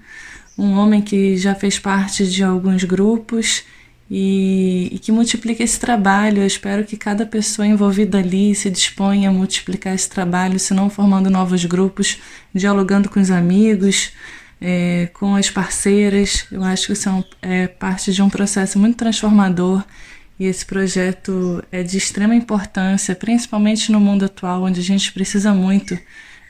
um 0.56 0.72
homem 0.78 1.02
que 1.02 1.36
já 1.36 1.54
fez 1.54 1.78
parte 1.78 2.26
de 2.26 2.42
alguns 2.42 2.84
grupos 2.84 3.64
e, 4.10 4.90
e, 4.92 4.98
que 4.98 5.10
multiplique 5.10 5.62
esse 5.62 5.78
trabalho. 5.78 6.42
Eu 6.42 6.46
espero 6.46 6.84
que 6.84 6.96
cada 6.96 7.24
pessoa 7.24 7.66
envolvida 7.66 8.18
ali 8.18 8.54
se 8.54 8.70
disponha 8.70 9.30
a 9.30 9.32
multiplicar 9.32 9.94
esse 9.94 10.08
trabalho, 10.08 10.58
se 10.58 10.74
não 10.74 10.90
formando 10.90 11.30
novos 11.30 11.64
grupos, 11.64 12.18
dialogando 12.54 13.08
com 13.08 13.20
os 13.20 13.30
amigos, 13.30 14.12
é, 14.60 15.08
com 15.14 15.34
as 15.34 15.50
parceiras. 15.50 16.46
Eu 16.50 16.62
acho 16.62 16.86
que 16.86 16.92
isso 16.92 17.08
é, 17.08 17.12
um, 17.12 17.24
é 17.42 17.66
parte 17.66 18.12
de 18.12 18.22
um 18.22 18.28
processo 18.28 18.78
muito 18.78 18.96
transformador 18.96 19.82
e 20.38 20.46
esse 20.46 20.66
projeto 20.66 21.62
é 21.70 21.82
de 21.82 21.96
extrema 21.96 22.34
importância, 22.34 23.14
principalmente 23.14 23.92
no 23.92 24.00
mundo 24.00 24.24
atual, 24.24 24.64
onde 24.64 24.80
a 24.80 24.82
gente 24.82 25.12
precisa 25.12 25.54
muito 25.54 25.98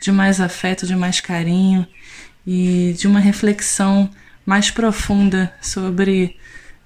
de 0.00 0.10
mais 0.10 0.40
afeto, 0.40 0.86
de 0.86 0.96
mais 0.96 1.20
carinho 1.20 1.86
e 2.46 2.94
de 2.98 3.06
uma 3.06 3.20
reflexão 3.20 4.10
mais 4.44 4.70
profunda 4.70 5.52
sobre 5.60 6.36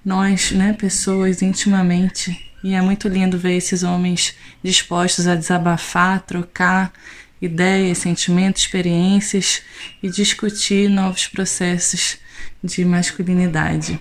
nós, 0.05 0.53
né, 0.53 0.73
pessoas 0.73 1.43
intimamente. 1.43 2.49
E 2.63 2.75
é 2.75 2.83
muito 2.83 3.09
lindo 3.09 3.39
ver 3.39 3.57
esses 3.57 3.83
homens 3.83 4.35
dispostos 4.63 5.27
a 5.27 5.35
desabafar, 5.35 6.25
trocar 6.25 6.93
ideias, 7.41 7.99
sentimentos, 7.99 8.63
experiências 8.63 9.63
e 10.03 10.11
discutir 10.11 10.89
novos 10.89 11.29
processos 11.29 12.19
de 12.63 12.85
masculinidade. 12.85 14.01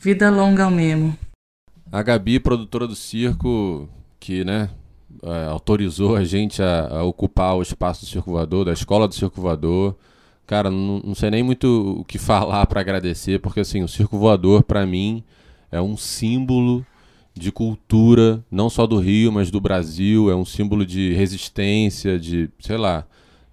Vida 0.00 0.30
longa 0.30 0.64
ao 0.64 0.70
mesmo. 0.70 1.16
A 1.90 2.02
Gabi, 2.02 2.40
produtora 2.40 2.86
do 2.86 2.96
circo, 2.96 3.88
que 4.18 4.44
né, 4.44 4.68
é, 5.22 5.46
autorizou 5.46 6.16
a 6.16 6.24
gente 6.24 6.62
a, 6.62 6.88
a, 6.88 7.02
ocupar 7.04 7.54
o 7.54 7.62
espaço 7.62 8.04
do 8.04 8.08
circo 8.08 8.32
voador, 8.32 8.64
da 8.64 8.72
escola 8.72 9.06
do 9.06 9.14
circo 9.14 9.40
voador. 9.40 9.96
Cara, 10.46 10.70
não, 10.70 11.00
não 11.04 11.14
sei 11.14 11.30
nem 11.30 11.42
muito 11.42 11.98
o 12.00 12.04
que 12.04 12.18
falar 12.18 12.66
para 12.66 12.80
agradecer, 12.80 13.40
porque 13.40 13.60
assim, 13.60 13.82
o 13.82 13.88
circo 13.88 14.18
voador 14.18 14.62
para 14.62 14.86
mim 14.86 15.24
é 15.72 15.80
um 15.80 15.96
símbolo 15.96 16.86
de 17.34 17.52
cultura, 17.52 18.42
não 18.50 18.70
só 18.70 18.86
do 18.86 18.98
Rio, 18.98 19.32
mas 19.32 19.50
do 19.50 19.60
Brasil, 19.60 20.30
é 20.30 20.36
um 20.36 20.44
símbolo 20.44 20.86
de 20.86 21.12
resistência, 21.12 22.18
de, 22.18 22.48
sei 22.60 22.78
lá, 22.78 23.06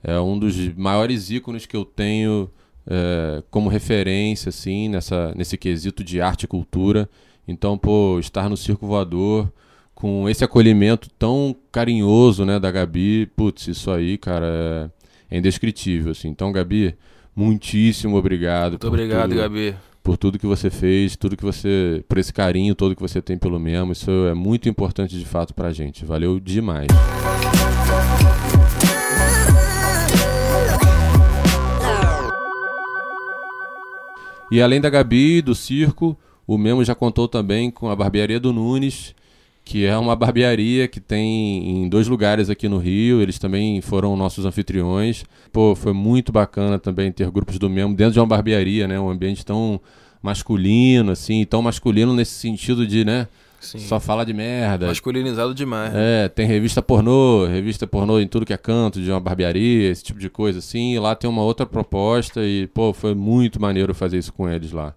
é 0.04 0.20
um 0.20 0.38
dos 0.38 0.56
maiores 0.76 1.30
ícones 1.30 1.66
que 1.66 1.76
eu 1.76 1.84
tenho 1.84 2.50
é, 2.88 3.44
como 3.50 3.70
referência, 3.70 4.50
assim, 4.50 4.88
nessa, 4.88 5.34
nesse 5.36 5.58
quesito 5.58 6.04
de 6.04 6.22
arte 6.22 6.44
e 6.44 6.48
cultura. 6.48 7.10
Então, 7.48 7.78
pô, 7.78 8.20
estar 8.20 8.50
no 8.50 8.56
Circo 8.56 8.88
Voador 8.88 9.52
com 9.94 10.30
esse 10.30 10.44
acolhimento 10.44 11.10
tão 11.18 11.56
carinhoso, 11.72 12.46
né, 12.46 12.60
da 12.60 12.72
Gabi, 12.72 13.26
putz, 13.36 13.68
isso 13.68 13.92
aí, 13.92 14.18
cara, 14.18 14.46
é, 14.46 14.90
é 15.30 15.38
indescritível, 15.38 16.12
assim. 16.12 16.30
Então, 16.30 16.52
Gabi, 16.52 16.96
muitíssimo 17.36 18.18
obrigado. 18.18 18.72
Muito 18.72 18.88
obrigado, 18.88 19.30
tudo, 19.30 19.40
Gabi. 19.40 19.76
Por 20.02 20.18
tudo 20.18 20.38
que 20.38 20.46
você 20.46 20.70
fez, 20.70 21.16
tudo 21.16 21.38
que 21.38 21.44
você, 21.44 22.04
por 22.08 22.18
esse 22.18 22.34
carinho 22.34 22.76
todo 22.76 22.96
que 22.96 23.02
você 23.02 23.22
tem 23.22 23.38
pelo 23.38 23.60
mesmo, 23.60 23.94
isso 23.94 24.12
é 24.30 24.34
muito 24.34 24.68
importante 24.68 25.18
de 25.18 25.26
fato 25.26 25.54
pra 25.54 25.72
gente. 25.72 26.06
Valeu 26.06 26.40
demais. 26.40 26.88
E 34.52 34.62
além 34.62 34.80
da 34.80 34.88
Gabi, 34.88 35.42
do 35.42 35.56
circo, 35.56 36.16
o 36.46 36.60
Memo 36.60 36.84
já 36.84 36.94
contou 36.94 37.28
também 37.28 37.72
com 37.72 37.90
a 37.90 37.96
barbearia 37.96 38.40
do 38.40 38.54
Nunes, 38.54 39.16
que 39.66 39.86
é 39.86 39.98
uma 39.98 40.16
barbearia 40.16 40.88
que 40.88 41.00
tem 41.00 41.84
em 41.84 41.90
dois 41.90 42.08
lugares 42.08 42.50
aqui 42.50 42.68
no 42.68 42.78
Rio. 42.78 43.22
Eles 43.22 43.40
também 43.40 43.80
foram 43.82 44.16
nossos 44.16 44.46
anfitriões. 44.46 45.24
Pô, 45.52 45.76
foi 45.76 45.94
muito 45.94 46.32
bacana 46.32 46.78
também 46.78 47.12
ter 47.12 47.30
grupos 47.32 47.58
do 47.58 47.70
Memo 47.70 47.96
dentro 47.96 48.14
de 48.14 48.20
uma 48.20 48.28
barbearia, 48.28 48.88
né? 48.88 49.00
Um 49.00 49.10
ambiente 49.10 49.46
tão 49.46 49.80
masculino, 50.22 51.12
assim, 51.12 51.46
tão 51.46 51.62
masculino 51.62 52.14
nesse 52.14 52.34
sentido 52.34 52.86
de, 52.86 53.06
né? 53.06 53.28
Sim. 53.64 53.80
Só 53.80 53.98
fala 53.98 54.26
de 54.26 54.34
merda. 54.34 54.88
Masculinizado 54.88 55.56
demais. 55.56 55.94
Né? 55.94 56.26
É, 56.26 56.28
tem 56.28 56.46
revista 56.46 56.82
pornô, 56.82 57.46
revista 57.46 57.88
pornô 57.88 58.20
em 58.20 58.28
tudo 58.28 58.46
que 58.46 58.52
é 58.52 58.58
canto, 58.58 59.02
de 59.02 59.10
uma 59.10 59.22
barbearia, 59.22 59.90
esse 59.90 60.04
tipo 60.04 60.20
de 60.20 60.30
coisa 60.30 60.60
assim. 60.60 60.94
E 60.94 61.00
lá 61.00 61.16
tem 61.16 61.30
uma 61.30 61.42
outra 61.42 61.66
proposta 61.66 62.44
e, 62.44 62.68
pô, 62.68 62.92
foi 62.92 63.16
muito 63.16 63.62
maneiro 63.62 63.96
fazer 63.96 64.18
isso 64.18 64.34
com 64.34 64.50
eles 64.50 64.74
lá. 64.74 64.94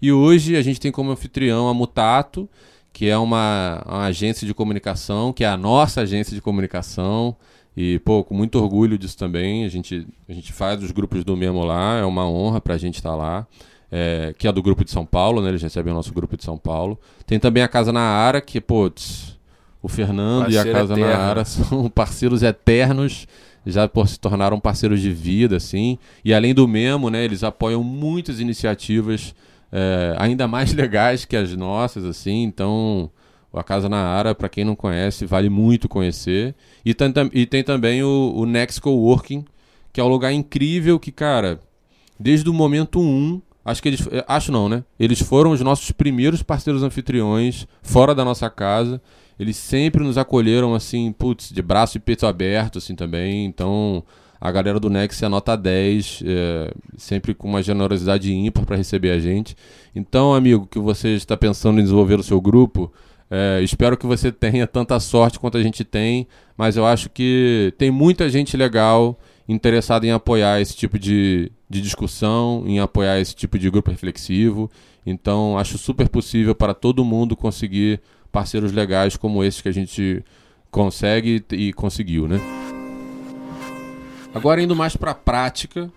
E 0.00 0.10
hoje 0.10 0.56
a 0.56 0.62
gente 0.62 0.80
tem 0.80 0.90
como 0.90 1.10
anfitrião 1.10 1.68
a 1.68 1.74
Mutato, 1.74 2.48
que 2.96 3.10
é 3.10 3.18
uma, 3.18 3.82
uma, 3.84 4.04
agência 4.06 4.46
de 4.46 4.54
comunicação, 4.54 5.30
que 5.30 5.44
é 5.44 5.46
a 5.46 5.54
nossa 5.54 6.00
agência 6.00 6.34
de 6.34 6.40
comunicação. 6.40 7.36
E, 7.76 7.98
pô, 7.98 8.24
com 8.24 8.34
muito 8.34 8.58
orgulho 8.58 8.96
disso 8.96 9.18
também. 9.18 9.66
A 9.66 9.68
gente, 9.68 10.08
a 10.26 10.32
gente 10.32 10.50
faz 10.50 10.82
os 10.82 10.92
grupos 10.92 11.22
do 11.22 11.36
Memo 11.36 11.62
lá, 11.62 11.98
é 11.98 12.06
uma 12.06 12.26
honra 12.26 12.58
pra 12.58 12.78
gente 12.78 12.94
estar 12.94 13.10
tá 13.10 13.14
lá. 13.14 13.46
É, 13.92 14.34
que 14.38 14.48
é 14.48 14.52
do 14.52 14.62
grupo 14.62 14.82
de 14.82 14.90
São 14.90 15.04
Paulo, 15.04 15.42
né? 15.42 15.50
Eles 15.50 15.60
recebem 15.62 15.92
o 15.92 15.94
nosso 15.94 16.10
grupo 16.14 16.38
de 16.38 16.44
São 16.44 16.56
Paulo. 16.56 16.98
Tem 17.26 17.38
também 17.38 17.62
a 17.62 17.68
Casa 17.68 17.92
na 17.92 18.00
Ara, 18.00 18.40
que, 18.40 18.62
pô, 18.62 18.90
o 19.82 19.88
Fernando 19.88 20.44
Parceiro 20.44 20.66
e 20.66 20.70
a 20.70 20.72
Casa 20.72 20.94
eterno. 20.94 21.12
na 21.12 21.18
Ara 21.18 21.44
são 21.44 21.90
parceiros 21.90 22.42
eternos 22.42 23.28
já 23.66 23.86
por 23.86 24.08
se 24.08 24.18
tornaram 24.18 24.58
parceiros 24.58 25.02
de 25.02 25.12
vida, 25.12 25.58
assim. 25.58 25.98
E 26.24 26.32
além 26.32 26.54
do 26.54 26.66
Memo, 26.66 27.10
né, 27.10 27.22
eles 27.22 27.44
apoiam 27.44 27.84
muitas 27.84 28.40
iniciativas 28.40 29.34
é, 29.72 30.14
ainda 30.18 30.46
mais 30.46 30.72
legais 30.74 31.24
que 31.24 31.36
as 31.36 31.54
nossas, 31.56 32.04
assim. 32.04 32.42
Então, 32.42 33.10
a 33.52 33.64
Casa 33.64 33.88
na 33.88 33.98
Ara, 33.98 34.34
para 34.34 34.48
quem 34.48 34.64
não 34.64 34.76
conhece, 34.76 35.24
vale 35.24 35.48
muito 35.48 35.88
conhecer. 35.88 36.54
E 36.84 36.94
tem, 36.94 37.12
e 37.32 37.46
tem 37.46 37.62
também 37.62 38.02
o, 38.02 38.32
o 38.36 38.46
Next 38.46 38.80
Coworking, 38.80 39.44
que 39.92 40.00
é 40.00 40.04
um 40.04 40.08
lugar 40.08 40.32
incrível 40.32 40.98
que, 40.98 41.10
cara, 41.10 41.58
desde 42.18 42.48
o 42.48 42.52
momento 42.52 43.00
1, 43.00 43.02
um, 43.02 43.42
acho 43.64 43.82
que 43.82 43.88
eles. 43.88 44.06
É, 44.10 44.24
acho 44.28 44.52
não, 44.52 44.68
né? 44.68 44.84
Eles 44.98 45.20
foram 45.20 45.50
os 45.50 45.60
nossos 45.60 45.90
primeiros 45.90 46.42
parceiros 46.42 46.82
anfitriões 46.82 47.66
fora 47.82 48.14
da 48.14 48.24
nossa 48.24 48.50
casa. 48.50 49.00
Eles 49.38 49.56
sempre 49.56 50.02
nos 50.02 50.16
acolheram, 50.16 50.74
assim, 50.74 51.12
putz, 51.12 51.50
de 51.50 51.60
braço 51.60 51.98
e 51.98 52.00
peito 52.00 52.26
aberto, 52.26 52.78
assim, 52.78 52.94
também. 52.94 53.44
Então, 53.44 54.02
a 54.46 54.52
galera 54.52 54.78
do 54.78 54.88
Nex 54.88 55.20
é 55.22 55.28
nota 55.28 55.56
10, 55.56 56.22
é, 56.24 56.72
sempre 56.96 57.34
com 57.34 57.48
uma 57.48 57.60
generosidade 57.60 58.32
ímpar 58.32 58.64
para 58.64 58.76
receber 58.76 59.10
a 59.10 59.18
gente. 59.18 59.56
Então, 59.92 60.32
amigo, 60.32 60.68
que 60.70 60.78
você 60.78 61.16
está 61.16 61.36
pensando 61.36 61.80
em 61.80 61.82
desenvolver 61.82 62.20
o 62.20 62.22
seu 62.22 62.40
grupo, 62.40 62.92
é, 63.28 63.60
espero 63.60 63.96
que 63.96 64.06
você 64.06 64.30
tenha 64.30 64.64
tanta 64.64 65.00
sorte 65.00 65.40
quanto 65.40 65.58
a 65.58 65.62
gente 65.62 65.82
tem, 65.82 66.28
mas 66.56 66.76
eu 66.76 66.86
acho 66.86 67.10
que 67.10 67.74
tem 67.76 67.90
muita 67.90 68.30
gente 68.30 68.56
legal 68.56 69.18
interessada 69.48 70.06
em 70.06 70.12
apoiar 70.12 70.60
esse 70.60 70.76
tipo 70.76 70.96
de, 70.96 71.50
de 71.68 71.80
discussão, 71.80 72.62
em 72.68 72.78
apoiar 72.78 73.18
esse 73.18 73.34
tipo 73.34 73.58
de 73.58 73.68
grupo 73.68 73.90
reflexivo. 73.90 74.70
Então, 75.04 75.58
acho 75.58 75.76
super 75.76 76.08
possível 76.08 76.54
para 76.54 76.72
todo 76.72 77.04
mundo 77.04 77.34
conseguir 77.34 78.00
parceiros 78.30 78.70
legais 78.70 79.16
como 79.16 79.42
esses 79.42 79.60
que 79.60 79.68
a 79.68 79.72
gente 79.72 80.22
consegue 80.70 81.44
e 81.50 81.72
conseguiu, 81.72 82.28
né? 82.28 82.65
Agora 84.36 84.62
indo 84.62 84.76
mais 84.76 84.94
para 84.94 85.12
a 85.12 85.14
prática, 85.14 85.90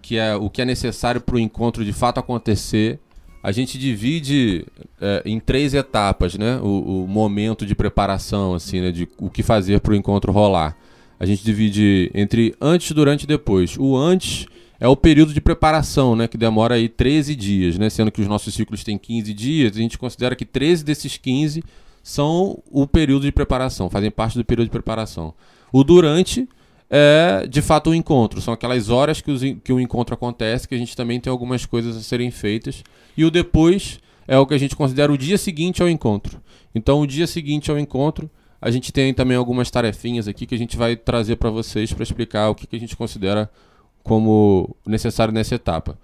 que 0.00 0.16
é 0.16 0.34
o 0.34 0.48
que 0.48 0.62
é 0.62 0.64
necessário 0.64 1.20
para 1.20 1.34
o 1.34 1.38
encontro 1.38 1.84
de 1.84 1.92
fato 1.92 2.18
acontecer, 2.18 2.98
a 3.42 3.52
gente 3.52 3.76
divide 3.76 4.64
é, 4.98 5.22
em 5.26 5.38
três 5.38 5.74
etapas, 5.74 6.34
né? 6.34 6.58
O, 6.62 7.04
o, 7.04 7.06
momento 7.06 7.66
de 7.66 7.74
preparação, 7.74 8.54
assim, 8.54 8.80
né? 8.80 8.90
De 8.90 9.06
o 9.18 9.28
que 9.28 9.42
fazer 9.42 9.80
para 9.80 9.92
o 9.92 9.94
encontro 9.94 10.32
rolar. 10.32 10.74
A 11.20 11.26
gente 11.26 11.44
divide 11.44 12.10
entre 12.14 12.54
antes, 12.58 12.92
durante 12.92 13.24
e 13.24 13.26
depois. 13.26 13.76
O 13.78 13.94
antes 13.94 14.46
é 14.80 14.88
o 14.88 14.96
período 14.96 15.34
de 15.34 15.42
preparação, 15.42 16.16
né? 16.16 16.26
Que 16.26 16.38
demora 16.38 16.76
aí 16.76 16.88
13 16.88 17.36
dias, 17.36 17.76
né? 17.76 17.90
Sendo 17.90 18.10
que 18.10 18.22
os 18.22 18.26
nossos 18.26 18.54
ciclos 18.54 18.82
têm 18.82 18.96
15 18.96 19.34
dias, 19.34 19.76
a 19.76 19.78
gente 19.78 19.98
considera 19.98 20.34
que 20.34 20.46
13 20.46 20.82
desses 20.82 21.18
15 21.18 21.62
são 22.02 22.62
o 22.70 22.86
período 22.86 23.26
de 23.26 23.32
preparação, 23.32 23.90
fazem 23.90 24.10
parte 24.10 24.38
do 24.38 24.44
período 24.44 24.68
de 24.68 24.72
preparação. 24.72 25.34
O 25.70 25.84
durante 25.84 26.48
é 26.96 27.44
de 27.48 27.60
fato 27.60 27.88
o 27.88 27.90
um 27.90 27.94
encontro. 27.94 28.40
São 28.40 28.54
aquelas 28.54 28.88
horas 28.88 29.20
que, 29.20 29.56
que 29.56 29.72
o 29.72 29.80
encontro 29.80 30.14
acontece, 30.14 30.68
que 30.68 30.76
a 30.76 30.78
gente 30.78 30.96
também 30.96 31.18
tem 31.18 31.28
algumas 31.28 31.66
coisas 31.66 31.96
a 31.96 32.00
serem 32.00 32.30
feitas. 32.30 32.84
E 33.16 33.24
o 33.24 33.32
depois 33.32 33.98
é 34.28 34.38
o 34.38 34.46
que 34.46 34.54
a 34.54 34.58
gente 34.58 34.76
considera 34.76 35.12
o 35.12 35.18
dia 35.18 35.36
seguinte 35.36 35.82
ao 35.82 35.88
encontro. 35.88 36.40
Então, 36.72 37.00
o 37.00 37.06
dia 37.06 37.26
seguinte 37.26 37.68
ao 37.68 37.76
encontro, 37.76 38.30
a 38.62 38.70
gente 38.70 38.92
tem 38.92 39.12
também 39.12 39.36
algumas 39.36 39.72
tarefinhas 39.72 40.28
aqui 40.28 40.46
que 40.46 40.54
a 40.54 40.58
gente 40.58 40.76
vai 40.76 40.94
trazer 40.94 41.34
para 41.34 41.50
vocês 41.50 41.92
para 41.92 42.04
explicar 42.04 42.48
o 42.48 42.54
que, 42.54 42.64
que 42.64 42.76
a 42.76 42.80
gente 42.80 42.96
considera 42.96 43.50
como 44.04 44.76
necessário 44.86 45.34
nessa 45.34 45.56
etapa. 45.56 45.98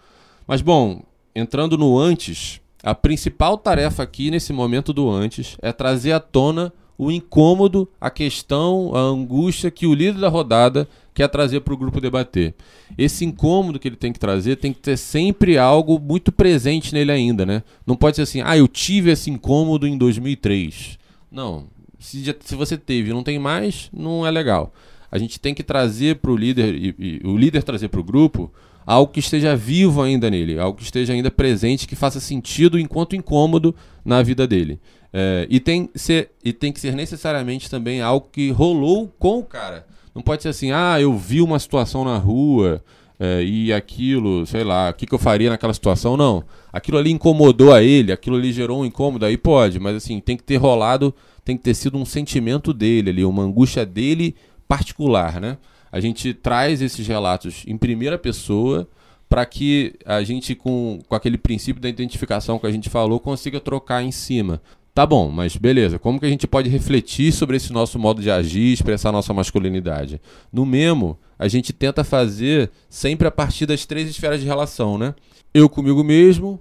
Mas, 0.45 0.61
bom, 0.61 1.05
entrando 1.37 1.79
no 1.79 2.01
antes, 2.01 2.61
a 2.83 2.97
principal 2.97 3.57
tarefa 3.57 4.03
aqui 4.03 4.29
nesse 4.29 4.53
momento 4.53 4.93
do 4.93 5.09
antes 5.09 5.57
é 5.63 5.71
trazer 5.71 6.11
à 6.11 6.19
tona 6.19 6.73
o 7.01 7.11
incômodo, 7.11 7.89
a 7.99 8.11
questão, 8.11 8.95
a 8.95 9.01
angústia 9.01 9.71
que 9.71 9.87
o 9.87 9.95
líder 9.95 10.21
da 10.21 10.29
rodada 10.29 10.87
quer 11.15 11.29
trazer 11.29 11.61
para 11.61 11.73
o 11.73 11.77
grupo 11.77 11.99
debater. 11.99 12.55
Esse 12.99 13.25
incômodo 13.25 13.79
que 13.79 13.89
ele 13.89 13.97
tem 13.97 14.13
que 14.13 14.19
trazer 14.19 14.57
tem 14.57 14.71
que 14.71 14.81
ter 14.81 14.99
sempre 14.99 15.57
algo 15.57 15.99
muito 15.99 16.31
presente 16.31 16.93
nele 16.93 17.11
ainda, 17.11 17.47
né? 17.47 17.63
Não 17.87 17.97
pode 17.97 18.17
ser 18.17 18.23
assim, 18.23 18.43
ah, 18.45 18.55
eu 18.55 18.69
tive 18.69 19.11
esse 19.11 19.31
incômodo 19.31 19.87
em 19.87 19.97
2003. 19.97 20.99
Não. 21.33 21.65
Se, 21.99 22.23
já, 22.23 22.35
se 22.39 22.55
você 22.55 22.77
teve 22.77 23.15
não 23.15 23.23
tem 23.23 23.39
mais, 23.39 23.89
não 23.95 24.27
é 24.27 24.31
legal. 24.31 24.71
a 25.11 25.17
gente 25.17 25.41
tem 25.41 25.55
que 25.55 25.63
trazer 25.63 26.17
para 26.17 26.31
o 26.31 26.37
líder, 26.37 26.75
e, 26.75 26.95
e 26.99 27.21
o 27.25 27.35
líder 27.35 27.63
trazer 27.63 27.89
para 27.89 28.01
o 28.01 28.05
grupo, 28.05 28.53
algo 28.85 29.11
que 29.11 29.21
esteja 29.21 29.57
vivo 29.57 30.03
ainda 30.03 30.29
nele, 30.29 30.59
algo 30.59 30.77
que 30.77 30.85
esteja 30.85 31.15
ainda 31.15 31.31
presente, 31.31 31.89
que 31.89 31.97
faça 31.97 32.21
sentido 32.21 32.79
enquanto 32.79 33.17
incômodo 33.17 33.75
na 34.05 34.23
vida 34.23 34.47
dele. 34.47 34.79
É, 35.13 35.47
e, 35.51 35.59
tem 35.59 35.91
ser, 35.95 36.31
e 36.45 36.53
tem 36.53 36.73
que 36.73 36.81
ser 36.81 36.95
necessariamente 36.95 37.69
também 37.69 38.01
algo 38.01 38.29
que 38.31 38.51
rolou 38.51 39.13
com 39.19 39.39
o 39.41 39.45
cara. 39.45 39.87
Não 40.15 40.23
pode 40.23 40.43
ser 40.43 40.49
assim, 40.49 40.71
ah, 40.73 41.01
eu 41.01 41.17
vi 41.17 41.41
uma 41.41 41.59
situação 41.59 42.05
na 42.05 42.17
rua 42.17 42.83
é, 43.19 43.43
e 43.43 43.73
aquilo, 43.73 44.47
sei 44.47 44.65
lá, 44.65 44.91
o 44.91 44.95
que, 44.95 45.07
que 45.07 45.15
eu 45.15 45.19
faria 45.19 45.51
naquela 45.51 45.75
situação? 45.75 46.17
Não. 46.17 46.45
Aquilo 46.73 46.99
ali 46.99 47.11
incomodou 47.11 47.73
a 47.73 47.83
ele, 47.83 48.13
aquilo 48.13 48.37
ali 48.37 48.53
gerou 48.53 48.81
um 48.81 48.85
incômodo, 48.85 49.27
aí 49.27 49.37
pode, 49.37 49.79
mas 49.79 49.97
assim, 49.97 50.21
tem 50.21 50.37
que 50.37 50.43
ter 50.43 50.57
rolado, 50.57 51.15
tem 51.45 51.57
que 51.57 51.63
ter 51.63 51.75
sido 51.75 51.99
um 51.99 52.05
sentimento 52.05 52.73
dele 52.73 53.11
ali, 53.11 53.25
uma 53.25 53.43
angústia 53.43 53.85
dele 53.85 54.35
particular, 54.67 55.41
né? 55.41 55.59
A 55.93 55.99
gente 55.99 56.33
traz 56.33 56.81
esses 56.81 57.07
relatos 57.07 57.65
em 57.67 57.77
primeira 57.77 58.17
pessoa 58.17 58.89
para 59.29 59.45
que 59.45 59.95
a 60.05 60.23
gente, 60.23 60.55
com, 60.55 61.01
com 61.09 61.15
aquele 61.15 61.39
princípio 61.39 61.81
da 61.81 61.89
identificação 61.89 62.59
que 62.59 62.67
a 62.67 62.71
gente 62.71 62.89
falou, 62.89 63.21
consiga 63.21 63.61
trocar 63.61 64.03
em 64.03 64.11
cima. 64.11 64.61
Tá 65.01 65.07
bom, 65.07 65.31
mas 65.31 65.57
beleza. 65.57 65.99
Como 65.99 66.21
que 66.21 66.27
a 66.27 66.29
gente 66.29 66.47
pode 66.47 66.69
refletir 66.69 67.33
sobre 67.33 67.57
esse 67.57 67.73
nosso 67.73 67.99
modo 67.99 68.21
de 68.21 68.31
agir, 68.31 68.71
expressar 68.71 69.11
nossa 69.11 69.33
masculinidade? 69.33 70.21
No 70.53 70.67
Memo, 70.67 71.19
a 71.39 71.49
gente 71.49 71.73
tenta 71.73 72.05
fazer 72.05 72.71
sempre 72.87 73.27
a 73.27 73.31
partir 73.31 73.65
das 73.65 73.87
três 73.87 74.11
esferas 74.11 74.43
de 74.43 74.47
relação, 74.47 74.99
né? 74.99 75.15
Eu 75.55 75.71
comigo 75.71 76.05
mesmo, 76.05 76.61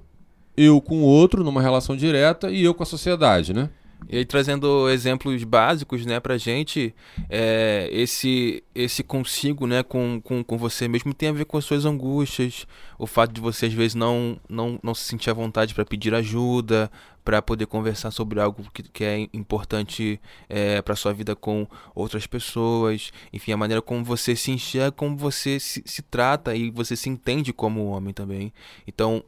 eu 0.55 0.79
com 0.79 1.01
o 1.01 1.05
outro 1.05 1.43
numa 1.43 1.61
relação 1.61 1.97
direta 1.97 2.49
e 2.49 2.63
eu 2.63 2.73
com 2.73 2.81
a 2.81 2.85
sociedade, 2.85 3.53
né? 3.53 3.69
E 4.07 4.17
aí, 4.17 4.25
trazendo 4.25 4.89
exemplos 4.89 5.43
básicos, 5.43 6.05
né, 6.05 6.19
pra 6.19 6.37
gente, 6.37 6.95
é, 7.29 7.89
esse, 7.91 8.63
esse 8.73 9.03
consigo, 9.03 9.67
né, 9.67 9.83
com, 9.83 10.21
com, 10.23 10.43
com 10.43 10.57
você 10.57 10.87
mesmo 10.87 11.13
tem 11.13 11.29
a 11.29 11.33
ver 11.33 11.45
com 11.45 11.57
as 11.57 11.65
suas 11.65 11.85
angústias, 11.85 12.65
o 12.97 13.05
fato 13.05 13.33
de 13.33 13.41
você, 13.41 13.65
às 13.65 13.73
vezes, 13.73 13.95
não, 13.95 14.39
não, 14.47 14.79
não 14.81 14.95
se 14.95 15.03
sentir 15.03 15.29
à 15.29 15.33
vontade 15.33 15.73
para 15.73 15.85
pedir 15.85 16.13
ajuda, 16.15 16.89
para 17.23 17.41
poder 17.41 17.67
conversar 17.67 18.09
sobre 18.09 18.39
algo 18.39 18.65
que, 18.73 18.81
que 18.81 19.03
é 19.03 19.27
importante 19.33 20.19
é, 20.47 20.81
para 20.81 20.95
sua 20.95 21.13
vida 21.13 21.35
com 21.35 21.67
outras 21.93 22.25
pessoas, 22.25 23.11
enfim, 23.31 23.51
a 23.51 23.57
maneira 23.57 23.81
como 23.81 24.03
você 24.03 24.35
se 24.35 24.51
enxerga, 24.51 24.91
como 24.91 25.15
você 25.15 25.59
se, 25.59 25.83
se 25.85 26.01
trata 26.01 26.55
e 26.55 26.71
você 26.71 26.95
se 26.95 27.09
entende 27.09 27.53
como 27.53 27.85
homem 27.85 28.13
também. 28.13 28.51
Então, 28.87 29.23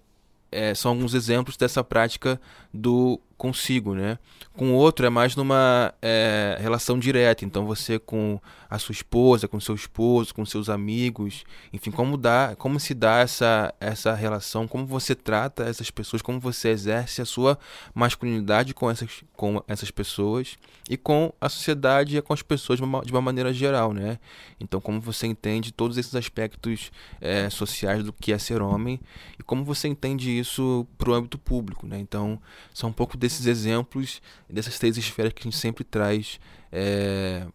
é, 0.51 0.75
são 0.75 0.91
alguns 0.91 1.13
exemplos 1.13 1.55
dessa 1.55 1.83
prática 1.83 2.39
do 2.73 3.19
consigo, 3.41 3.95
né? 3.95 4.19
Com 4.53 4.73
o 4.73 4.75
outro 4.75 5.03
é 5.03 5.09
mais 5.09 5.35
numa 5.35 5.91
é, 5.99 6.57
relação 6.59 6.99
direta. 6.99 7.43
Então 7.43 7.65
você 7.65 7.97
com 7.97 8.39
a 8.69 8.77
sua 8.77 8.93
esposa, 8.93 9.47
com 9.47 9.59
seu 9.59 9.73
esposo, 9.73 10.33
com 10.33 10.45
seus 10.45 10.69
amigos, 10.69 11.43
enfim, 11.73 11.89
como 11.89 12.17
dá, 12.17 12.55
como 12.55 12.79
se 12.79 12.93
dá 12.93 13.17
essa 13.17 13.73
essa 13.79 14.13
relação, 14.13 14.67
como 14.67 14.85
você 14.85 15.15
trata 15.15 15.63
essas 15.63 15.89
pessoas, 15.89 16.21
como 16.21 16.39
você 16.39 16.69
exerce 16.69 17.19
a 17.19 17.25
sua 17.25 17.57
masculinidade 17.95 18.75
com 18.75 18.91
essas 18.91 19.23
com 19.35 19.63
essas 19.67 19.89
pessoas 19.89 20.55
e 20.87 20.95
com 20.95 21.33
a 21.41 21.49
sociedade 21.49 22.15
e 22.15 22.21
com 22.21 22.33
as 22.33 22.43
pessoas 22.43 22.77
de 22.77 22.85
uma, 22.85 23.01
de 23.01 23.11
uma 23.11 23.21
maneira 23.21 23.51
geral, 23.51 23.91
né? 23.91 24.19
Então 24.59 24.79
como 24.79 25.01
você 25.01 25.25
entende 25.25 25.71
todos 25.71 25.97
esses 25.97 26.13
aspectos 26.13 26.91
é, 27.19 27.49
sociais 27.49 28.03
do 28.03 28.13
que 28.13 28.31
é 28.31 28.37
ser 28.37 28.61
homem 28.61 28.99
e 29.39 29.41
como 29.41 29.63
você 29.63 29.87
entende 29.87 30.37
isso 30.37 30.85
para 30.95 31.09
o 31.09 31.13
âmbito 31.15 31.39
público, 31.39 31.87
né? 31.87 31.97
Então 31.97 32.39
são 32.71 32.91
um 32.91 32.93
pouco 32.93 33.17
desses 33.31 33.45
exemplos, 33.45 34.21
dessas 34.49 34.77
três 34.77 34.97
esferas 34.97 35.33
que 35.33 35.41
a 35.41 35.43
gente 35.43 35.57
sempre 35.57 35.83
traz 35.83 36.39
é, 36.71 37.45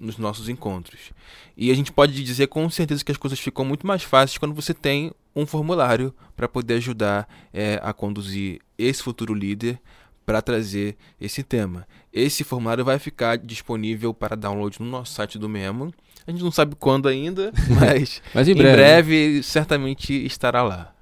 nos 0.00 0.18
nossos 0.18 0.48
encontros. 0.48 1.12
E 1.56 1.70
a 1.70 1.74
gente 1.74 1.92
pode 1.92 2.22
dizer 2.22 2.46
com 2.48 2.68
certeza 2.70 3.04
que 3.04 3.12
as 3.12 3.18
coisas 3.18 3.38
ficam 3.38 3.64
muito 3.64 3.86
mais 3.86 4.02
fáceis 4.02 4.38
quando 4.38 4.54
você 4.54 4.74
tem 4.74 5.12
um 5.34 5.46
formulário 5.46 6.14
para 6.34 6.48
poder 6.48 6.74
ajudar 6.74 7.28
é, 7.52 7.78
a 7.82 7.92
conduzir 7.92 8.60
esse 8.78 9.02
futuro 9.02 9.34
líder 9.34 9.80
para 10.24 10.42
trazer 10.42 10.96
esse 11.20 11.42
tema. 11.42 11.86
Esse 12.12 12.42
formulário 12.42 12.84
vai 12.84 12.98
ficar 12.98 13.38
disponível 13.38 14.12
para 14.12 14.34
download 14.34 14.80
no 14.80 14.86
nosso 14.86 15.12
site 15.12 15.38
do 15.38 15.48
Memo. 15.48 15.94
A 16.26 16.30
gente 16.32 16.42
não 16.42 16.50
sabe 16.50 16.74
quando 16.74 17.08
ainda, 17.08 17.52
mas, 17.78 18.20
mas 18.34 18.48
em, 18.48 18.54
breve. 18.54 18.70
em 18.70 18.76
breve 18.76 19.42
certamente 19.42 20.12
estará 20.26 20.62
lá. 20.62 20.95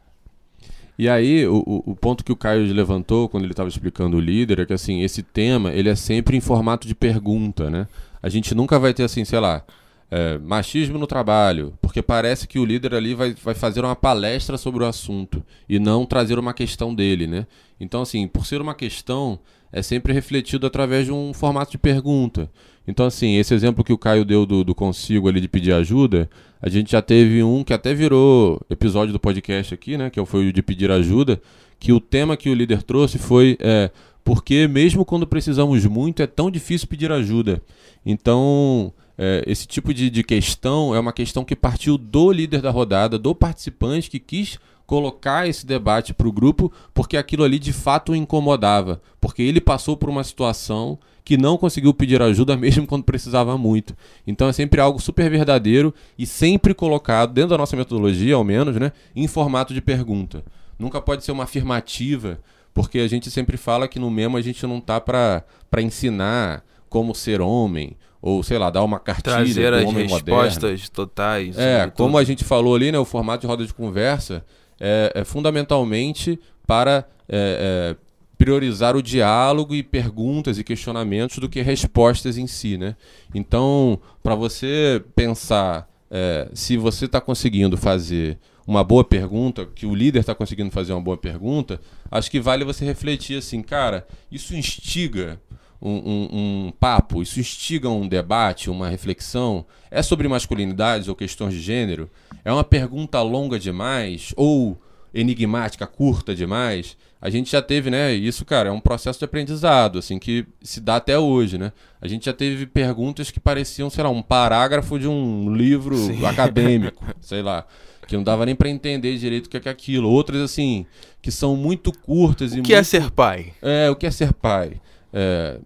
E 0.98 1.08
aí, 1.08 1.46
o, 1.46 1.82
o 1.86 1.96
ponto 1.96 2.24
que 2.24 2.30
o 2.30 2.36
Caio 2.36 2.72
levantou 2.72 3.28
quando 3.28 3.44
ele 3.44 3.52
estava 3.52 3.68
explicando 3.68 4.16
o 4.16 4.20
líder 4.20 4.60
é 4.60 4.66
que, 4.66 4.72
assim, 4.72 5.02
esse 5.02 5.22
tema, 5.22 5.72
ele 5.72 5.88
é 5.88 5.96
sempre 5.96 6.36
em 6.36 6.40
formato 6.40 6.86
de 6.86 6.94
pergunta, 6.94 7.68
né? 7.68 7.88
A 8.22 8.28
gente 8.28 8.54
nunca 8.54 8.78
vai 8.78 8.94
ter, 8.94 9.02
assim, 9.02 9.24
sei 9.24 9.40
lá, 9.40 9.64
é, 10.10 10.38
machismo 10.38 10.96
no 10.96 11.06
trabalho, 11.06 11.76
porque 11.82 12.00
parece 12.00 12.46
que 12.46 12.60
o 12.60 12.64
líder 12.64 12.94
ali 12.94 13.14
vai, 13.14 13.34
vai 13.34 13.54
fazer 13.54 13.84
uma 13.84 13.96
palestra 13.96 14.56
sobre 14.56 14.84
o 14.84 14.86
assunto 14.86 15.44
e 15.68 15.80
não 15.80 16.06
trazer 16.06 16.38
uma 16.38 16.54
questão 16.54 16.94
dele, 16.94 17.26
né? 17.26 17.46
Então, 17.80 18.02
assim, 18.02 18.28
por 18.28 18.46
ser 18.46 18.60
uma 18.60 18.74
questão, 18.74 19.40
é 19.72 19.82
sempre 19.82 20.12
refletido 20.12 20.66
através 20.66 21.06
de 21.06 21.12
um 21.12 21.34
formato 21.34 21.72
de 21.72 21.78
pergunta. 21.78 22.48
Então, 22.86 23.06
assim, 23.06 23.36
esse 23.36 23.54
exemplo 23.54 23.82
que 23.82 23.92
o 23.92 23.98
Caio 23.98 24.24
deu 24.24 24.44
do, 24.44 24.62
do 24.62 24.74
consigo 24.74 25.28
ali 25.28 25.40
de 25.40 25.48
pedir 25.48 25.72
ajuda, 25.72 26.28
a 26.60 26.68
gente 26.68 26.92
já 26.92 27.00
teve 27.00 27.42
um 27.42 27.64
que 27.64 27.72
até 27.72 27.94
virou 27.94 28.60
episódio 28.68 29.12
do 29.12 29.18
podcast 29.18 29.72
aqui, 29.72 29.96
né? 29.96 30.10
Que 30.10 30.24
foi 30.26 30.48
o 30.48 30.52
de 30.52 30.62
pedir 30.62 30.90
ajuda, 30.90 31.40
que 31.78 31.92
o 31.92 32.00
tema 32.00 32.36
que 32.36 32.50
o 32.50 32.54
líder 32.54 32.82
trouxe 32.82 33.18
foi 33.18 33.56
é, 33.60 33.90
porque 34.24 34.66
mesmo 34.66 35.04
quando 35.04 35.26
precisamos 35.26 35.84
muito, 35.86 36.22
é 36.22 36.26
tão 36.26 36.50
difícil 36.50 36.88
pedir 36.88 37.12
ajuda. 37.12 37.62
Então, 38.04 38.92
é, 39.16 39.44
esse 39.46 39.66
tipo 39.66 39.92
de, 39.92 40.10
de 40.10 40.24
questão 40.24 40.94
é 40.94 40.98
uma 40.98 41.12
questão 41.12 41.44
que 41.44 41.54
partiu 41.54 41.96
do 41.98 42.32
líder 42.32 42.60
da 42.60 42.70
rodada, 42.70 43.18
do 43.18 43.34
participante 43.34 44.10
que 44.10 44.18
quis 44.18 44.58
colocar 44.86 45.48
esse 45.48 45.64
debate 45.64 46.12
para 46.12 46.28
o 46.28 46.32
grupo, 46.32 46.72
porque 46.92 47.16
aquilo 47.16 47.44
ali 47.44 47.58
de 47.58 47.72
fato 47.72 48.12
o 48.12 48.16
incomodava, 48.16 49.00
porque 49.20 49.42
ele 49.42 49.60
passou 49.60 49.96
por 49.96 50.10
uma 50.10 50.24
situação 50.24 50.98
que 51.24 51.36
não 51.36 51.56
conseguiu 51.56 51.94
pedir 51.94 52.20
ajuda 52.20 52.56
mesmo 52.58 52.86
quando 52.86 53.04
precisava 53.04 53.56
muito. 53.56 53.96
Então 54.26 54.48
é 54.48 54.52
sempre 54.52 54.80
algo 54.80 55.00
super 55.00 55.30
verdadeiro 55.30 55.94
e 56.18 56.26
sempre 56.26 56.74
colocado 56.74 57.32
dentro 57.32 57.50
da 57.50 57.58
nossa 57.58 57.76
metodologia, 57.76 58.34
ao 58.34 58.44
menos, 58.44 58.76
né, 58.76 58.92
em 59.16 59.26
formato 59.26 59.72
de 59.72 59.80
pergunta. 59.80 60.44
Nunca 60.78 61.00
pode 61.00 61.24
ser 61.24 61.32
uma 61.32 61.44
afirmativa, 61.44 62.38
porque 62.74 62.98
a 62.98 63.08
gente 63.08 63.30
sempre 63.30 63.56
fala 63.56 63.88
que 63.88 63.98
no 63.98 64.10
mesmo 64.10 64.36
a 64.36 64.42
gente 64.42 64.66
não 64.66 64.80
tá 64.80 65.00
para 65.00 65.44
ensinar 65.78 66.62
como 66.88 67.14
ser 67.14 67.40
homem 67.40 67.96
ou 68.20 68.42
sei 68.42 68.56
lá, 68.56 68.70
dar 68.70 68.82
uma 68.82 68.98
cartilha 68.98 69.36
Trazer 69.36 69.74
as 69.74 69.84
homem 69.84 70.08
respostas 70.08 70.62
moderno. 70.62 70.88
totais. 70.94 71.58
É, 71.58 71.90
como 71.94 72.12
tudo. 72.12 72.18
a 72.18 72.24
gente 72.24 72.42
falou 72.42 72.74
ali, 72.74 72.90
né, 72.90 72.98
o 72.98 73.04
formato 73.04 73.42
de 73.42 73.46
roda 73.46 73.66
de 73.66 73.74
conversa 73.74 74.42
é, 74.80 75.12
é 75.14 75.24
fundamentalmente 75.24 76.40
para 76.66 77.04
é, 77.28 77.94
é, 77.94 77.96
priorizar 78.36 78.96
o 78.96 79.02
diálogo 79.02 79.74
e 79.74 79.82
perguntas 79.82 80.58
e 80.58 80.64
questionamentos 80.64 81.38
do 81.38 81.48
que 81.48 81.62
respostas 81.62 82.36
em 82.36 82.46
si, 82.46 82.76
né? 82.76 82.96
Então, 83.34 84.00
para 84.22 84.34
você 84.34 85.02
pensar 85.14 85.88
é, 86.10 86.48
se 86.54 86.76
você 86.76 87.06
está 87.06 87.20
conseguindo 87.20 87.76
fazer 87.76 88.38
uma 88.66 88.82
boa 88.82 89.04
pergunta, 89.04 89.66
que 89.66 89.84
o 89.84 89.94
líder 89.94 90.20
está 90.20 90.34
conseguindo 90.34 90.70
fazer 90.70 90.92
uma 90.92 91.00
boa 91.00 91.16
pergunta, 91.16 91.80
acho 92.10 92.30
que 92.30 92.40
vale 92.40 92.64
você 92.64 92.84
refletir 92.84 93.38
assim, 93.38 93.62
cara, 93.62 94.06
isso 94.30 94.54
instiga 94.54 95.40
um, 95.82 95.90
um, 95.90 96.28
um, 96.66 96.72
papo, 96.72 97.20
isso 97.20 97.38
instiga 97.38 97.90
um 97.90 98.08
debate, 98.08 98.70
uma 98.70 98.88
reflexão? 98.88 99.66
É 99.90 100.02
sobre 100.02 100.26
masculinidades 100.28 101.08
ou 101.08 101.14
questões 101.14 101.52
de 101.52 101.60
gênero? 101.60 102.08
É 102.44 102.52
uma 102.52 102.64
pergunta 102.64 103.20
longa 103.20 103.58
demais 103.58 104.32
ou 104.36 104.80
enigmática, 105.14 105.86
curta 105.86 106.34
demais? 106.34 106.96
A 107.20 107.30
gente 107.30 107.50
já 107.50 107.62
teve, 107.62 107.88
né? 107.88 108.12
Isso, 108.12 108.44
cara, 108.44 108.68
é 108.68 108.72
um 108.72 108.80
processo 108.80 109.18
de 109.18 109.24
aprendizado, 109.24 109.98
assim, 109.98 110.18
que 110.18 110.44
se 110.60 110.80
dá 110.80 110.96
até 110.96 111.18
hoje, 111.18 111.56
né? 111.56 111.72
A 112.02 112.08
gente 112.08 112.26
já 112.26 112.32
teve 112.32 112.66
perguntas 112.66 113.30
que 113.30 113.40
pareciam, 113.40 113.88
sei 113.88 114.04
lá, 114.04 114.10
um 114.10 114.22
parágrafo 114.22 114.98
de 114.98 115.08
um 115.08 115.54
livro 115.54 115.96
Sim. 115.96 116.24
acadêmico, 116.26 117.04
sei 117.20 117.40
lá 117.40 117.66
que 118.06 118.16
não 118.16 118.22
dava 118.22 118.44
nem 118.44 118.54
para 118.54 118.68
entender 118.68 119.16
direito 119.16 119.46
o 119.46 119.48
que 119.48 119.68
é 119.68 119.70
aquilo. 119.70 120.08
Outras, 120.10 120.40
assim, 120.40 120.86
que 121.22 121.30
são 121.30 121.56
muito 121.56 121.90
curtas 121.90 122.52
o 122.52 122.58
e. 122.58 122.60
O 122.60 122.62
que 122.62 122.72
é 122.72 122.76
muito... 122.76 122.86
ser 122.86 123.10
pai? 123.10 123.52
É, 123.62 123.90
o 123.90 123.96
que 123.96 124.06
é 124.06 124.10
ser 124.10 124.32
pai? 124.32 124.80
É, 125.12 125.58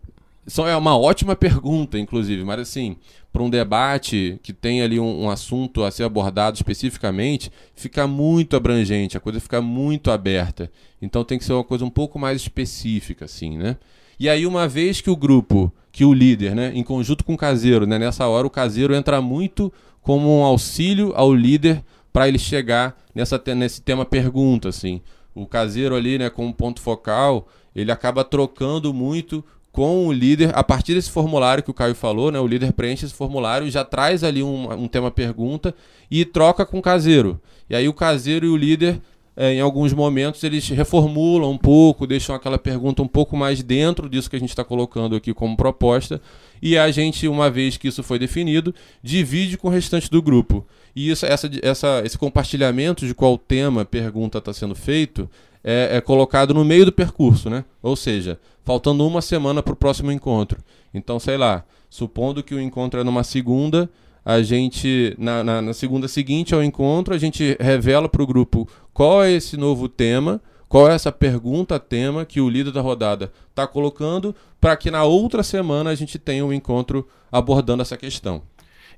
são, 0.47 0.67
é 0.67 0.77
uma 0.77 0.97
ótima 0.97 1.37
pergunta, 1.37 1.99
inclusive, 1.99 2.45
mas 2.45 2.61
assim, 2.61 2.97
para 3.39 3.45
um 3.45 3.51
debate 3.51 4.41
que 4.43 4.53
tem 4.53 4.83
ali 4.83 4.99
um, 4.99 5.23
um, 5.23 5.31
assunto 5.31 5.85
a 5.85 5.93
ser 5.93 6.03
abordado 6.03 6.57
especificamente, 6.57 7.53
fica 7.73 8.05
muito 8.05 8.57
abrangente, 8.57 9.17
a 9.17 9.21
coisa 9.21 9.39
fica 9.39 9.63
muito 9.63 10.11
aberta. 10.11 10.69
Então 11.01 11.23
tem 11.23 11.39
que 11.39 11.45
ser 11.45 11.53
uma 11.53 11.63
coisa 11.63 11.85
um 11.85 11.91
pouco 11.91 12.19
mais 12.19 12.43
específica, 12.43 13.27
assim, 13.27 13.57
né? 13.57 13.77
E 14.19 14.29
aí, 14.29 14.45
uma 14.45 14.67
vez 14.67 15.01
que 15.01 15.09
o 15.09 15.15
grupo, 15.15 15.73
que 15.93 16.05
o 16.05 16.13
líder, 16.13 16.53
né, 16.53 16.73
em 16.75 16.83
conjunto 16.83 17.23
com 17.23 17.35
o 17.35 17.37
caseiro, 17.37 17.87
né, 17.87 17.97
nessa 17.97 18.27
hora 18.27 18.45
o 18.45 18.51
caseiro 18.51 18.93
entra 18.93 19.21
muito 19.21 19.73
como 20.03 20.41
um 20.41 20.43
auxílio 20.43 21.13
ao 21.15 21.33
líder 21.33 21.85
para 22.13 22.27
ele 22.27 22.41
chegar 22.41 22.99
nessa, 23.15 23.41
nesse 23.55 23.81
tema 23.81 24.05
pergunta, 24.05 24.69
assim. 24.69 25.01
O 25.33 25.47
caseiro 25.47 25.95
ali, 25.95 26.19
né, 26.19 26.29
como 26.29 26.53
ponto 26.53 26.81
focal, 26.81 27.47
ele 27.73 27.93
acaba 27.93 28.25
trocando 28.25 28.93
muito 28.93 29.45
com 29.79 30.09
o 30.09 30.13
líder, 30.13 30.51
a 30.57 30.65
partir 30.65 30.95
desse 30.95 31.09
formulário 31.09 31.63
que 31.63 31.71
o 31.71 31.75
Caio 31.75 31.95
falou, 31.95 32.33
né? 32.33 32.41
O 32.41 32.49
líder 32.49 32.73
preenche 32.73 33.07
esse 33.07 33.15
formulário 33.15 33.71
já 33.71 33.85
traz 33.85 34.25
ali 34.25 34.43
um, 34.43 34.73
um 34.73 34.89
tema 34.89 35.09
pergunta 35.09 35.73
e 36.11 36.25
troca 36.25 36.67
com 36.67 36.81
o 36.81 36.83
caseiro. 36.83 37.41
E 37.71 37.77
aí 37.77 37.89
o 37.89 37.95
caseiro 37.95 38.45
e 38.45 38.49
o 38.49 38.57
líder, 38.57 39.01
é, 39.37 39.53
em 39.53 39.61
alguns 39.61 39.93
momentos, 39.93 40.43
eles 40.43 40.69
reformulam 40.69 41.53
um 41.53 41.57
pouco, 41.57 42.09
deixam 42.09 42.35
aquela 42.35 42.59
pergunta 42.59 43.03
um 43.03 43.07
pouco 43.07 43.37
mais 43.37 43.63
dentro 43.63 44.09
disso 44.09 44.29
que 44.29 44.35
a 44.35 44.41
gente 44.41 44.49
está 44.49 44.65
colocando 44.65 45.15
aqui 45.15 45.33
como 45.33 45.57
proposta. 45.57 46.21
E 46.61 46.77
a 46.77 46.91
gente, 46.91 47.29
uma 47.29 47.49
vez 47.49 47.77
que 47.77 47.87
isso 47.87 48.03
foi 48.03 48.19
definido, 48.19 48.75
divide 49.01 49.57
com 49.57 49.69
o 49.69 49.71
restante 49.71 50.11
do 50.11 50.21
grupo. 50.21 50.67
E 50.93 51.09
isso, 51.09 51.25
essa, 51.25 51.49
essa, 51.63 52.03
esse 52.05 52.19
compartilhamento 52.19 53.07
de 53.07 53.15
qual 53.15 53.39
tema, 53.39 53.85
pergunta 53.85 54.39
está 54.39 54.53
sendo 54.53 54.75
feito, 54.75 55.31
é, 55.63 55.97
é, 55.97 56.01
colocado 56.01 56.55
no 56.55 56.65
meio 56.65 56.85
do 56.85 56.93
percurso, 56.93 57.51
né? 57.51 57.65
Ou 57.83 57.97
seja, 57.97 58.39
faltando 58.65 59.07
uma 59.07 59.21
semana 59.21 59.63
para 59.63 59.73
o 59.73 59.77
próximo 59.77 60.13
encontro. 60.13 60.61
Então, 60.93 61.19
sei 61.19 61.37
lá, 61.37 61.65
supondo 61.91 62.43
que 62.43 62.55
o 62.55 62.61
encontro 62.61 63.01
é 63.01 63.05
numa 63.05 63.25
segunda, 63.25 63.91
a 64.25 64.43
gente, 64.43 65.15
na, 65.19 65.43
na, 65.43 65.63
na 65.63 65.73
segunda 65.73 66.07
seguinte 66.07 66.55
ao 66.55 66.63
encontro, 66.63 67.15
a 67.15 67.19
gente 67.19 67.57
revela 67.59 68.09
para 68.09 68.23
o 68.23 68.27
grupo 68.27 68.69
qual 68.93 69.23
é 69.23 69.33
esse 69.33 69.57
novo 69.57 69.89
tema, 69.89 70.41
qual 70.69 70.89
é 70.89 70.95
essa 70.95 71.11
pergunta 71.11 71.81
tema 71.81 72.27
que 72.27 72.41
o 72.41 72.49
líder 72.49 72.73
da 72.73 72.81
rodada 72.81 73.33
está 73.49 73.67
colocando, 73.67 74.35
para 74.61 74.77
que 74.77 74.91
na 74.91 75.05
outra 75.05 75.43
semana 75.43 75.91
a 75.91 75.95
gente 75.95 76.19
tenha 76.19 76.45
um 76.45 76.53
encontro 76.53 77.09
abordando 77.33 77.83
essa 77.83 77.97
questão. 77.97 78.43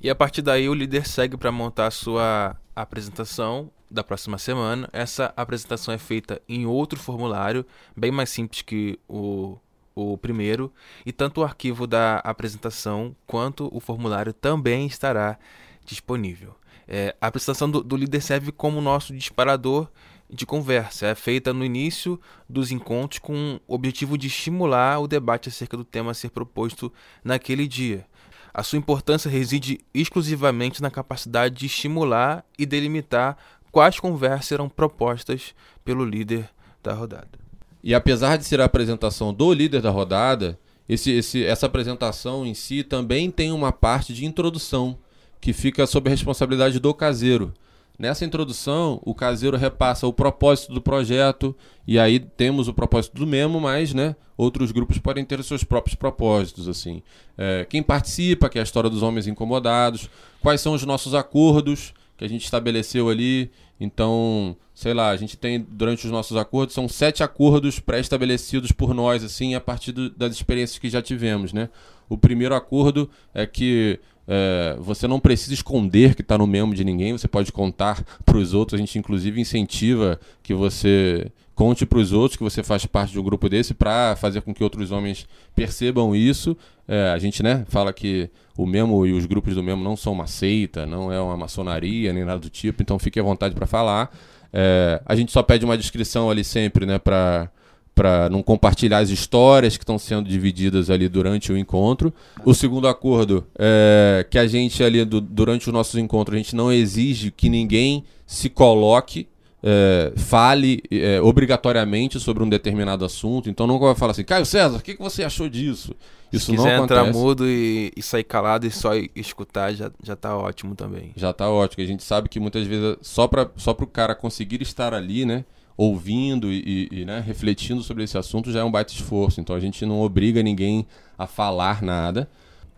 E 0.00 0.08
a 0.10 0.14
partir 0.14 0.42
daí 0.42 0.68
o 0.68 0.74
líder 0.74 1.06
segue 1.06 1.36
para 1.36 1.52
montar 1.52 1.86
a 1.86 1.90
sua 1.90 2.56
apresentação 2.74 3.70
da 3.90 4.04
próxima 4.04 4.38
semana. 4.38 4.88
Essa 4.92 5.32
apresentação 5.36 5.92
é 5.92 5.98
feita 5.98 6.40
em 6.48 6.66
outro 6.66 6.98
formulário, 6.98 7.66
bem 7.96 8.10
mais 8.10 8.30
simples 8.30 8.62
que 8.62 8.98
o, 9.08 9.58
o 9.94 10.16
primeiro, 10.16 10.72
e 11.04 11.12
tanto 11.12 11.40
o 11.40 11.44
arquivo 11.44 11.86
da 11.86 12.18
apresentação 12.18 13.14
quanto 13.26 13.68
o 13.74 13.80
formulário 13.80 14.32
também 14.32 14.86
estará 14.86 15.38
disponível. 15.84 16.54
É, 16.86 17.14
a 17.20 17.26
apresentação 17.28 17.70
do, 17.70 17.82
do 17.82 17.96
líder 17.96 18.20
serve 18.20 18.52
como 18.52 18.80
nosso 18.80 19.14
disparador 19.14 19.88
de 20.28 20.46
conversa. 20.46 21.06
É 21.06 21.14
feita 21.14 21.52
no 21.52 21.64
início 21.64 22.20
dos 22.48 22.70
encontros 22.70 23.18
com 23.18 23.60
o 23.66 23.74
objetivo 23.74 24.16
de 24.16 24.28
estimular 24.28 25.00
o 25.00 25.08
debate 25.08 25.48
acerca 25.48 25.76
do 25.76 25.84
tema 25.84 26.12
a 26.12 26.14
ser 26.14 26.30
proposto 26.30 26.92
naquele 27.22 27.66
dia. 27.66 28.06
A 28.52 28.64
sua 28.64 28.78
importância 28.78 29.30
reside 29.30 29.80
exclusivamente 29.94 30.82
na 30.82 30.90
capacidade 30.90 31.54
de 31.54 31.66
estimular 31.66 32.44
e 32.58 32.66
delimitar 32.66 33.36
quais 33.70 33.98
conversas 34.00 34.46
serão 34.46 34.68
propostas 34.68 35.54
pelo 35.84 36.04
líder 36.04 36.48
da 36.82 36.92
rodada. 36.92 37.38
E 37.82 37.94
apesar 37.94 38.36
de 38.36 38.44
ser 38.44 38.60
a 38.60 38.64
apresentação 38.64 39.32
do 39.32 39.52
líder 39.52 39.80
da 39.80 39.90
rodada, 39.90 40.58
esse, 40.88 41.10
esse, 41.12 41.44
essa 41.44 41.66
apresentação 41.66 42.44
em 42.44 42.52
si 42.52 42.82
também 42.82 43.30
tem 43.30 43.52
uma 43.52 43.72
parte 43.72 44.12
de 44.12 44.26
introdução 44.26 44.98
que 45.40 45.52
fica 45.52 45.86
sob 45.86 46.08
a 46.08 46.10
responsabilidade 46.10 46.78
do 46.78 46.92
caseiro. 46.92 47.54
Nessa 47.98 48.24
introdução, 48.24 49.00
o 49.04 49.14
caseiro 49.14 49.56
repassa 49.56 50.06
o 50.06 50.12
propósito 50.12 50.72
do 50.72 50.80
projeto, 50.80 51.54
e 51.86 51.98
aí 51.98 52.18
temos 52.18 52.66
o 52.66 52.72
propósito 52.72 53.14
do 53.14 53.26
mesmo, 53.26 53.60
mas 53.60 53.92
né, 53.92 54.16
outros 54.38 54.72
grupos 54.72 54.96
podem 54.98 55.24
ter 55.24 55.42
seus 55.44 55.62
próprios 55.62 55.94
propósitos. 55.94 56.66
assim. 56.66 57.02
É, 57.36 57.66
quem 57.68 57.82
participa, 57.82 58.48
que 58.48 58.58
é 58.58 58.62
a 58.62 58.64
história 58.64 58.88
dos 58.88 59.02
homens 59.02 59.26
incomodados, 59.26 60.08
quais 60.40 60.62
são 60.62 60.72
os 60.72 60.84
nossos 60.84 61.14
acordos 61.14 61.92
que 62.20 62.24
a 62.26 62.28
gente 62.28 62.44
estabeleceu 62.44 63.08
ali. 63.08 63.50
Então, 63.80 64.54
sei 64.74 64.92
lá, 64.92 65.08
a 65.08 65.16
gente 65.16 65.38
tem 65.38 65.58
durante 65.58 66.04
os 66.04 66.12
nossos 66.12 66.36
acordos, 66.36 66.74
são 66.74 66.86
sete 66.86 67.22
acordos 67.22 67.80
pré-estabelecidos 67.80 68.72
por 68.72 68.92
nós, 68.92 69.24
assim, 69.24 69.54
a 69.54 69.60
partir 69.60 69.90
do, 69.90 70.10
das 70.10 70.34
experiências 70.34 70.78
que 70.78 70.90
já 70.90 71.00
tivemos, 71.00 71.54
né? 71.54 71.70
O 72.10 72.18
primeiro 72.18 72.54
acordo 72.54 73.08
é 73.32 73.46
que 73.46 73.98
é, 74.28 74.76
você 74.78 75.08
não 75.08 75.18
precisa 75.18 75.54
esconder 75.54 76.14
que 76.14 76.20
está 76.20 76.36
no 76.36 76.46
mesmo 76.46 76.74
de 76.74 76.84
ninguém, 76.84 77.12
você 77.12 77.26
pode 77.26 77.50
contar 77.52 78.04
para 78.22 78.36
os 78.36 78.52
outros. 78.52 78.78
A 78.78 78.78
gente, 78.78 78.98
inclusive, 78.98 79.40
incentiva 79.40 80.20
que 80.42 80.52
você 80.52 81.32
conte 81.60 81.84
para 81.84 81.98
os 81.98 82.10
outros 82.10 82.38
que 82.38 82.42
você 82.42 82.62
faz 82.62 82.86
parte 82.86 83.12
de 83.12 83.20
um 83.20 83.22
grupo 83.22 83.46
desse 83.46 83.74
para 83.74 84.16
fazer 84.16 84.40
com 84.40 84.54
que 84.54 84.64
outros 84.64 84.90
homens 84.90 85.26
percebam 85.54 86.16
isso. 86.16 86.56
É, 86.88 87.10
a 87.10 87.18
gente 87.18 87.42
né, 87.42 87.66
fala 87.68 87.92
que 87.92 88.30
o 88.56 88.64
Memo 88.64 89.06
e 89.06 89.12
os 89.12 89.26
grupos 89.26 89.54
do 89.54 89.62
Memo 89.62 89.84
não 89.84 89.94
são 89.94 90.14
uma 90.14 90.26
seita, 90.26 90.86
não 90.86 91.12
é 91.12 91.20
uma 91.20 91.36
maçonaria 91.36 92.14
nem 92.14 92.24
nada 92.24 92.40
do 92.40 92.48
tipo, 92.48 92.80
então 92.80 92.98
fique 92.98 93.20
à 93.20 93.22
vontade 93.22 93.54
para 93.54 93.66
falar. 93.66 94.10
É, 94.50 95.02
a 95.04 95.14
gente 95.14 95.32
só 95.32 95.42
pede 95.42 95.66
uma 95.66 95.76
descrição 95.76 96.30
ali 96.30 96.42
sempre 96.42 96.86
né, 96.86 96.98
para 96.98 97.50
para 97.94 98.30
não 98.30 98.42
compartilhar 98.42 99.00
as 99.00 99.10
histórias 99.10 99.76
que 99.76 99.82
estão 99.82 99.98
sendo 99.98 100.26
divididas 100.26 100.88
ali 100.88 101.06
durante 101.06 101.52
o 101.52 101.58
encontro. 101.58 102.14
O 102.46 102.54
segundo 102.54 102.88
acordo 102.88 103.46
é 103.58 104.26
que 104.30 104.38
a 104.38 104.46
gente 104.46 104.82
ali 104.82 105.04
do, 105.04 105.20
durante 105.20 105.66
os 105.66 105.72
nossos 105.74 105.96
encontros 105.96 106.34
a 106.34 106.38
gente 106.38 106.56
não 106.56 106.72
exige 106.72 107.30
que 107.30 107.50
ninguém 107.50 108.02
se 108.24 108.48
coloque 108.48 109.28
é, 109.62 110.12
fale 110.16 110.82
é, 110.90 111.20
obrigatoriamente 111.20 112.18
sobre 112.18 112.42
um 112.42 112.48
determinado 112.48 113.04
assunto. 113.04 113.50
Então 113.50 113.66
não 113.66 113.78
vai 113.78 113.94
falar 113.94 114.12
assim, 114.12 114.24
Caio 114.24 114.46
César, 114.46 114.78
o 114.78 114.82
que, 114.82 114.94
que 114.94 115.02
você 115.02 115.22
achou 115.22 115.48
disso? 115.48 115.94
Isso 116.32 116.46
Se 116.46 116.52
não 116.52 116.58
quiser 116.58 116.76
acontece. 116.76 117.00
entrar 117.00 117.12
mudo 117.12 117.46
e, 117.46 117.92
e, 117.96 118.02
sair 118.02 118.24
calado 118.24 118.66
e 118.66 118.70
só 118.70 118.92
escutar, 119.16 119.74
já, 119.74 119.90
já 120.02 120.14
tá 120.14 120.36
ótimo 120.36 120.74
também. 120.74 121.12
Já 121.16 121.32
tá 121.32 121.50
ótimo. 121.50 121.82
A 121.82 121.86
gente 121.86 122.04
sabe 122.04 122.28
que 122.28 122.38
muitas 122.38 122.66
vezes 122.66 122.96
só 123.02 123.26
para 123.26 123.50
só 123.56 123.72
o 123.72 123.86
cara 123.86 124.14
conseguir 124.14 124.62
estar 124.62 124.94
ali, 124.94 125.24
né? 125.24 125.44
ouvindo 125.76 126.52
e, 126.52 126.88
e 126.92 127.04
né, 127.06 127.24
refletindo 127.26 127.82
sobre 127.82 128.04
esse 128.04 128.18
assunto 128.18 128.52
já 128.52 128.60
é 128.60 128.64
um 128.64 128.70
baita 128.70 128.92
esforço. 128.92 129.40
Então 129.40 129.56
a 129.56 129.60
gente 129.60 129.86
não 129.86 130.02
obriga 130.02 130.42
ninguém 130.42 130.86
a 131.18 131.26
falar 131.26 131.82
nada. 131.82 132.28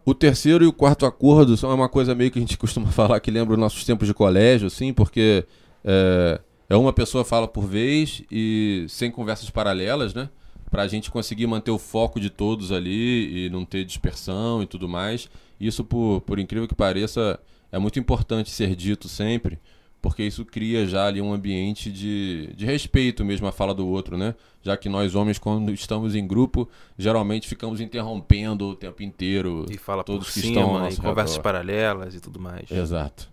O 0.05 0.15
terceiro 0.15 0.65
e 0.65 0.69
o 0.69 0.73
quarto 0.73 1.05
acordo 1.05 1.57
são 1.57 1.75
uma 1.75 1.89
coisa 1.89 2.15
meio 2.15 2.31
que 2.31 2.39
a 2.39 2.43
gente 2.43 2.57
costuma 2.59 2.93
falar 2.93 3.19
que 3.19 3.31
lembra 3.31 3.55
os 3.55 3.59
nossos 3.59 3.85
tempos 3.85 4.07
de 4.07 4.15
colégio, 4.15 4.69
assim, 4.69 4.93
porque 4.93 5.45
é, 5.85 6.41
é 6.73 6.77
uma 6.77 6.93
pessoa 6.93 7.23
fala 7.23 7.47
por 7.47 7.67
vez 7.67 8.23
e 8.31 8.87
sem 8.89 9.11
conversas 9.11 9.51
paralelas, 9.51 10.15
né? 10.15 10.31
Para 10.71 10.85
a 10.85 10.89
gente 10.89 11.11
conseguir 11.11 11.47
manter 11.47 11.71
o 11.71 11.79
foco 11.79 12.19
de 12.19 12.31
todos 12.31 12.73
ali 12.73 13.47
e 13.47 13.51
não 13.51 13.63
ter 13.63 13.85
dispersão 13.85 14.63
e 14.63 14.67
tudo 14.67 14.89
mais. 14.89 15.29
Isso, 15.61 15.85
por, 15.85 16.23
por 16.23 16.39
incrível 16.39 16.67
que 16.67 16.75
pareça, 16.75 17.39
é 17.71 17.79
muito 17.79 17.99
importante 17.99 18.51
ser 18.51 18.75
dito 18.75 19.07
sempre 19.07 19.59
porque 20.01 20.25
isso 20.25 20.45
cria 20.45 20.85
já 20.85 21.07
ali 21.07 21.23
um 21.23 21.33
ambiente 21.33 21.93
de, 21.93 22.53
de 22.57 22.67
respeito 22.67 23.25
mesmo 23.25 23.47
à 23.47 23.53
fala 23.53 23.73
do 23.73 23.87
outro, 23.87 24.19
né? 24.19 24.35
Já 24.61 24.77
que 24.77 24.89
nós 24.89 25.15
homens, 25.15 25.39
quando 25.39 25.73
estamos 25.73 26.17
em 26.17 26.27
grupo, 26.27 26.69
geralmente 26.99 27.47
ficamos 27.47 27.81
interrompendo 27.81 28.67
o 28.67 28.75
tempo 28.75 29.01
inteiro. 29.05 29.65
E 29.71 29.79
fala 29.79 30.03
todos 30.03 30.31
que 30.31 30.41
cima, 30.41 30.61
estão 30.61 30.75
ao 30.75 30.81
nosso 30.81 30.99
e 30.99 31.01
conversas 31.01 31.39
paralelas 31.39 32.17
e 32.17 32.21
tudo 32.21 32.41
mais. 32.41 32.69
Exato. 32.69 33.31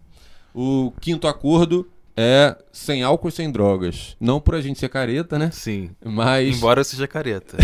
O 0.53 0.93
quinto 1.01 1.27
acordo 1.27 1.89
é 2.21 2.57
sem 2.73 3.01
álcool 3.01 3.29
e 3.29 3.31
sem 3.31 3.49
drogas. 3.49 4.17
Não 4.19 4.41
por 4.41 4.53
a 4.53 4.59
gente 4.59 4.77
ser 4.77 4.89
careta, 4.89 5.39
né? 5.39 5.49
Sim. 5.51 5.91
Mas. 6.03 6.57
Embora 6.57 6.81
eu 6.81 6.83
seja 6.83 7.07
careta. 7.07 7.55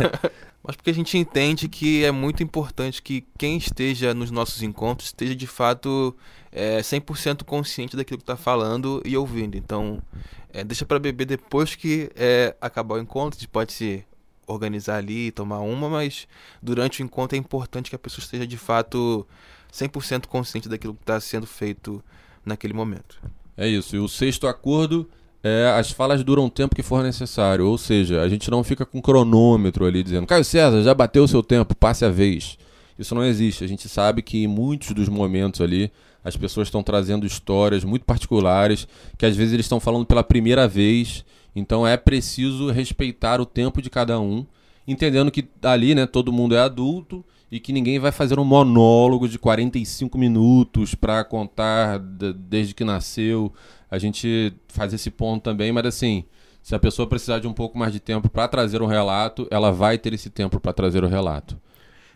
mas 0.64 0.74
porque 0.74 0.88
a 0.88 0.94
gente 0.94 1.18
entende 1.18 1.68
que 1.68 2.02
é 2.02 2.10
muito 2.10 2.42
importante 2.42 3.02
que 3.02 3.26
quem 3.36 3.58
esteja 3.58 4.14
nos 4.14 4.30
nossos 4.30 4.62
encontros 4.62 5.08
esteja 5.08 5.36
de 5.36 5.46
fato 5.46 6.16
é, 6.50 6.80
100% 6.80 7.44
consciente 7.44 7.94
daquilo 7.94 8.16
que 8.16 8.22
está 8.22 8.38
falando 8.38 9.02
e 9.04 9.14
ouvindo. 9.18 9.58
Então, 9.58 10.02
é, 10.50 10.64
deixa 10.64 10.86
para 10.86 10.98
beber 10.98 11.26
depois 11.26 11.74
que 11.74 12.10
é, 12.16 12.56
acabar 12.58 12.94
o 12.94 12.98
encontro. 12.98 13.36
A 13.36 13.40
gente 13.40 13.50
pode 13.50 13.70
se 13.74 14.02
organizar 14.46 14.96
ali 14.96 15.26
e 15.26 15.30
tomar 15.30 15.60
uma, 15.60 15.90
mas 15.90 16.26
durante 16.62 17.02
o 17.02 17.04
encontro 17.04 17.36
é 17.36 17.38
importante 17.38 17.90
que 17.90 17.96
a 17.96 17.98
pessoa 17.98 18.24
esteja 18.24 18.46
de 18.46 18.56
fato 18.56 19.26
100% 19.70 20.26
consciente 20.26 20.70
daquilo 20.70 20.94
que 20.94 21.02
está 21.02 21.20
sendo 21.20 21.46
feito 21.46 22.02
naquele 22.46 22.72
momento. 22.72 23.20
É 23.60 23.68
isso. 23.68 23.94
E 23.94 23.98
o 23.98 24.08
sexto 24.08 24.46
acordo 24.46 25.06
é, 25.44 25.66
as 25.76 25.90
falas 25.90 26.24
duram 26.24 26.46
o 26.46 26.50
tempo 26.50 26.74
que 26.74 26.82
for 26.82 27.02
necessário. 27.02 27.66
Ou 27.66 27.76
seja, 27.76 28.22
a 28.22 28.28
gente 28.28 28.50
não 28.50 28.64
fica 28.64 28.86
com 28.86 29.02
cronômetro 29.02 29.84
ali 29.84 30.02
dizendo, 30.02 30.26
Caio 30.26 30.42
César, 30.42 30.82
já 30.82 30.94
bateu 30.94 31.24
o 31.24 31.28
seu 31.28 31.42
tempo, 31.42 31.76
passe 31.76 32.02
a 32.02 32.08
vez. 32.08 32.56
Isso 32.98 33.14
não 33.14 33.22
existe. 33.22 33.62
A 33.62 33.66
gente 33.66 33.86
sabe 33.86 34.22
que 34.22 34.44
em 34.44 34.46
muitos 34.46 34.92
dos 34.92 35.10
momentos 35.10 35.60
ali 35.60 35.92
as 36.24 36.38
pessoas 36.38 36.68
estão 36.68 36.82
trazendo 36.82 37.26
histórias 37.26 37.84
muito 37.84 38.06
particulares, 38.06 38.88
que 39.18 39.26
às 39.26 39.36
vezes 39.36 39.52
eles 39.52 39.66
estão 39.66 39.78
falando 39.78 40.06
pela 40.06 40.24
primeira 40.24 40.66
vez. 40.66 41.22
Então 41.54 41.86
é 41.86 41.98
preciso 41.98 42.70
respeitar 42.70 43.42
o 43.42 43.46
tempo 43.46 43.82
de 43.82 43.90
cada 43.90 44.18
um, 44.18 44.46
entendendo 44.88 45.30
que 45.30 45.46
ali, 45.62 45.94
né, 45.94 46.06
todo 46.06 46.32
mundo 46.32 46.54
é 46.54 46.60
adulto 46.60 47.22
e 47.50 47.58
que 47.58 47.72
ninguém 47.72 47.98
vai 47.98 48.12
fazer 48.12 48.38
um 48.38 48.44
monólogo 48.44 49.28
de 49.28 49.38
45 49.38 50.16
minutos 50.16 50.94
para 50.94 51.24
contar 51.24 51.98
desde 51.98 52.74
que 52.74 52.84
nasceu. 52.84 53.52
A 53.90 53.98
gente 53.98 54.52
faz 54.68 54.92
esse 54.92 55.10
ponto 55.10 55.42
também, 55.42 55.72
mas 55.72 55.86
assim, 55.86 56.24
se 56.62 56.74
a 56.74 56.78
pessoa 56.78 57.08
precisar 57.08 57.40
de 57.40 57.48
um 57.48 57.52
pouco 57.52 57.76
mais 57.76 57.92
de 57.92 57.98
tempo 57.98 58.28
para 58.28 58.46
trazer 58.46 58.80
um 58.80 58.86
relato, 58.86 59.48
ela 59.50 59.72
vai 59.72 59.98
ter 59.98 60.12
esse 60.12 60.30
tempo 60.30 60.60
para 60.60 60.72
trazer 60.72 61.02
o 61.02 61.08
relato. 61.08 61.60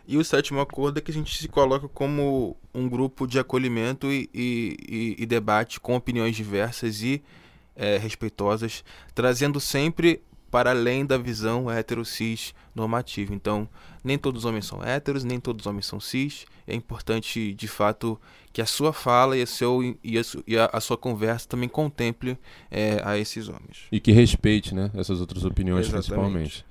E 0.07 0.17
o 0.17 0.23
sétimo 0.23 0.61
acordo 0.61 0.99
é 0.99 1.01
que 1.01 1.11
a 1.11 1.13
gente 1.13 1.35
se 1.35 1.47
coloca 1.47 1.87
como 1.87 2.55
um 2.73 2.87
grupo 2.87 3.25
de 3.25 3.39
acolhimento 3.39 4.11
e, 4.11 4.29
e, 4.33 5.15
e 5.17 5.25
debate 5.25 5.79
com 5.79 5.95
opiniões 5.95 6.35
diversas 6.35 7.01
e 7.01 7.23
é, 7.75 7.97
respeitosas, 7.97 8.83
trazendo 9.13 9.59
sempre 9.59 10.21
para 10.49 10.71
além 10.71 11.05
da 11.05 11.17
visão 11.17 11.69
hetero-cis 11.71 12.53
normativa. 12.73 13.33
Então, 13.33 13.67
nem 14.03 14.17
todos 14.17 14.43
os 14.43 14.45
homens 14.45 14.65
são 14.65 14.83
héteros, 14.83 15.23
nem 15.23 15.39
todos 15.39 15.63
os 15.63 15.67
homens 15.67 15.85
são 15.85 15.99
cis. 15.99 16.45
É 16.67 16.73
importante, 16.73 17.53
de 17.53 17.67
fato, 17.67 18.19
que 18.51 18.61
a 18.61 18.65
sua 18.65 18.93
fala 18.93 19.37
e 19.37 19.41
a, 19.41 19.45
seu, 19.45 19.83
e 20.03 20.17
a, 20.17 20.21
e 20.47 20.57
a, 20.57 20.79
sua 20.79 20.97
conversa 20.97 21.47
também 21.47 21.69
contemple 21.69 22.37
é, 22.71 23.01
a 23.03 23.17
esses 23.17 23.47
homens. 23.47 23.83
E 23.91 23.99
que 23.99 24.11
respeite 24.11 24.73
né, 24.73 24.89
essas 24.95 25.19
outras 25.19 25.43
opiniões, 25.43 25.87
Exatamente. 25.87 26.07
principalmente. 26.07 26.65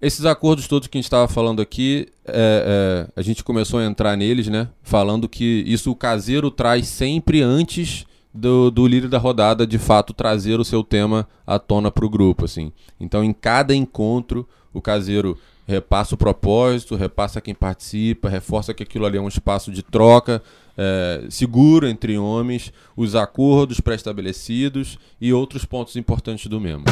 Esses 0.00 0.26
acordos 0.26 0.68
todos 0.68 0.88
que 0.88 0.98
a 0.98 1.00
gente 1.00 1.06
estava 1.06 1.26
falando 1.26 1.62
aqui, 1.62 2.08
é, 2.26 3.06
é, 3.06 3.12
a 3.16 3.22
gente 3.22 3.42
começou 3.42 3.80
a 3.80 3.84
entrar 3.84 4.16
neles, 4.16 4.48
né? 4.48 4.68
Falando 4.82 5.28
que 5.28 5.64
isso 5.66 5.90
o 5.90 5.96
caseiro 5.96 6.50
traz 6.50 6.88
sempre 6.88 7.40
antes 7.40 8.04
do, 8.34 8.70
do 8.70 8.86
líder 8.86 9.08
da 9.08 9.18
rodada, 9.18 9.66
de 9.66 9.78
fato, 9.78 10.12
trazer 10.12 10.58
o 10.58 10.64
seu 10.64 10.82
tema 10.82 11.28
à 11.46 11.58
tona 11.58 11.90
para 11.90 12.04
o 12.04 12.10
grupo, 12.10 12.44
assim. 12.44 12.72
Então, 12.98 13.22
em 13.22 13.32
cada 13.32 13.74
encontro, 13.74 14.46
o 14.72 14.82
caseiro 14.82 15.38
repassa 15.66 16.14
o 16.14 16.18
propósito, 16.18 16.96
repassa 16.96 17.40
quem 17.40 17.54
participa, 17.54 18.28
reforça 18.28 18.74
que 18.74 18.82
aquilo 18.82 19.06
ali 19.06 19.16
é 19.16 19.20
um 19.20 19.28
espaço 19.28 19.70
de 19.70 19.82
troca 19.82 20.42
é, 20.76 21.24
seguro 21.28 21.86
entre 21.88 22.18
homens, 22.18 22.72
os 22.96 23.14
acordos 23.14 23.80
pré-estabelecidos 23.80 24.98
e 25.20 25.32
outros 25.32 25.64
pontos 25.64 25.96
importantes 25.96 26.46
do 26.46 26.60
mesmo. 26.60 26.84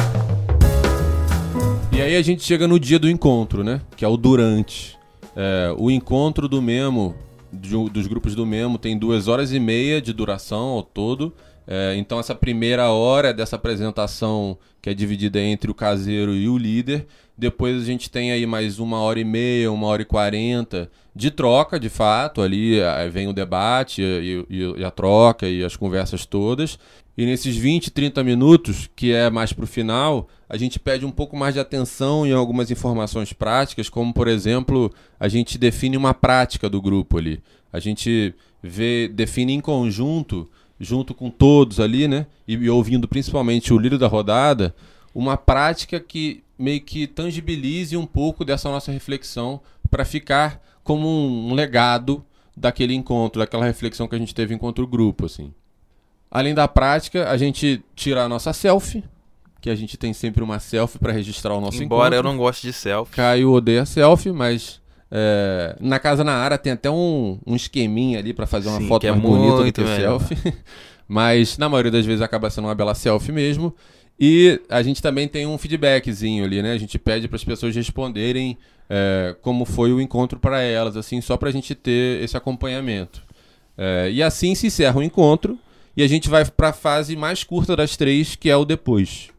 E 1.91 2.01
aí 2.01 2.15
a 2.15 2.21
gente 2.21 2.43
chega 2.43 2.67
no 2.67 2.79
dia 2.79 2.97
do 2.97 3.09
encontro, 3.09 3.63
né? 3.63 3.81
Que 3.95 4.03
é 4.03 4.07
o 4.07 4.17
durante. 4.17 4.97
É, 5.35 5.73
o 5.77 5.91
encontro 5.91 6.47
do 6.47 6.61
Memo, 6.61 7.15
dos 7.53 8.07
grupos 8.07 8.35
do 8.35 8.45
Memo, 8.45 8.77
tem 8.77 8.97
duas 8.97 9.27
horas 9.27 9.53
e 9.53 9.59
meia 9.59 10.01
de 10.01 10.11
duração 10.11 10.69
ao 10.69 10.83
todo. 10.83 11.33
É, 11.65 11.95
então 11.95 12.19
essa 12.19 12.35
primeira 12.35 12.89
hora 12.91 13.33
dessa 13.33 13.55
apresentação, 13.55 14.57
que 14.81 14.89
é 14.89 14.93
dividida 14.93 15.39
entre 15.39 15.71
o 15.71 15.73
caseiro 15.73 16.35
e 16.35 16.49
o 16.49 16.57
líder, 16.57 17.07
depois 17.37 17.81
a 17.81 17.85
gente 17.85 18.09
tem 18.11 18.31
aí 18.31 18.45
mais 18.45 18.79
uma 18.79 18.99
hora 18.99 19.19
e 19.19 19.23
meia, 19.23 19.71
uma 19.71 19.87
hora 19.87 20.01
e 20.01 20.05
quarenta 20.05 20.89
de 21.15 21.31
troca, 21.31 21.79
de 21.79 21.89
fato. 21.89 22.41
Ali 22.41 22.77
vem 23.11 23.27
o 23.27 23.33
debate 23.33 24.01
e, 24.01 24.45
e, 24.49 24.79
e, 24.79 24.83
a 24.83 24.91
troca 24.91 25.47
e 25.47 25.63
as 25.63 25.75
conversas 25.75 26.25
todas. 26.25 26.77
E 27.15 27.25
nesses 27.25 27.55
20, 27.55 27.91
30 27.91 28.23
minutos, 28.23 28.89
que 28.95 29.13
é 29.13 29.29
mais 29.29 29.53
para 29.53 29.65
o 29.65 29.67
final, 29.67 30.27
a 30.49 30.57
gente 30.57 30.79
pede 30.79 31.05
um 31.05 31.11
pouco 31.11 31.37
mais 31.37 31.53
de 31.53 31.59
atenção 31.59 32.25
em 32.25 32.31
algumas 32.31 32.71
informações 32.71 33.31
práticas, 33.31 33.87
como 33.87 34.11
por 34.11 34.27
exemplo, 34.27 34.91
a 35.19 35.27
gente 35.27 35.57
define 35.57 35.95
uma 35.95 36.13
prática 36.13 36.67
do 36.67 36.81
grupo 36.81 37.19
ali. 37.19 37.39
A 37.71 37.79
gente 37.79 38.33
vê, 38.63 39.07
define 39.07 39.53
em 39.53 39.61
conjunto, 39.61 40.49
junto 40.79 41.13
com 41.13 41.29
todos 41.29 41.79
ali, 41.79 42.07
né? 42.07 42.25
E, 42.47 42.53
e 42.53 42.69
ouvindo 42.69 43.07
principalmente 43.07 43.71
o 43.71 43.77
líder 43.77 43.99
da 43.99 44.07
rodada, 44.07 44.75
uma 45.13 45.37
prática 45.37 45.99
que 45.99 46.43
meio 46.57 46.81
que 46.81 47.05
tangibilize 47.05 47.95
um 47.95 48.05
pouco 48.05 48.43
dessa 48.43 48.69
nossa 48.69 48.91
reflexão 48.91 49.61
para 49.89 50.03
ficar 50.03 50.61
como 50.83 51.07
um 51.07 51.53
legado 51.53 52.25
daquele 52.57 52.95
encontro, 52.95 53.39
daquela 53.39 53.65
reflexão 53.65 54.07
que 54.07 54.15
a 54.15 54.19
gente 54.19 54.33
teve 54.33 54.53
enquanto 54.53 54.85
grupo, 54.87 55.25
assim. 55.25 55.51
Além 56.33 56.55
da 56.55 56.67
prática, 56.67 57.29
a 57.29 57.37
gente 57.37 57.83
tira 57.95 58.23
a 58.23 58.27
nossa 58.27 58.51
selfie, 58.53 59.03
que 59.61 59.69
a 59.69 59.75
gente 59.75 59.95
tem 59.97 60.13
sempre 60.13 60.41
uma 60.41 60.57
selfie 60.57 60.97
para 60.97 61.13
registrar 61.13 61.53
o 61.53 61.61
nosso 61.61 61.77
Embora 61.77 61.83
encontro. 61.83 62.07
Embora 62.07 62.15
eu 62.15 62.23
não 62.23 62.35
goste 62.35 62.65
de 62.65 62.73
selfie. 62.73 63.13
Caio 63.13 63.51
odeia 63.51 63.85
selfie, 63.85 64.31
mas 64.31 64.81
é, 65.11 65.75
na 65.79 65.99
casa 65.99 66.23
na 66.23 66.33
área 66.33 66.57
tem 66.57 66.73
até 66.73 66.89
um, 66.89 67.37
um 67.45 67.55
esqueminha 67.55 68.17
ali 68.17 68.33
para 68.33 68.47
fazer 68.47 68.69
uma 68.69 68.79
Sim, 68.79 68.87
foto 68.87 69.05
é 69.05 69.11
mais 69.11 69.23
é 69.23 69.27
bonita 69.27 69.63
do 69.63 69.71
que 69.71 69.81
melhor. 69.81 70.19
selfie. 70.19 70.53
mas 71.07 71.55
na 71.59 71.69
maioria 71.69 71.91
das 71.91 72.03
vezes 72.03 72.23
acaba 72.23 72.49
sendo 72.49 72.65
uma 72.65 72.73
bela 72.73 72.95
selfie 72.95 73.31
mesmo. 73.31 73.71
E 74.19 74.59
a 74.69 74.81
gente 74.81 75.03
também 75.03 75.27
tem 75.27 75.45
um 75.45 75.55
feedbackzinho 75.59 76.45
ali, 76.45 76.63
né? 76.63 76.71
A 76.71 76.77
gente 76.79 76.97
pede 76.97 77.27
para 77.27 77.35
as 77.35 77.43
pessoas 77.43 77.75
responderem 77.75 78.57
é, 78.89 79.35
como 79.43 79.65
foi 79.65 79.93
o 79.93 80.01
encontro 80.01 80.39
para 80.39 80.61
elas, 80.63 80.97
assim, 80.97 81.21
só 81.21 81.37
para 81.37 81.49
a 81.49 81.51
gente 81.51 81.75
ter 81.75 82.23
esse 82.23 82.35
acompanhamento. 82.35 83.21
É, 83.77 84.09
e 84.11 84.23
assim 84.23 84.55
se 84.55 84.65
encerra 84.65 84.97
o 84.99 85.03
encontro 85.03 85.59
e 85.95 86.03
a 86.03 86.07
gente 86.07 86.29
vai 86.29 86.43
para 86.45 86.69
a 86.69 86.73
fase 86.73 87.15
mais 87.15 87.43
curta 87.43 87.75
das 87.75 87.95
três, 87.95 88.35
que 88.35 88.49
é 88.49 88.55
o 88.55 88.65
depois. 88.65 89.29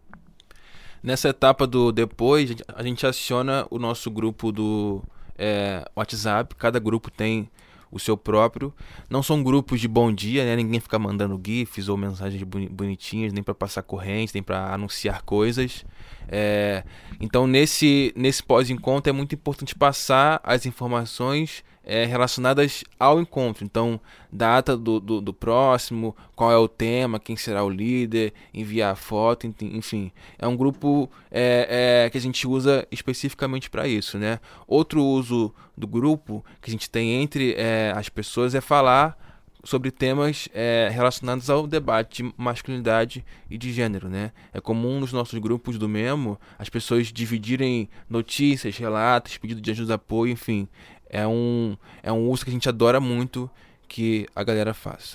Nessa 1.03 1.29
etapa 1.29 1.67
do 1.67 1.93
depois, 1.93 2.55
a 2.75 2.83
gente 2.83 3.07
aciona 3.07 3.67
o 3.71 3.79
nosso 3.79 4.11
grupo 4.11 4.51
do 4.51 5.03
é, 5.37 5.85
WhatsApp. 5.95 6.55
Cada 6.55 6.79
grupo 6.79 7.11
tem 7.11 7.51
o 7.91 7.99
seu 7.99 8.17
próprio. 8.17 8.73
Não 9.11 9.23
são 9.23 9.43
grupos 9.43 9.81
de 9.81 9.87
bom 9.87 10.13
dia, 10.13 10.45
né? 10.45 10.57
Ninguém 10.57 10.81
fica 10.81 10.99
mandando 10.99 11.41
GIFs 11.45 11.89
ou 11.89 11.97
mensagens 11.97 12.43
bonitinhas, 12.43 13.33
nem 13.33 13.43
para 13.43 13.55
passar 13.55 13.83
corrente, 13.83 14.33
nem 14.35 14.43
para 14.43 14.73
anunciar 14.73 15.23
coisas. 15.23 15.85
É, 16.27 16.83
então, 17.21 17.47
nesse, 17.47 18.13
nesse 18.17 18.43
pós-encontro, 18.43 19.11
é 19.11 19.13
muito 19.13 19.35
importante 19.35 19.75
passar 19.75 20.41
as 20.43 20.67
informações 20.67 21.63
é, 21.85 22.05
relacionadas 22.05 22.85
ao 22.99 23.21
encontro. 23.21 23.65
Então, 23.65 24.01
data 24.33 24.77
do, 24.77 24.99
do, 24.99 25.21
do, 25.21 25.35
próximo, 25.35 26.17
qual 26.35 26.51
é 26.51 26.57
o 26.57 26.69
tema, 26.69 27.21
quem 27.21 27.37
será 27.37 27.63
o 27.65 27.71
líder, 27.71 28.33
enviar 28.53 28.93
a 28.93 28.97
foto, 28.97 29.53
enfim. 29.61 30.11
É 30.39 30.47
um 30.47 30.57
grupo 30.57 31.11
é, 31.31 32.05
é, 32.07 32.11
que 32.11 32.19
a 32.19 32.21
gente 32.21 32.47
usa 32.47 32.87
especificamente 32.91 33.71
para 33.71 33.87
isso. 33.87 34.19
Né? 34.19 34.41
Outro 34.67 35.05
uso 35.05 35.55
do 35.77 35.87
grupo 35.87 36.45
que 36.61 36.71
a 36.71 36.73
gente 36.73 36.89
tem 36.89 37.23
entre 37.23 37.55
é, 37.57 37.93
as 37.95 38.09
pessoas 38.09 38.55
é 38.55 38.61
falar 38.61 39.19
sobre 39.65 39.91
temas 39.91 40.47
é, 40.53 40.91
relacionados 40.93 41.49
ao 41.49 41.67
debate 41.67 42.23
de 42.23 42.35
masculinidade 42.37 43.25
e 43.51 43.57
de 43.57 43.73
gênero, 43.73 44.09
né? 44.09 44.31
É 44.53 44.61
comum 44.61 45.01
nos 45.01 45.13
nossos 45.13 45.39
grupos 45.39 45.79
do 45.79 45.89
Memo 45.89 46.39
as 46.59 46.69
pessoas 46.69 47.07
dividirem 47.07 47.89
notícias, 48.09 48.77
relatos, 48.77 49.39
pedido 49.39 49.61
de 49.61 49.71
ajuda, 49.71 49.95
apoio, 49.95 50.33
enfim 50.33 50.69
é 51.15 51.27
um, 51.27 51.77
é 52.03 52.13
um 52.13 52.29
uso 52.29 52.45
que 52.45 52.51
a 52.51 52.53
gente 52.53 52.69
adora 52.69 53.01
muito 53.01 53.49
que 53.89 54.27
a 54.35 54.43
galera 54.43 54.75
faz. 54.75 55.13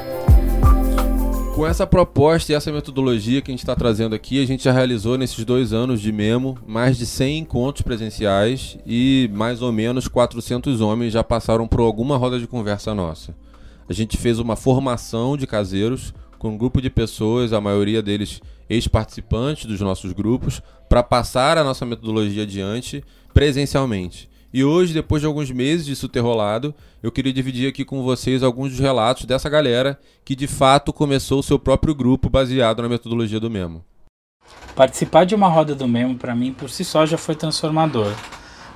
Com 1.54 1.68
essa 1.68 1.86
proposta 1.86 2.54
e 2.54 2.56
essa 2.56 2.72
metodologia 2.72 3.42
que 3.42 3.52
a 3.52 3.54
gente 3.54 3.60
está 3.60 3.76
trazendo 3.76 4.16
aqui, 4.16 4.42
a 4.42 4.48
gente 4.48 4.64
já 4.64 4.72
realizou 4.72 5.18
nesses 5.18 5.44
dois 5.44 5.74
anos 5.74 6.00
de 6.00 6.10
Memo 6.10 6.58
mais 6.66 6.98
de 6.98 7.06
100 7.06 7.40
encontros 7.40 7.82
presenciais 7.82 8.78
e 8.86 9.30
mais 9.34 9.62
ou 9.62 9.74
menos 9.74 10.08
400 10.08 10.80
homens 10.80 11.12
já 11.12 11.22
passaram 11.22 11.68
por 11.68 11.82
alguma 11.82 12.16
roda 12.16 12.40
de 12.40 12.48
conversa 12.48 12.96
nossa. 12.96 13.36
A 13.90 13.94
gente 13.94 14.16
fez 14.16 14.40
uma 14.40 14.56
formação 14.56 15.36
de 15.36 15.46
caseiros 15.46 16.14
com 16.38 16.52
um 16.52 16.58
grupo 16.58 16.82
de 16.82 16.90
pessoas, 16.90 17.52
a 17.52 17.60
maioria 17.60 18.02
deles 18.02 18.40
ex-participantes 18.70 19.66
dos 19.66 19.82
nossos 19.82 20.14
grupos, 20.14 20.62
para 20.88 21.04
passar 21.04 21.58
a 21.58 21.64
nossa 21.64 21.86
metodologia 21.86 22.44
adiante 22.44 23.04
presencialmente. 23.34 24.29
E 24.52 24.64
hoje, 24.64 24.94
depois 24.94 25.22
de 25.22 25.28
alguns 25.28 25.52
meses 25.52 25.86
disso 25.86 26.10
ter 26.10 26.22
rolado, 26.22 26.74
eu 27.04 27.12
queria 27.12 27.32
dividir 27.32 27.70
aqui 27.70 27.86
com 27.86 28.02
vocês 28.04 28.42
alguns 28.42 28.72
dos 28.72 28.80
relatos 28.80 29.26
dessa 29.26 29.48
galera 29.48 30.00
que 30.26 30.36
de 30.36 30.48
fato 30.48 30.92
começou 30.92 31.40
o 31.40 31.44
seu 31.44 31.60
próprio 31.60 31.94
grupo 31.94 32.30
baseado 32.30 32.82
na 32.82 32.90
metodologia 32.90 33.40
do 33.40 33.50
Memo. 33.50 33.86
Participar 34.76 35.26
de 35.26 35.36
uma 35.36 35.48
roda 35.48 35.76
do 35.76 35.88
Memo 35.88 36.16
para 36.16 36.34
mim 36.34 36.52
por 36.52 36.70
si 36.70 36.84
só 36.84 37.06
já 37.06 37.18
foi 37.18 37.36
transformador. 37.36 38.12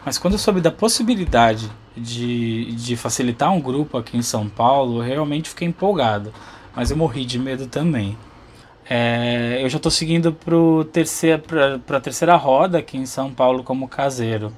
Mas 0.05 0.19
quando 0.19 0.33
eu 0.33 0.39
soube 0.39 0.61
da 0.61 0.71
possibilidade 0.71 1.71
de, 1.97 2.73
de 2.73 2.95
facilitar 2.95 3.51
um 3.51 3.59
grupo 3.59 3.97
aqui 3.97 4.15
em 4.15 4.21
São 4.21 4.47
Paulo, 4.47 4.99
eu 4.99 5.01
realmente 5.01 5.49
fiquei 5.49 5.67
empolgado. 5.67 6.31
Mas 6.75 6.91
eu 6.91 6.97
morri 6.97 7.25
de 7.25 7.39
medo 7.39 7.65
também. 7.65 8.15
É, 8.87 9.59
eu 9.61 9.69
já 9.69 9.77
estou 9.77 9.91
seguindo 9.91 10.33
para 10.33 11.97
a 11.97 12.01
terceira 12.01 12.35
roda 12.35 12.77
aqui 12.77 12.97
em 12.97 13.05
São 13.05 13.33
Paulo 13.33 13.63
como 13.63 13.87
caseiro. 13.87 14.53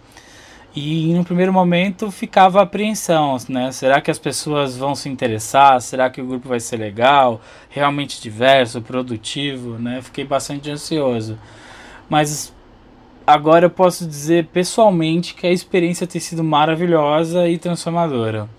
E 0.75 1.13
no 1.13 1.23
primeiro 1.23 1.53
momento 1.53 2.11
ficava 2.11 2.59
a 2.59 2.63
apreensão, 2.63 3.37
né? 3.47 3.71
Será 3.71 4.01
que 4.01 4.11
as 4.11 4.19
pessoas 4.19 4.75
vão 4.75 4.93
se 4.93 5.07
interessar? 5.07 5.81
Será 5.81 6.09
que 6.09 6.19
o 6.19 6.25
grupo 6.25 6.49
vai 6.49 6.59
ser 6.59 6.75
legal, 6.75 7.39
realmente 7.69 8.21
diverso, 8.21 8.81
produtivo, 8.81 9.79
né? 9.79 10.01
Fiquei 10.01 10.25
bastante 10.25 10.69
ansioso. 10.69 11.37
Mas 12.09 12.53
agora 13.25 13.67
eu 13.67 13.69
posso 13.69 14.05
dizer 14.05 14.47
pessoalmente 14.47 15.33
que 15.33 15.47
a 15.47 15.51
experiência 15.51 16.05
tem 16.05 16.19
sido 16.19 16.43
maravilhosa 16.43 17.47
e 17.47 17.57
transformadora. 17.57 18.49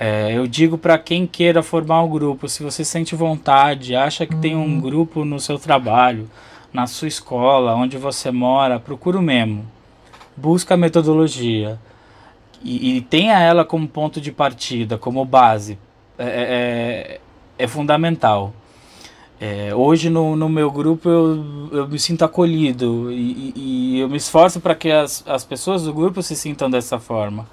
É, 0.00 0.36
eu 0.36 0.48
digo 0.48 0.76
para 0.76 0.98
quem 0.98 1.28
queira 1.28 1.62
formar 1.62 2.02
um 2.02 2.10
grupo, 2.10 2.48
se 2.48 2.64
você 2.64 2.84
sente 2.84 3.14
vontade, 3.14 3.94
acha 3.94 4.26
que 4.26 4.34
uhum. 4.34 4.40
tem 4.40 4.56
um 4.56 4.62
uhum. 4.62 4.80
grupo 4.80 5.24
no 5.24 5.38
seu 5.38 5.60
trabalho, 5.60 6.28
na 6.72 6.88
sua 6.88 7.06
escola, 7.06 7.76
onde 7.76 7.96
você 7.96 8.32
mora, 8.32 8.80
procura 8.80 9.16
o 9.16 9.22
mesmo 9.22 9.75
busca 10.36 10.74
a 10.74 10.76
metodologia 10.76 11.78
e, 12.62 12.96
e 12.96 13.00
tenha 13.00 13.38
ela 13.38 13.64
como 13.64 13.86
ponto 13.86 14.20
de 14.20 14.32
partida, 14.32 14.98
como 14.98 15.24
base, 15.24 15.78
é, 16.18 16.24
é, 16.24 16.30
é, 16.30 17.20
é 17.58 17.66
fundamental. 17.66 18.52
É, 19.38 19.74
hoje 19.74 20.08
no, 20.08 20.34
no 20.34 20.48
meu 20.48 20.70
grupo 20.70 21.10
eu, 21.10 21.68
eu 21.70 21.88
me 21.88 21.98
sinto 21.98 22.24
acolhido 22.24 23.12
e, 23.12 23.52
e 23.54 24.00
eu 24.00 24.08
me 24.08 24.16
esforço 24.16 24.60
para 24.60 24.74
que 24.74 24.90
as, 24.90 25.22
as 25.26 25.44
pessoas 25.44 25.82
do 25.82 25.92
grupo 25.92 26.22
se 26.22 26.34
sintam 26.34 26.70
dessa 26.70 26.98
forma. 26.98 27.46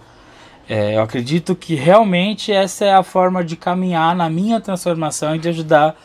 É, 0.67 0.95
eu 0.95 1.01
acredito 1.01 1.55
que 1.55 1.75
realmente 1.75 2.51
essa 2.51 2.85
é 2.85 2.93
a 2.93 3.03
forma 3.03 3.43
de 3.43 3.57
caminhar 3.57 4.15
na 4.15 4.29
minha 4.29 4.61
transformação 4.61 5.35
e 5.35 5.39
de 5.39 5.49
ajudar 5.49 5.95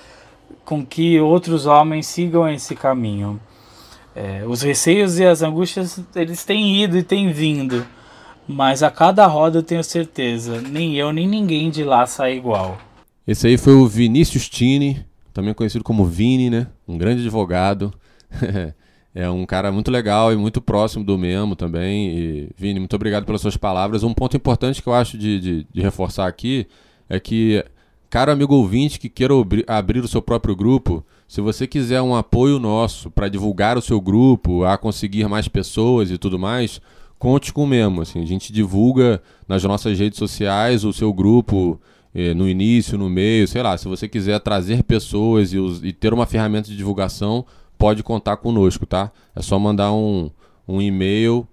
com 0.64 0.84
que 0.84 1.20
outros 1.20 1.64
homens 1.64 2.08
sigam 2.08 2.48
esse 2.48 2.74
caminho. 2.74 3.40
É, 4.20 4.44
os 4.44 4.62
receios 4.62 5.20
e 5.20 5.24
as 5.24 5.42
angústias, 5.42 6.00
eles 6.16 6.42
têm 6.42 6.82
ido 6.82 6.98
e 6.98 7.04
têm 7.04 7.30
vindo. 7.30 7.86
Mas 8.48 8.82
a 8.82 8.90
cada 8.90 9.24
roda 9.26 9.58
eu 9.58 9.62
tenho 9.62 9.84
certeza, 9.84 10.60
nem 10.60 10.96
eu 10.96 11.12
nem 11.12 11.28
ninguém 11.28 11.70
de 11.70 11.84
lá 11.84 12.04
sai 12.04 12.36
igual. 12.36 12.78
Esse 13.24 13.46
aí 13.46 13.56
foi 13.56 13.74
o 13.74 13.86
Vinícius 13.86 14.48
Tini, 14.48 15.06
também 15.32 15.54
conhecido 15.54 15.84
como 15.84 16.04
Vini, 16.04 16.50
né? 16.50 16.66
Um 16.88 16.98
grande 16.98 17.20
advogado. 17.20 17.94
é 19.14 19.30
um 19.30 19.46
cara 19.46 19.70
muito 19.70 19.88
legal 19.88 20.32
e 20.32 20.36
muito 20.36 20.60
próximo 20.60 21.04
do 21.04 21.16
Memo 21.16 21.54
também. 21.54 22.08
E, 22.08 22.48
Vini, 22.56 22.80
muito 22.80 22.96
obrigado 22.96 23.24
pelas 23.24 23.40
suas 23.40 23.56
palavras. 23.56 24.02
Um 24.02 24.12
ponto 24.12 24.36
importante 24.36 24.82
que 24.82 24.88
eu 24.88 24.94
acho 24.94 25.16
de, 25.16 25.38
de, 25.38 25.66
de 25.72 25.80
reforçar 25.80 26.26
aqui 26.26 26.66
é 27.08 27.20
que, 27.20 27.64
caro 28.10 28.32
amigo 28.32 28.54
ouvinte 28.54 28.98
que 28.98 29.08
queira 29.08 29.34
abrir 29.66 30.04
o 30.04 30.08
seu 30.08 30.22
próprio 30.22 30.56
grupo, 30.56 31.04
se 31.26 31.40
você 31.40 31.66
quiser 31.66 32.00
um 32.00 32.16
apoio 32.16 32.58
nosso 32.58 33.10
para 33.10 33.28
divulgar 33.28 33.76
o 33.76 33.82
seu 33.82 34.00
grupo, 34.00 34.64
a 34.64 34.78
conseguir 34.78 35.28
mais 35.28 35.46
pessoas 35.46 36.10
e 36.10 36.16
tudo 36.16 36.38
mais, 36.38 36.80
conte 37.18 37.52
com 37.52 37.64
o 37.64 37.66
Memo. 37.66 38.00
Assim, 38.00 38.22
a 38.22 38.26
gente 38.26 38.50
divulga 38.50 39.22
nas 39.46 39.62
nossas 39.62 39.98
redes 39.98 40.18
sociais 40.18 40.84
o 40.84 40.92
seu 40.92 41.12
grupo 41.12 41.78
eh, 42.14 42.32
no 42.32 42.48
início, 42.48 42.96
no 42.96 43.10
meio, 43.10 43.46
sei 43.46 43.62
lá. 43.62 43.76
Se 43.76 43.86
você 43.86 44.08
quiser 44.08 44.40
trazer 44.40 44.82
pessoas 44.82 45.52
e, 45.52 45.58
e, 45.82 45.92
ter 45.92 46.14
uma 46.14 46.24
ferramenta 46.24 46.70
de 46.70 46.76
divulgação, 46.76 47.44
pode 47.76 48.02
contar 48.02 48.38
conosco, 48.38 48.86
tá? 48.86 49.12
É 49.36 49.42
só 49.42 49.58
mandar 49.58 49.92
um, 49.92 50.30
um 50.66 50.80
e-mail. 50.80 51.46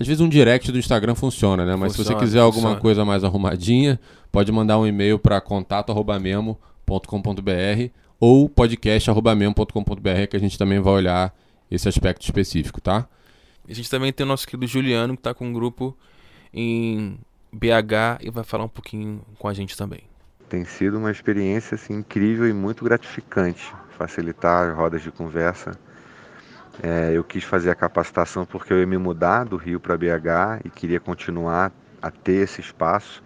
Às 0.00 0.06
vezes 0.06 0.22
um 0.22 0.28
direct 0.30 0.72
do 0.72 0.78
Instagram 0.78 1.14
funciona, 1.14 1.66
né? 1.66 1.76
Mas 1.76 1.94
funciona, 1.94 2.08
se 2.08 2.14
você 2.14 2.24
quiser 2.24 2.40
alguma 2.40 2.68
funciona. 2.68 2.80
coisa 2.80 3.04
mais 3.04 3.22
arrumadinha, 3.22 4.00
pode 4.32 4.50
mandar 4.50 4.78
um 4.78 4.86
e-mail 4.86 5.18
para 5.18 5.38
contato@memo.com.br 5.42 7.90
ou 8.18 8.48
podcast.memo.com.br 8.48 10.26
que 10.30 10.36
a 10.36 10.40
gente 10.40 10.56
também 10.56 10.80
vai 10.80 10.94
olhar 10.94 11.34
esse 11.70 11.86
aspecto 11.86 12.22
específico, 12.22 12.80
tá? 12.80 13.06
A 13.68 13.74
gente 13.74 13.90
também 13.90 14.10
tem 14.10 14.24
o 14.24 14.28
nosso 14.28 14.46
querido 14.46 14.66
Juliano, 14.66 15.12
que 15.12 15.20
está 15.20 15.34
com 15.34 15.46
um 15.46 15.52
grupo 15.52 15.94
em 16.50 17.18
BH 17.52 18.22
e 18.22 18.30
vai 18.30 18.42
falar 18.42 18.64
um 18.64 18.68
pouquinho 18.68 19.20
com 19.38 19.48
a 19.48 19.52
gente 19.52 19.76
também. 19.76 20.00
Tem 20.48 20.64
sido 20.64 20.96
uma 20.96 21.10
experiência 21.10 21.74
assim, 21.74 21.92
incrível 21.92 22.48
e 22.48 22.54
muito 22.54 22.86
gratificante 22.86 23.70
facilitar 23.98 24.70
as 24.70 24.74
rodas 24.74 25.02
de 25.02 25.10
conversa. 25.10 25.78
É, 26.82 27.12
eu 27.12 27.22
quis 27.22 27.44
fazer 27.44 27.70
a 27.70 27.74
capacitação 27.74 28.46
porque 28.46 28.72
eu 28.72 28.78
ia 28.78 28.86
me 28.86 28.96
mudar 28.96 29.44
do 29.44 29.56
Rio 29.56 29.78
para 29.78 29.98
BH 29.98 30.64
e 30.64 30.70
queria 30.70 30.98
continuar 30.98 31.70
a 32.00 32.10
ter 32.10 32.42
esse 32.44 32.60
espaço. 32.60 33.22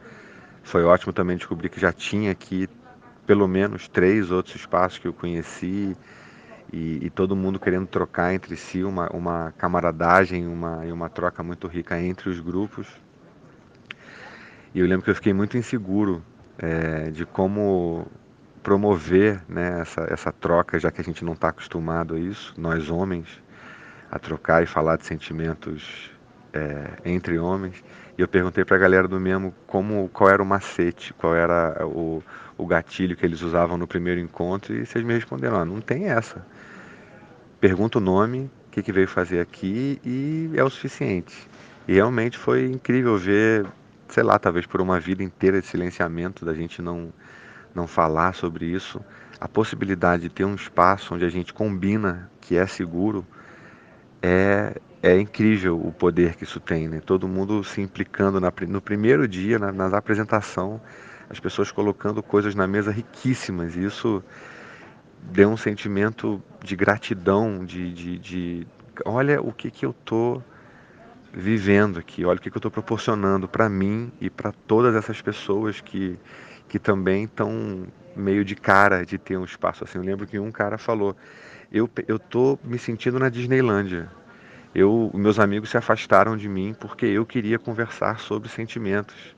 Foi 0.63 0.83
ótimo 0.83 1.13
também 1.13 1.37
descobrir 1.37 1.69
que 1.69 1.79
já 1.79 1.93
tinha 1.93 2.33
aqui 2.33 2.69
pelo 3.27 3.47
menos 3.47 3.87
três 3.87 4.31
outros 4.31 4.57
espaços 4.57 4.99
que 4.99 5.07
eu 5.07 5.13
conheci 5.13 5.97
e, 6.73 7.07
e, 7.07 7.11
todo 7.11 7.37
mundo 7.37 7.61
querendo 7.61 7.87
trocar 7.87 8.35
entre 8.35 8.57
si 8.57 8.83
uma, 8.83 9.09
uma 9.11 9.53
camaradagem 9.57 10.47
uma, 10.47 10.85
e 10.85 10.91
uma 10.91 11.09
troca 11.09 11.43
muito 11.43 11.69
rica 11.69 12.01
entre 12.01 12.29
os 12.29 12.41
grupos. 12.41 12.89
E 14.75 14.81
eu 14.81 14.87
lembro 14.87 15.05
que 15.05 15.11
eu 15.11 15.15
fiquei 15.15 15.33
muito 15.33 15.57
inseguro 15.57 16.23
é, 16.59 17.11
de 17.11 17.25
como 17.25 18.07
promover 18.65 19.43
né, 19.47 19.83
essa, 19.83 20.07
essa 20.11 20.33
troca, 20.33 20.79
já 20.81 20.91
que 20.91 21.01
a 21.01 21.05
gente 21.05 21.25
não 21.25 21.35
está 21.35 21.49
acostumado 21.49 22.15
a 22.15 22.19
isso, 22.19 22.55
nós 22.57 22.91
homens, 22.91 23.29
a 24.15 24.19
trocar 24.21 24.63
e 24.63 24.67
falar 24.67 24.97
de 24.97 25.05
sentimentos 25.05 26.09
é, 26.53 26.87
entre 27.05 27.37
homens. 27.37 27.83
E 28.17 28.23
eu 28.23 28.29
perguntei 28.29 28.65
para 28.65 28.77
a 28.77 28.79
galera 28.79 29.09
do 29.09 29.19
mesmo 29.19 29.53
como, 29.67 30.09
qual 30.11 30.31
era 30.31 30.41
o 30.41 30.47
macete, 30.47 31.13
qual 31.15 31.35
era 31.35 31.85
o, 31.85 32.23
o 32.57 32.65
gatilho 32.65 33.17
que 33.17 33.27
eles 33.27 33.43
usavam 33.43 33.77
no 33.77 33.89
primeiro 33.89 34.21
encontro 34.21 34.73
e 34.73 34.87
vocês 34.87 35.05
me 35.05 35.13
responderam, 35.13 35.57
ah, 35.57 35.65
não 35.65 35.81
tem 35.81 36.05
essa. 36.05 36.47
Pergunta 37.61 37.99
o 37.99 38.01
nome, 38.01 38.49
o 38.69 38.71
que, 38.71 38.85
que 38.85 38.93
veio 38.93 39.09
fazer 39.09 39.41
aqui 39.41 40.01
e 40.05 40.53
é 40.55 40.63
o 40.63 40.71
suficiente. 40.71 41.35
E 41.89 41.95
realmente 41.95 42.39
foi 42.39 42.67
incrível 42.67 43.19
ver, 43.19 43.67
sei 44.09 44.23
lá, 44.23 44.39
talvez 44.39 44.65
por 44.65 44.81
uma 44.81 45.01
vida 45.01 45.25
inteira 45.25 45.61
de 45.61 45.67
silenciamento, 45.67 46.45
da 46.45 46.55
gente 46.55 46.81
não, 46.81 47.13
não 47.75 47.89
falar 47.89 48.33
sobre 48.33 48.67
isso, 48.67 49.05
a 49.41 49.49
possibilidade 49.49 50.23
de 50.23 50.29
ter 50.29 50.45
um 50.45 50.55
espaço 50.55 51.17
onde 51.17 51.25
a 51.25 51.29
gente 51.29 51.53
combina 51.53 52.31
que 52.41 52.57
é 52.57 52.65
seguro 52.65 53.27
é, 54.25 54.81
é 55.03 55.21
incrível 55.21 55.79
o 55.79 55.93
poder 55.93 56.35
que 56.35 56.45
isso 56.45 56.59
tem, 56.59 56.89
né? 56.89 56.99
Todo 57.05 57.29
mundo 57.29 57.63
se 57.63 57.83
implicando 57.83 58.41
na, 58.41 58.51
no 58.67 58.81
primeiro 58.81 59.29
dia, 59.29 59.59
na, 59.59 59.71
na 59.71 59.99
apresentação, 59.99 60.81
as 61.29 61.39
pessoas 61.39 61.71
colocando 61.71 62.23
coisas 62.23 62.55
na 62.55 62.67
mesa 62.67 62.91
riquíssimas. 62.91 63.77
E 63.77 63.85
isso 63.85 64.25
deu 65.21 65.51
um 65.51 65.59
sentimento 65.59 66.43
de 66.63 66.75
gratidão, 66.75 67.67
de, 67.67 67.93
de, 67.93 68.19
de 68.19 68.67
olha 69.05 69.43
o 69.43 69.53
que, 69.53 69.71
que 69.71 69.85
eu 69.85 69.91
estou 69.91 70.43
vivendo 71.31 71.99
aqui, 71.99 72.25
olha 72.25 72.39
o 72.39 72.41
que, 72.41 72.51
que 72.51 72.57
eu 72.57 72.61
estou 72.61 72.71
proporcionando 72.71 73.47
para 73.47 73.69
mim 73.69 74.11
e 74.23 74.31
para 74.31 74.53
todas 74.53 74.95
essas 74.95 75.21
pessoas 75.21 75.83
que, 75.83 76.19
que 76.67 76.79
também 76.79 77.25
estão 77.25 77.87
meio 78.17 78.43
de 78.43 78.55
cara 78.55 79.05
de 79.05 79.19
ter 79.19 79.37
um 79.37 79.45
espaço 79.45 79.85
assim. 79.85 79.99
Eu 79.99 80.05
lembro 80.05 80.27
que 80.27 80.39
um 80.39 80.51
cara 80.51 80.79
falou: 80.79 81.15
eu 81.75 81.91
eu 82.07 82.19
tô 82.21 82.57
me 82.63 82.79
sentindo 82.79 83.19
na 83.19 83.29
Disneylândia. 83.29 84.09
Eu, 84.73 85.11
meus 85.13 85.39
amigos 85.41 85.71
se 85.71 85.77
afastaram 85.77 86.37
de 86.37 86.49
mim 86.49 86.75
porque 86.79 87.05
eu 87.07 87.27
queria 87.27 87.59
conversar 87.59 88.21
sobre 88.21 88.49
sentimentos. 88.49 89.35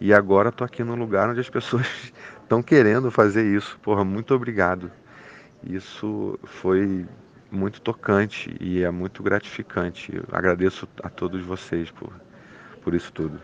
E 0.00 0.12
agora 0.12 0.48
estou 0.48 0.64
aqui 0.64 0.82
num 0.82 0.96
lugar 0.96 1.30
onde 1.30 1.40
as 1.40 1.48
pessoas 1.48 1.86
estão 2.42 2.62
querendo 2.62 3.10
fazer 3.10 3.44
isso. 3.56 3.78
Porra, 3.80 4.04
muito 4.04 4.34
obrigado. 4.34 4.90
Isso 5.62 6.38
foi 6.44 7.06
muito 7.50 7.80
tocante 7.80 8.54
e 8.60 8.82
é 8.82 8.90
muito 8.90 9.22
gratificante. 9.22 10.14
Eu 10.14 10.24
agradeço 10.32 10.88
a 11.02 11.08
todos 11.08 11.40
vocês 11.42 11.90
por, 11.90 12.12
por 12.82 12.94
isso 12.94 13.12
tudo. 13.12 13.40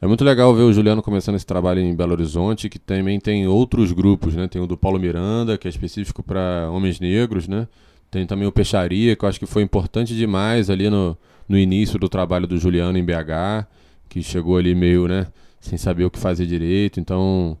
É 0.00 0.06
muito 0.06 0.24
legal 0.24 0.54
ver 0.54 0.62
o 0.62 0.72
Juliano 0.72 1.02
começando 1.02 1.36
esse 1.36 1.46
trabalho 1.46 1.80
em 1.80 1.94
Belo 1.94 2.12
Horizonte, 2.12 2.68
que 2.68 2.78
também 2.78 3.18
tem 3.18 3.46
outros 3.46 3.92
grupos, 3.92 4.34
né? 4.34 4.46
Tem 4.46 4.60
o 4.60 4.66
do 4.66 4.76
Paulo 4.76 4.98
Miranda, 4.98 5.56
que 5.56 5.66
é 5.66 5.70
específico 5.70 6.22
para 6.22 6.68
homens 6.70 7.00
negros, 7.00 7.48
né? 7.48 7.66
Tem 8.10 8.26
também 8.26 8.46
o 8.46 8.52
Peixaria, 8.52 9.16
que 9.16 9.24
eu 9.24 9.28
acho 9.28 9.38
que 9.40 9.46
foi 9.46 9.62
importante 9.62 10.14
demais 10.14 10.68
ali 10.70 10.90
no, 10.90 11.16
no 11.48 11.58
início 11.58 11.98
do 11.98 12.08
trabalho 12.08 12.46
do 12.46 12.58
Juliano 12.58 12.98
em 12.98 13.04
BH, 13.04 13.66
que 14.08 14.22
chegou 14.22 14.56
ali 14.58 14.74
meio, 14.74 15.08
né? 15.08 15.26
sem 15.66 15.76
saber 15.76 16.04
o 16.04 16.10
que 16.10 16.18
fazer 16.18 16.46
direito. 16.46 17.00
Então, 17.00 17.58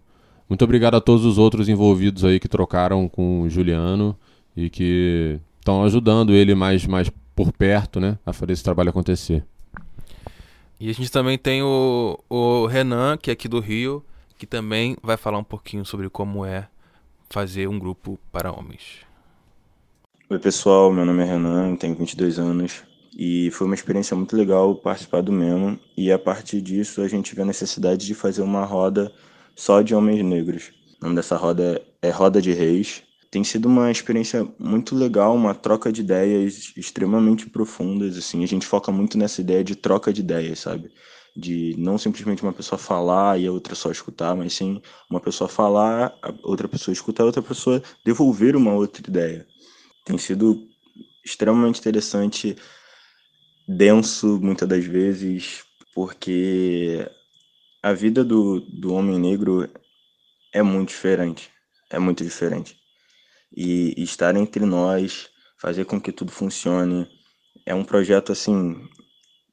muito 0.48 0.62
obrigado 0.64 0.94
a 0.94 1.00
todos 1.00 1.24
os 1.24 1.38
outros 1.38 1.68
envolvidos 1.68 2.24
aí 2.24 2.38
que 2.38 2.48
trocaram 2.48 3.08
com 3.08 3.42
o 3.42 3.50
Juliano 3.50 4.16
e 4.56 4.70
que 4.70 5.38
estão 5.58 5.82
ajudando 5.84 6.32
ele 6.32 6.54
mais, 6.54 6.86
mais 6.86 7.10
por 7.34 7.52
perto, 7.52 8.00
né, 8.00 8.16
a 8.24 8.32
fazer 8.32 8.52
esse 8.52 8.64
trabalho 8.64 8.90
acontecer. 8.90 9.44
E 10.78 10.90
a 10.90 10.92
gente 10.92 11.10
também 11.10 11.38
tem 11.38 11.62
o, 11.62 12.18
o 12.28 12.66
Renan, 12.66 13.16
que 13.16 13.30
é 13.30 13.32
aqui 13.32 13.48
do 13.48 13.60
Rio, 13.60 14.04
que 14.36 14.46
também 14.46 14.94
vai 15.02 15.16
falar 15.16 15.38
um 15.38 15.44
pouquinho 15.44 15.86
sobre 15.86 16.10
como 16.10 16.44
é 16.44 16.68
fazer 17.30 17.66
um 17.66 17.78
grupo 17.78 18.18
para 18.30 18.52
homens. 18.52 18.98
Oi 20.28 20.38
pessoal, 20.38 20.92
meu 20.92 21.06
nome 21.06 21.22
é 21.22 21.24
Renan, 21.24 21.76
tenho 21.76 21.94
22 21.94 22.38
anos, 22.38 22.82
e 23.16 23.50
foi 23.52 23.66
uma 23.66 23.74
experiência 23.74 24.14
muito 24.14 24.36
legal 24.36 24.74
participar 24.74 25.22
do 25.22 25.32
Memo. 25.32 25.80
E 25.96 26.12
a 26.12 26.18
partir 26.18 26.60
disso 26.60 27.00
a 27.00 27.08
gente 27.08 27.34
vê 27.34 27.40
a 27.40 27.46
necessidade 27.46 28.04
de 28.04 28.12
fazer 28.12 28.42
uma 28.42 28.64
roda 28.66 29.10
só 29.54 29.80
de 29.80 29.94
homens 29.94 30.22
negros. 30.22 30.72
O 31.00 31.04
nome 31.04 31.16
dessa 31.16 31.36
roda 31.36 31.80
é 32.02 32.10
Roda 32.10 32.42
de 32.42 32.52
Reis. 32.52 33.02
Tem 33.30 33.42
sido 33.42 33.66
uma 33.66 33.90
experiência 33.90 34.46
muito 34.58 34.94
legal, 34.94 35.34
uma 35.34 35.54
troca 35.54 35.92
de 35.92 36.00
ideias 36.00 36.72
extremamente 36.76 37.48
profundas. 37.50 38.16
Assim, 38.16 38.44
a 38.44 38.46
gente 38.46 38.66
foca 38.66 38.92
muito 38.92 39.18
nessa 39.18 39.40
ideia 39.40 39.64
de 39.64 39.74
troca 39.74 40.12
de 40.12 40.20
ideias, 40.20 40.60
sabe? 40.60 40.90
De 41.36 41.74
não 41.76 41.98
simplesmente 41.98 42.42
uma 42.42 42.52
pessoa 42.52 42.78
falar 42.78 43.38
e 43.38 43.46
a 43.46 43.52
outra 43.52 43.74
só 43.74 43.90
escutar, 43.90 44.34
mas 44.34 44.54
sim 44.54 44.80
uma 45.10 45.20
pessoa 45.20 45.48
falar, 45.48 46.16
outra 46.42 46.68
pessoa 46.68 46.92
escutar, 46.92 47.24
outra 47.24 47.42
pessoa 47.42 47.82
devolver 48.04 48.56
uma 48.56 48.72
outra 48.72 49.02
ideia. 49.06 49.46
Tem 50.04 50.16
sido 50.16 50.68
extremamente 51.24 51.80
interessante 51.80 52.56
denso 53.66 54.38
muitas 54.40 54.68
das 54.68 54.84
vezes, 54.84 55.64
porque 55.92 57.10
a 57.82 57.92
vida 57.92 58.24
do, 58.24 58.60
do 58.60 58.92
homem 58.94 59.18
negro 59.18 59.68
é 60.52 60.62
muito 60.62 60.88
diferente. 60.90 61.50
É 61.90 61.98
muito 61.98 62.24
diferente. 62.24 62.85
E, 63.56 63.94
estar 64.02 64.36
entre 64.36 64.64
nós, 64.66 65.30
fazer 65.58 65.84
com 65.86 66.00
que 66.00 66.12
tudo 66.12 66.30
funcione, 66.30 67.08
é 67.64 67.74
um 67.74 67.84
projeto 67.84 68.32
assim 68.32 68.76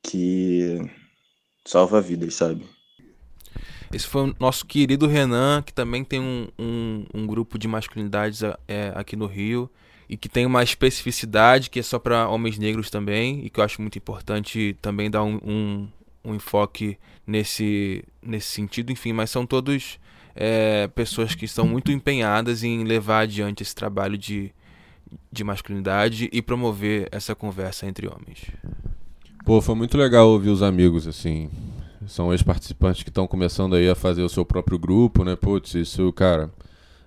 que 0.03 0.79
salva 1.65 2.01
vidas, 2.01 2.35
sabe? 2.35 2.67
Esse 3.93 4.07
foi 4.07 4.29
o 4.29 4.35
nosso 4.39 4.65
querido 4.65 5.07
Renan, 5.07 5.61
que 5.61 5.71
também 5.71 6.03
tem 6.03 6.19
um, 6.19 6.47
um, 6.57 7.05
um 7.13 7.27
grupo 7.27 7.57
de 7.57 7.67
masculinidades 7.67 8.41
é, 8.67 8.91
aqui 8.95 9.15
no 9.15 9.27
Rio 9.27 9.69
e 10.09 10.17
que 10.17 10.27
tem 10.27 10.45
uma 10.45 10.63
especificidade 10.63 11.69
que 11.69 11.79
é 11.79 11.83
só 11.83 11.99
para 11.99 12.27
homens 12.27 12.57
negros 12.57 12.89
também 12.89 13.45
e 13.45 13.49
que 13.49 13.59
eu 13.59 13.63
acho 13.63 13.81
muito 13.81 13.97
importante 13.97 14.75
também 14.81 15.09
dar 15.09 15.23
um, 15.23 15.39
um, 15.43 15.87
um 16.25 16.35
enfoque 16.35 16.97
nesse, 17.25 18.03
nesse 18.21 18.47
sentido. 18.47 18.91
Enfim, 18.91 19.13
mas 19.13 19.29
são 19.29 19.45
todos 19.45 19.99
é, 20.35 20.87
pessoas 20.87 21.35
que 21.35 21.45
estão 21.45 21.67
muito 21.67 21.91
empenhadas 21.91 22.63
em 22.63 22.83
levar 22.83 23.21
adiante 23.21 23.63
esse 23.63 23.75
trabalho 23.75 24.17
de, 24.17 24.51
de 25.31 25.43
masculinidade 25.43 26.29
e 26.31 26.41
promover 26.41 27.07
essa 27.11 27.35
conversa 27.35 27.85
entre 27.85 28.07
homens. 28.07 28.45
Pô, 29.45 29.61
foi 29.61 29.75
muito 29.75 29.97
legal 29.97 30.29
ouvir 30.29 30.49
os 30.49 30.63
amigos, 30.63 31.05
assim. 31.05 31.49
São 32.07 32.31
ex-participantes 32.31 33.03
que 33.03 33.09
estão 33.09 33.27
começando 33.27 33.75
aí 33.75 33.89
a 33.89 33.95
fazer 33.95 34.23
o 34.23 34.29
seu 34.29 34.45
próprio 34.45 34.79
grupo, 34.79 35.23
né? 35.23 35.35
Putz, 35.35 35.73
isso, 35.75 36.11
cara, 36.13 36.49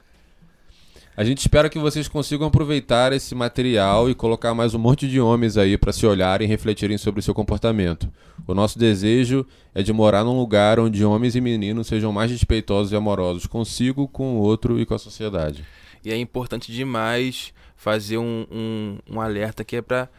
A 1.16 1.24
gente 1.24 1.38
espera 1.38 1.70
que 1.70 1.78
vocês 1.78 2.08
consigam 2.08 2.48
aproveitar 2.48 3.14
esse 3.14 3.36
material 3.36 4.10
e 4.10 4.16
colocar 4.16 4.56
mais 4.56 4.74
um 4.74 4.80
monte 4.80 5.08
de 5.08 5.22
homens 5.22 5.58
aí 5.58 5.78
para 5.78 5.94
se 5.94 6.08
olharem 6.08 6.48
e 6.48 6.50
refletirem 6.50 6.98
sobre 6.98 7.20
o 7.20 7.24
seu 7.24 7.36
comportamento. 7.36 8.12
O 8.48 8.56
nosso 8.56 8.80
desejo 8.80 9.46
é 9.76 9.84
de 9.84 9.94
morar 9.94 10.24
num 10.24 10.36
lugar 10.36 10.80
onde 10.80 11.06
homens 11.06 11.36
e 11.36 11.42
meninos 11.42 11.86
sejam 11.86 12.12
mais 12.12 12.32
respeitosos 12.32 12.92
e 12.92 12.96
amorosos 12.96 13.46
consigo, 13.46 14.08
com 14.08 14.38
o 14.38 14.40
outro 14.40 14.80
e 14.80 14.88
com 14.88 14.96
a 14.96 15.00
sociedade. 15.00 15.64
E 16.04 16.12
é 16.12 16.18
importante 16.18 16.72
demais 16.72 17.54
fazer 17.76 18.18
um, 18.18 18.48
um, 18.52 18.98
um 19.12 19.22
alerta 19.22 19.64
que 19.64 19.76
é 19.76 19.84
para 19.84 20.10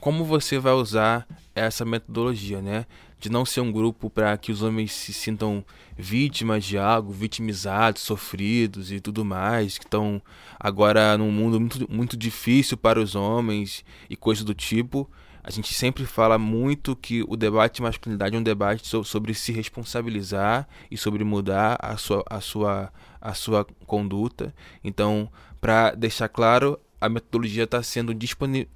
como 0.00 0.24
você 0.24 0.58
vai 0.58 0.72
usar 0.72 1.28
essa 1.54 1.84
metodologia, 1.84 2.60
né? 2.60 2.86
De 3.20 3.30
não 3.30 3.44
ser 3.44 3.60
um 3.60 3.70
grupo 3.70 4.08
para 4.08 4.36
que 4.38 4.50
os 4.50 4.62
homens 4.62 4.92
se 4.92 5.12
sintam 5.12 5.62
vítimas 5.96 6.64
de 6.64 6.78
algo, 6.78 7.12
vitimizados, 7.12 8.00
sofridos 8.02 8.90
e 8.90 8.98
tudo 8.98 9.24
mais, 9.24 9.76
que 9.76 9.84
estão 9.84 10.20
agora 10.58 11.16
num 11.18 11.30
mundo 11.30 11.60
muito, 11.60 11.92
muito 11.92 12.16
difícil 12.16 12.78
para 12.78 12.98
os 12.98 13.14
homens 13.14 13.84
e 14.08 14.16
coisas 14.16 14.42
do 14.42 14.54
tipo. 14.54 15.08
A 15.42 15.50
gente 15.50 15.72
sempre 15.72 16.04
fala 16.04 16.38
muito 16.38 16.96
que 16.96 17.22
o 17.28 17.36
debate 17.36 17.76
de 17.76 17.82
masculinidade 17.82 18.34
é 18.34 18.38
um 18.38 18.42
debate 18.42 18.88
sobre 19.04 19.34
se 19.34 19.52
responsabilizar 19.52 20.66
e 20.90 20.96
sobre 20.96 21.22
mudar 21.22 21.78
a 21.78 21.96
sua, 21.96 22.24
a 22.28 22.40
sua, 22.40 22.92
a 23.20 23.34
sua 23.34 23.66
conduta. 23.86 24.54
Então, 24.82 25.30
para 25.60 25.92
deixar 25.92 26.28
claro, 26.28 26.78
a 27.00 27.08
metodologia 27.08 27.64
está 27.64 27.82
sendo 27.82 28.14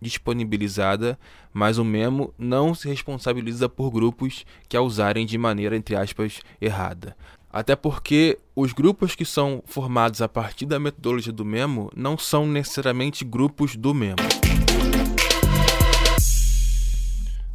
disponibilizada, 0.00 1.18
mas 1.52 1.76
o 1.76 1.84
Memo 1.84 2.32
não 2.38 2.74
se 2.74 2.88
responsabiliza 2.88 3.68
por 3.68 3.90
grupos 3.90 4.44
que 4.68 4.76
a 4.76 4.80
usarem 4.80 5.26
de 5.26 5.36
maneira, 5.36 5.76
entre 5.76 5.94
aspas, 5.94 6.40
errada. 6.60 7.16
Até 7.52 7.76
porque 7.76 8.38
os 8.56 8.72
grupos 8.72 9.14
que 9.14 9.24
são 9.24 9.62
formados 9.66 10.20
a 10.22 10.28
partir 10.28 10.66
da 10.66 10.80
metodologia 10.80 11.32
do 11.32 11.44
Memo 11.44 11.90
não 11.94 12.18
são 12.18 12.46
necessariamente 12.46 13.24
grupos 13.24 13.76
do 13.76 13.94
Memo. 13.94 14.16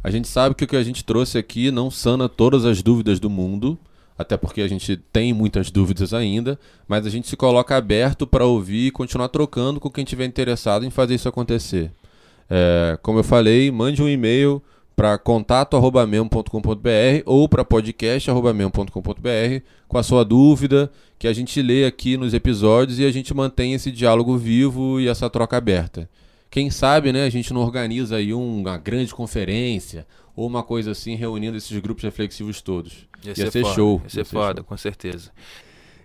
A 0.02 0.10
gente 0.10 0.28
sabe 0.28 0.54
que 0.54 0.64
o 0.64 0.66
que 0.66 0.76
a 0.76 0.82
gente 0.82 1.04
trouxe 1.04 1.36
aqui 1.36 1.70
não 1.70 1.90
sana 1.90 2.26
todas 2.26 2.64
as 2.64 2.80
dúvidas 2.80 3.20
do 3.20 3.28
mundo, 3.28 3.78
até 4.20 4.36
porque 4.36 4.60
a 4.60 4.68
gente 4.68 4.98
tem 5.10 5.32
muitas 5.32 5.70
dúvidas 5.70 6.12
ainda, 6.12 6.60
mas 6.86 7.06
a 7.06 7.10
gente 7.10 7.26
se 7.26 7.36
coloca 7.36 7.74
aberto 7.74 8.26
para 8.26 8.44
ouvir 8.44 8.88
e 8.88 8.90
continuar 8.90 9.28
trocando 9.28 9.80
com 9.80 9.88
quem 9.88 10.04
tiver 10.04 10.26
interessado 10.26 10.84
em 10.84 10.90
fazer 10.90 11.14
isso 11.14 11.26
acontecer. 11.26 11.90
É, 12.50 12.98
como 13.02 13.18
eu 13.18 13.24
falei, 13.24 13.70
mande 13.70 14.02
um 14.02 14.08
e-mail 14.08 14.62
para 14.94 15.16
contato@memo.com.br 15.16 17.22
ou 17.24 17.48
para 17.48 17.64
podcast@memo.com.br 17.64 19.64
com 19.88 19.96
a 19.96 20.02
sua 20.02 20.22
dúvida, 20.22 20.92
que 21.18 21.26
a 21.26 21.32
gente 21.32 21.62
lê 21.62 21.86
aqui 21.86 22.18
nos 22.18 22.34
episódios 22.34 22.98
e 22.98 23.06
a 23.06 23.10
gente 23.10 23.32
mantém 23.32 23.72
esse 23.72 23.90
diálogo 23.90 24.36
vivo 24.36 25.00
e 25.00 25.08
essa 25.08 25.30
troca 25.30 25.56
aberta. 25.56 26.06
Quem 26.50 26.68
sabe, 26.68 27.12
né, 27.12 27.24
a 27.24 27.30
gente 27.30 27.52
não 27.52 27.60
organiza 27.60 28.16
aí 28.16 28.34
uma 28.34 28.76
grande 28.76 29.14
conferência 29.14 30.06
ou 30.34 30.46
uma 30.46 30.62
coisa 30.62 30.90
assim, 30.90 31.14
reunindo 31.14 31.56
esses 31.56 31.78
grupos 31.78 32.02
reflexivos 32.02 32.60
todos. 32.60 33.06
Ia, 33.22 33.34
ia 33.36 33.50
ser, 33.50 33.62
foda, 33.62 33.74
show. 33.74 34.00
Ia 34.02 34.10
ser, 34.10 34.18
ia 34.18 34.24
ser 34.24 34.30
foda, 34.30 34.60
show. 34.60 34.64
com 34.64 34.76
certeza. 34.76 35.30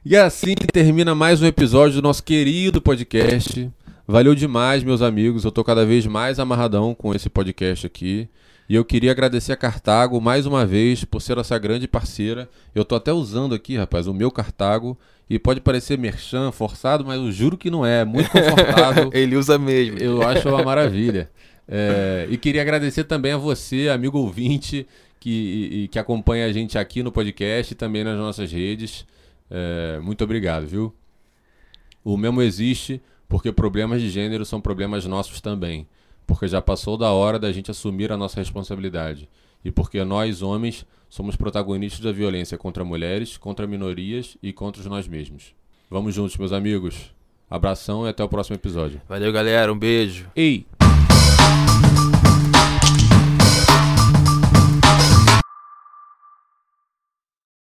E 0.05 0.15
assim 0.15 0.53
termina 0.53 1.15
mais 1.15 1.41
um 1.41 1.47
episódio 1.47 1.95
do 1.95 2.01
nosso 2.03 2.23
querido 2.23 2.79
podcast. 2.79 3.71
Valeu 4.07 4.35
demais, 4.35 4.83
meus 4.83 5.01
amigos. 5.01 5.45
Eu 5.45 5.51
tô 5.51 5.63
cada 5.63 5.83
vez 5.83 6.05
mais 6.05 6.37
amarradão 6.37 6.93
com 6.93 7.11
esse 7.15 7.27
podcast 7.27 7.87
aqui. 7.87 8.29
E 8.69 8.75
eu 8.75 8.85
queria 8.85 9.11
agradecer 9.11 9.51
a 9.51 9.57
Cartago 9.57 10.21
mais 10.21 10.45
uma 10.45 10.63
vez 10.63 11.03
por 11.03 11.21
ser 11.21 11.39
essa 11.39 11.57
grande 11.57 11.87
parceira. 11.87 12.47
Eu 12.73 12.85
tô 12.85 12.95
até 12.95 13.11
usando 13.11 13.55
aqui, 13.55 13.77
rapaz, 13.77 14.05
o 14.05 14.13
meu 14.13 14.29
Cartago. 14.29 14.95
E 15.29 15.39
pode 15.39 15.59
parecer 15.59 15.97
merchan, 15.97 16.51
forçado, 16.51 17.03
mas 17.03 17.17
eu 17.17 17.31
juro 17.31 17.57
que 17.57 17.71
não 17.71 17.85
é. 17.85 18.01
É 18.01 18.05
muito 18.05 18.29
confortável. 18.29 19.09
Ele 19.13 19.35
usa 19.35 19.57
mesmo. 19.57 19.97
Eu 19.97 20.21
acho 20.21 20.47
uma 20.47 20.63
maravilha. 20.63 21.29
É, 21.67 22.27
e 22.29 22.37
queria 22.37 22.61
agradecer 22.61 23.05
também 23.05 23.31
a 23.31 23.37
você, 23.37 23.89
amigo 23.89 24.19
ouvinte, 24.19 24.85
que, 25.19 25.89
que 25.91 25.97
acompanha 25.97 26.45
a 26.45 26.51
gente 26.51 26.77
aqui 26.77 27.01
no 27.01 27.11
podcast 27.11 27.73
e 27.73 27.75
também 27.75 28.03
nas 28.03 28.17
nossas 28.17 28.51
redes. 28.51 29.05
É, 29.49 29.99
muito 29.99 30.23
obrigado, 30.23 30.67
viu? 30.67 30.93
O 32.03 32.15
mesmo 32.17 32.41
existe 32.41 33.01
porque 33.27 33.51
problemas 33.51 34.01
de 34.01 34.09
gênero 34.09 34.45
são 34.45 34.61
problemas 34.61 35.05
nossos 35.05 35.41
também. 35.41 35.87
Porque 36.27 36.47
já 36.47 36.61
passou 36.61 36.97
da 36.97 37.11
hora 37.11 37.39
da 37.39 37.51
gente 37.51 37.71
assumir 37.71 38.11
a 38.11 38.17
nossa 38.17 38.39
responsabilidade. 38.39 39.27
E 39.65 39.71
porque 39.71 40.03
nós, 40.03 40.43
homens, 40.43 40.85
somos 41.09 41.35
protagonistas 41.35 41.99
da 41.99 42.11
violência 42.11 42.55
contra 42.55 42.85
mulheres, 42.85 43.35
contra 43.35 43.65
minorias 43.65 44.37
e 44.41 44.53
contra 44.53 44.87
nós 44.87 45.07
mesmos. 45.07 45.55
Vamos 45.89 46.13
juntos, 46.13 46.37
meus 46.37 46.53
amigos. 46.53 47.11
Abração 47.49 48.05
e 48.05 48.09
até 48.09 48.23
o 48.23 48.29
próximo 48.29 48.55
episódio. 48.55 49.01
Valeu, 49.09 49.33
galera. 49.33 49.73
Um 49.73 49.77
beijo. 49.77 50.29
Ei! 50.35 50.67